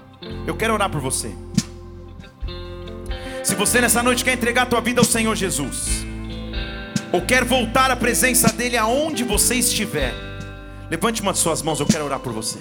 Eu 0.46 0.56
quero 0.56 0.72
orar 0.72 0.88
por 0.88 1.02
você. 1.02 1.34
Se 3.44 3.54
você 3.54 3.82
nessa 3.82 4.02
noite 4.02 4.24
quer 4.24 4.32
entregar 4.32 4.62
a 4.62 4.66
tua 4.66 4.80
vida 4.80 4.98
ao 4.98 5.04
Senhor 5.04 5.36
Jesus, 5.36 6.06
ou 7.12 7.20
quer 7.20 7.44
voltar 7.44 7.90
à 7.90 7.96
presença 7.96 8.50
dEle 8.50 8.78
aonde 8.78 9.24
você 9.24 9.56
estiver, 9.56 10.29
levante 10.90 11.22
uma 11.22 11.32
de 11.32 11.38
suas 11.38 11.62
mãos, 11.62 11.80
eu 11.80 11.86
quero 11.86 12.04
orar 12.04 12.18
por 12.18 12.32
você. 12.32 12.58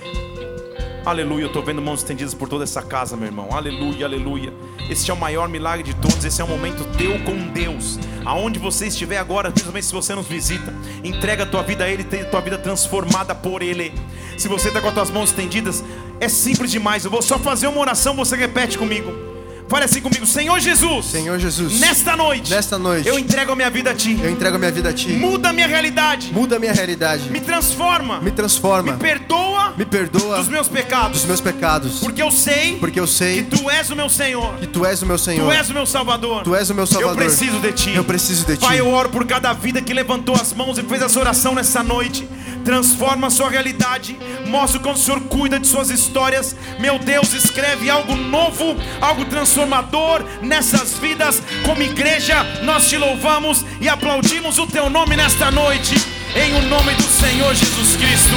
Aleluia, 1.05 1.43
eu 1.43 1.47
estou 1.47 1.63
vendo 1.63 1.81
mãos 1.81 2.01
estendidas 2.01 2.33
por 2.33 2.47
toda 2.47 2.63
essa 2.63 2.81
casa, 2.81 3.17
meu 3.17 3.25
irmão. 3.25 3.49
Aleluia, 3.51 4.05
aleluia. 4.05 4.53
Esse 4.89 5.09
é 5.09 5.13
o 5.13 5.17
maior 5.17 5.49
milagre 5.49 5.83
de 5.83 5.95
todos. 5.95 6.23
Esse 6.23 6.41
é 6.41 6.45
um 6.45 6.47
momento 6.47 6.85
teu 6.97 7.17
com 7.23 7.47
Deus. 7.47 7.97
Aonde 8.25 8.59
você 8.59 8.87
estiver 8.87 9.17
agora, 9.17 9.49
principalmente 9.49 9.87
se 9.87 9.93
você 9.93 10.13
nos 10.13 10.27
visita, 10.27 10.73
entrega 11.03 11.43
a 11.43 11.45
tua 11.45 11.63
vida 11.63 11.85
a 11.85 11.89
Ele, 11.89 12.03
tem 12.03 12.21
a 12.21 12.25
tua 12.25 12.41
vida 12.41 12.57
transformada 12.57 13.33
por 13.33 13.63
Ele. 13.63 13.93
Se 14.37 14.47
você 14.47 14.67
está 14.67 14.81
com 14.81 14.89
as 14.89 14.93
tuas 14.93 15.09
mãos 15.09 15.29
estendidas, 15.29 15.83
é 16.19 16.29
simples 16.29 16.69
demais. 16.69 17.05
Eu 17.05 17.11
vou 17.11 17.21
só 17.21 17.39
fazer 17.39 17.67
uma 17.67 17.79
oração, 17.79 18.15
você 18.15 18.35
repete 18.35 18.77
comigo. 18.77 19.28
Fale 19.69 19.85
assim 19.85 20.01
comigo, 20.01 20.25
Senhor 20.25 20.59
Jesus. 20.59 21.05
Senhor 21.05 21.37
Jesus. 21.37 21.79
Nesta 21.79 22.17
noite. 22.17 22.49
Nesta 22.49 22.79
noite. 22.79 23.07
Eu 23.07 23.19
entrego 23.19 23.51
a 23.51 23.55
minha 23.55 23.69
vida 23.69 23.91
a 23.91 23.93
ti. 23.93 24.19
Eu 24.19 24.31
entrego 24.31 24.55
a 24.55 24.59
minha 24.59 24.71
vida 24.71 24.89
a 24.89 24.93
ti. 24.93 25.09
Muda 25.09 25.49
a 25.49 25.53
minha 25.53 25.67
realidade. 25.67 26.33
Muda 26.33 26.55
a 26.55 26.59
minha 26.59 26.73
realidade. 26.73 27.29
Me 27.29 27.39
transforma. 27.39 28.19
Me 28.19 28.31
transforma. 28.31 28.93
Me 28.93 28.97
perdoa. 28.97 29.75
Me 29.77 29.85
perdoa 29.85 30.37
dos 30.37 30.47
meus 30.47 30.67
pecados. 30.67 31.19
Dos 31.19 31.25
meus 31.25 31.39
pecados. 31.39 31.99
Porque 31.99 32.19
eu 32.19 32.31
sei. 32.31 32.77
Porque 32.77 32.99
eu 32.99 33.05
sei 33.05 33.43
que 33.43 33.57
tu 33.57 33.69
és 33.69 33.91
o 33.91 33.95
meu 33.95 34.09
Senhor. 34.09 34.55
Que 34.55 34.65
tu 34.65 34.83
és 34.83 35.03
o 35.03 35.05
meu 35.05 35.19
Senhor. 35.19 35.45
Tu 35.45 35.51
és 35.51 35.69
o 35.69 35.73
meu 35.73 35.85
Salvador. 35.85 36.43
Tu 36.43 36.55
és 36.55 36.69
o 36.71 36.73
meu 36.73 36.87
Salvador. 36.87 37.21
Eu 37.21 37.27
preciso 37.27 37.59
de 37.59 37.71
ti. 37.71 37.95
Eu 37.95 38.03
preciso 38.03 38.45
de 38.47 38.57
ti. 38.57 38.65
Pai, 38.65 38.79
eu 38.79 38.87
oro 38.87 39.09
por 39.09 39.23
cada 39.27 39.53
vida 39.53 39.83
que 39.83 39.93
levantou 39.93 40.33
as 40.33 40.51
mãos 40.51 40.79
e 40.79 40.83
fez 40.83 41.03
essa 41.03 41.19
oração 41.19 41.53
nessa 41.53 41.83
noite. 41.83 42.27
Transforma 42.69 43.25
a 43.25 43.29
sua 43.31 43.49
realidade. 43.49 44.15
Mostra 44.45 44.79
como 44.79 44.93
o 44.93 44.97
Senhor 44.97 45.21
cuida 45.21 45.59
de 45.59 45.65
suas 45.65 45.89
histórias. 45.89 46.55
Meu 46.77 46.99
Deus, 46.99 47.33
escreve 47.33 47.89
algo 47.89 48.15
novo, 48.15 48.75
algo 49.01 49.25
transformador 49.25 50.23
nessas 50.43 50.93
vidas. 50.99 51.41
Como 51.65 51.81
igreja, 51.81 52.43
nós 52.61 52.87
te 52.87 52.95
louvamos 52.95 53.65
e 53.81 53.89
aplaudimos 53.89 54.59
o 54.59 54.67
teu 54.67 54.87
nome 54.87 55.15
nesta 55.15 55.49
noite, 55.49 55.95
em 56.35 56.53
o 56.57 56.61
nome 56.69 56.93
do 56.93 57.01
Senhor 57.01 57.55
Jesus 57.55 57.95
Cristo. 57.95 58.35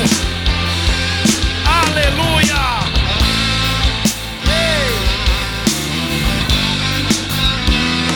Aleluia! 1.66 2.54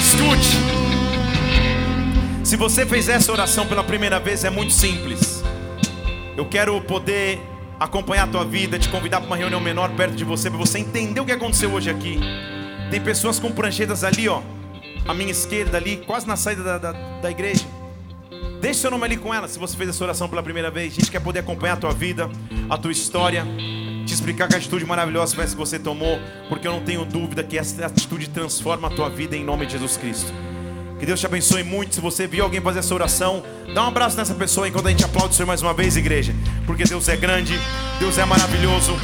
Escute. 0.00 0.56
Se 2.42 2.56
você 2.56 2.86
fez 2.86 3.06
essa 3.10 3.30
oração 3.30 3.66
pela 3.66 3.84
primeira 3.84 4.18
vez, 4.18 4.44
é 4.44 4.48
muito 4.48 4.72
simples. 4.72 5.36
Eu 6.37 6.45
quero 6.45 6.78
poder 6.82 7.41
acompanhar 7.80 8.24
a 8.24 8.26
tua 8.26 8.45
vida, 8.45 8.78
te 8.78 8.89
convidar 8.91 9.20
para 9.20 9.26
uma 9.26 9.37
reunião 9.37 9.61
menor 9.61 9.91
perto 9.97 10.14
de 10.14 10.24
você, 10.24 10.51
para 10.51 10.59
você 10.59 10.78
entender 10.78 11.18
o 11.18 11.24
que 11.24 11.32
aconteceu 11.32 11.72
hoje 11.72 11.89
aqui. 11.89 12.20
Tem 12.91 13.01
pessoas 13.01 13.39
com 13.39 13.51
pranchetas 13.51 14.05
ali, 14.05 14.28
ó. 14.28 14.43
À 15.09 15.14
minha 15.14 15.30
esquerda 15.30 15.78
ali, 15.78 15.99
quase 16.07 16.26
na 16.26 16.37
saída 16.37 16.62
da, 16.62 16.78
da, 16.78 16.93
da 16.93 17.30
igreja. 17.30 17.64
Deixe 18.61 18.80
seu 18.80 18.91
nome 18.91 19.05
ali 19.05 19.16
com 19.16 19.32
ela 19.32 19.49
se 19.49 19.59
você 19.59 19.76
fez 19.76 19.89
essa 19.91 20.05
oração 20.05 20.28
pela 20.28 20.43
primeira 20.43 20.70
vez. 20.70 20.93
A 20.93 20.97
gente 20.97 21.11
quer 21.11 21.20
poder 21.20 21.41
acompanhar 21.41 21.74
a 21.74 21.76
tua 21.76 21.93
vida, 21.93 22.28
a 22.68 22.76
tua 22.76 22.93
história, 22.93 23.47
te 24.05 24.12
explicar 24.12 24.49
que 24.49 24.55
a 24.55 24.59
atitude 24.59 24.84
maravilhosa 24.84 25.37
que 25.37 25.57
você 25.57 25.78
tomou, 25.78 26.18
porque 26.49 26.66
eu 26.66 26.72
não 26.72 26.80
tenho 26.82 27.05
dúvida 27.05 27.43
que 27.43 27.57
essa 27.57 27.87
atitude 27.87 28.28
transforma 28.28 28.89
a 28.89 28.91
tua 28.91 29.09
vida 29.09 29.37
em 29.37 29.45
nome 29.45 29.66
de 29.66 29.72
Jesus 29.72 29.97
Cristo. 29.97 30.45
Que 30.99 31.05
Deus 31.05 31.20
te 31.20 31.26
abençoe 31.26 31.62
muito. 31.62 31.94
Se 31.94 32.01
você 32.01 32.26
viu 32.26 32.44
alguém 32.44 32.61
fazer 32.61 32.78
essa 32.78 32.94
oração, 32.94 33.42
dá 33.74 33.84
um 33.84 33.88
abraço 33.88 34.16
nessa 34.16 34.34
pessoa 34.34 34.66
enquanto 34.66 34.86
a 34.86 34.90
gente 34.90 35.05
aplaude 35.05 35.34
o 35.34 35.36
Senhor 35.36 35.47
mais 35.47 35.61
uma 35.61 35.74
vez, 35.74 35.97
igreja. 35.97 36.34
Porque 36.64 36.84
Deus 36.84 37.09
é 37.09 37.16
grande, 37.16 37.59
Deus 38.01 38.16
é 38.16 38.24
maravilhoso. 38.24 38.97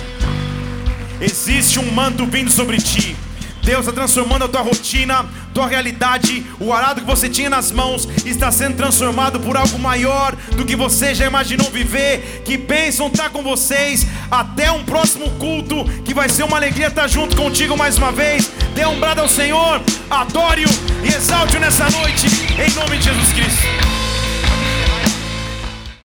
Existe 1.20 1.78
um 1.78 1.93
manto 1.93 2.26
vindo 2.26 2.51
sobre 2.51 2.78
ti. 2.78 3.16
Deus 3.62 3.80
está 3.80 3.92
transformando 3.92 4.44
a 4.44 4.48
tua 4.48 4.60
rotina, 4.60 5.24
tua 5.54 5.68
realidade. 5.68 6.44
O 6.58 6.72
arado 6.72 7.00
que 7.00 7.06
você 7.06 7.28
tinha 7.28 7.48
nas 7.48 7.70
mãos 7.70 8.08
está 8.24 8.50
sendo 8.50 8.76
transformado 8.76 9.38
por 9.40 9.56
algo 9.56 9.78
maior 9.78 10.34
do 10.56 10.64
que 10.64 10.74
você 10.74 11.14
já 11.14 11.26
imaginou 11.26 11.70
viver. 11.70 12.42
Que 12.44 12.56
bênção 12.56 13.06
estar 13.06 13.24
tá 13.24 13.30
com 13.30 13.42
vocês. 13.42 14.06
Até 14.30 14.70
um 14.72 14.84
próximo 14.84 15.30
culto, 15.32 15.84
que 16.04 16.12
vai 16.12 16.28
ser 16.28 16.42
uma 16.42 16.56
alegria 16.56 16.88
estar 16.88 17.06
junto 17.06 17.36
contigo 17.36 17.76
mais 17.76 17.96
uma 17.96 18.10
vez. 18.10 18.50
Dê 18.74 18.84
um 18.84 18.98
brado 18.98 19.20
ao 19.20 19.28
Senhor, 19.28 19.80
adore-o 20.10 20.68
e 21.04 21.08
exalte-o 21.08 21.60
nessa 21.60 21.88
noite, 21.90 22.26
em 22.58 22.74
nome 22.74 22.98
de 22.98 23.04
Jesus 23.04 23.32
Cristo. 23.32 24.01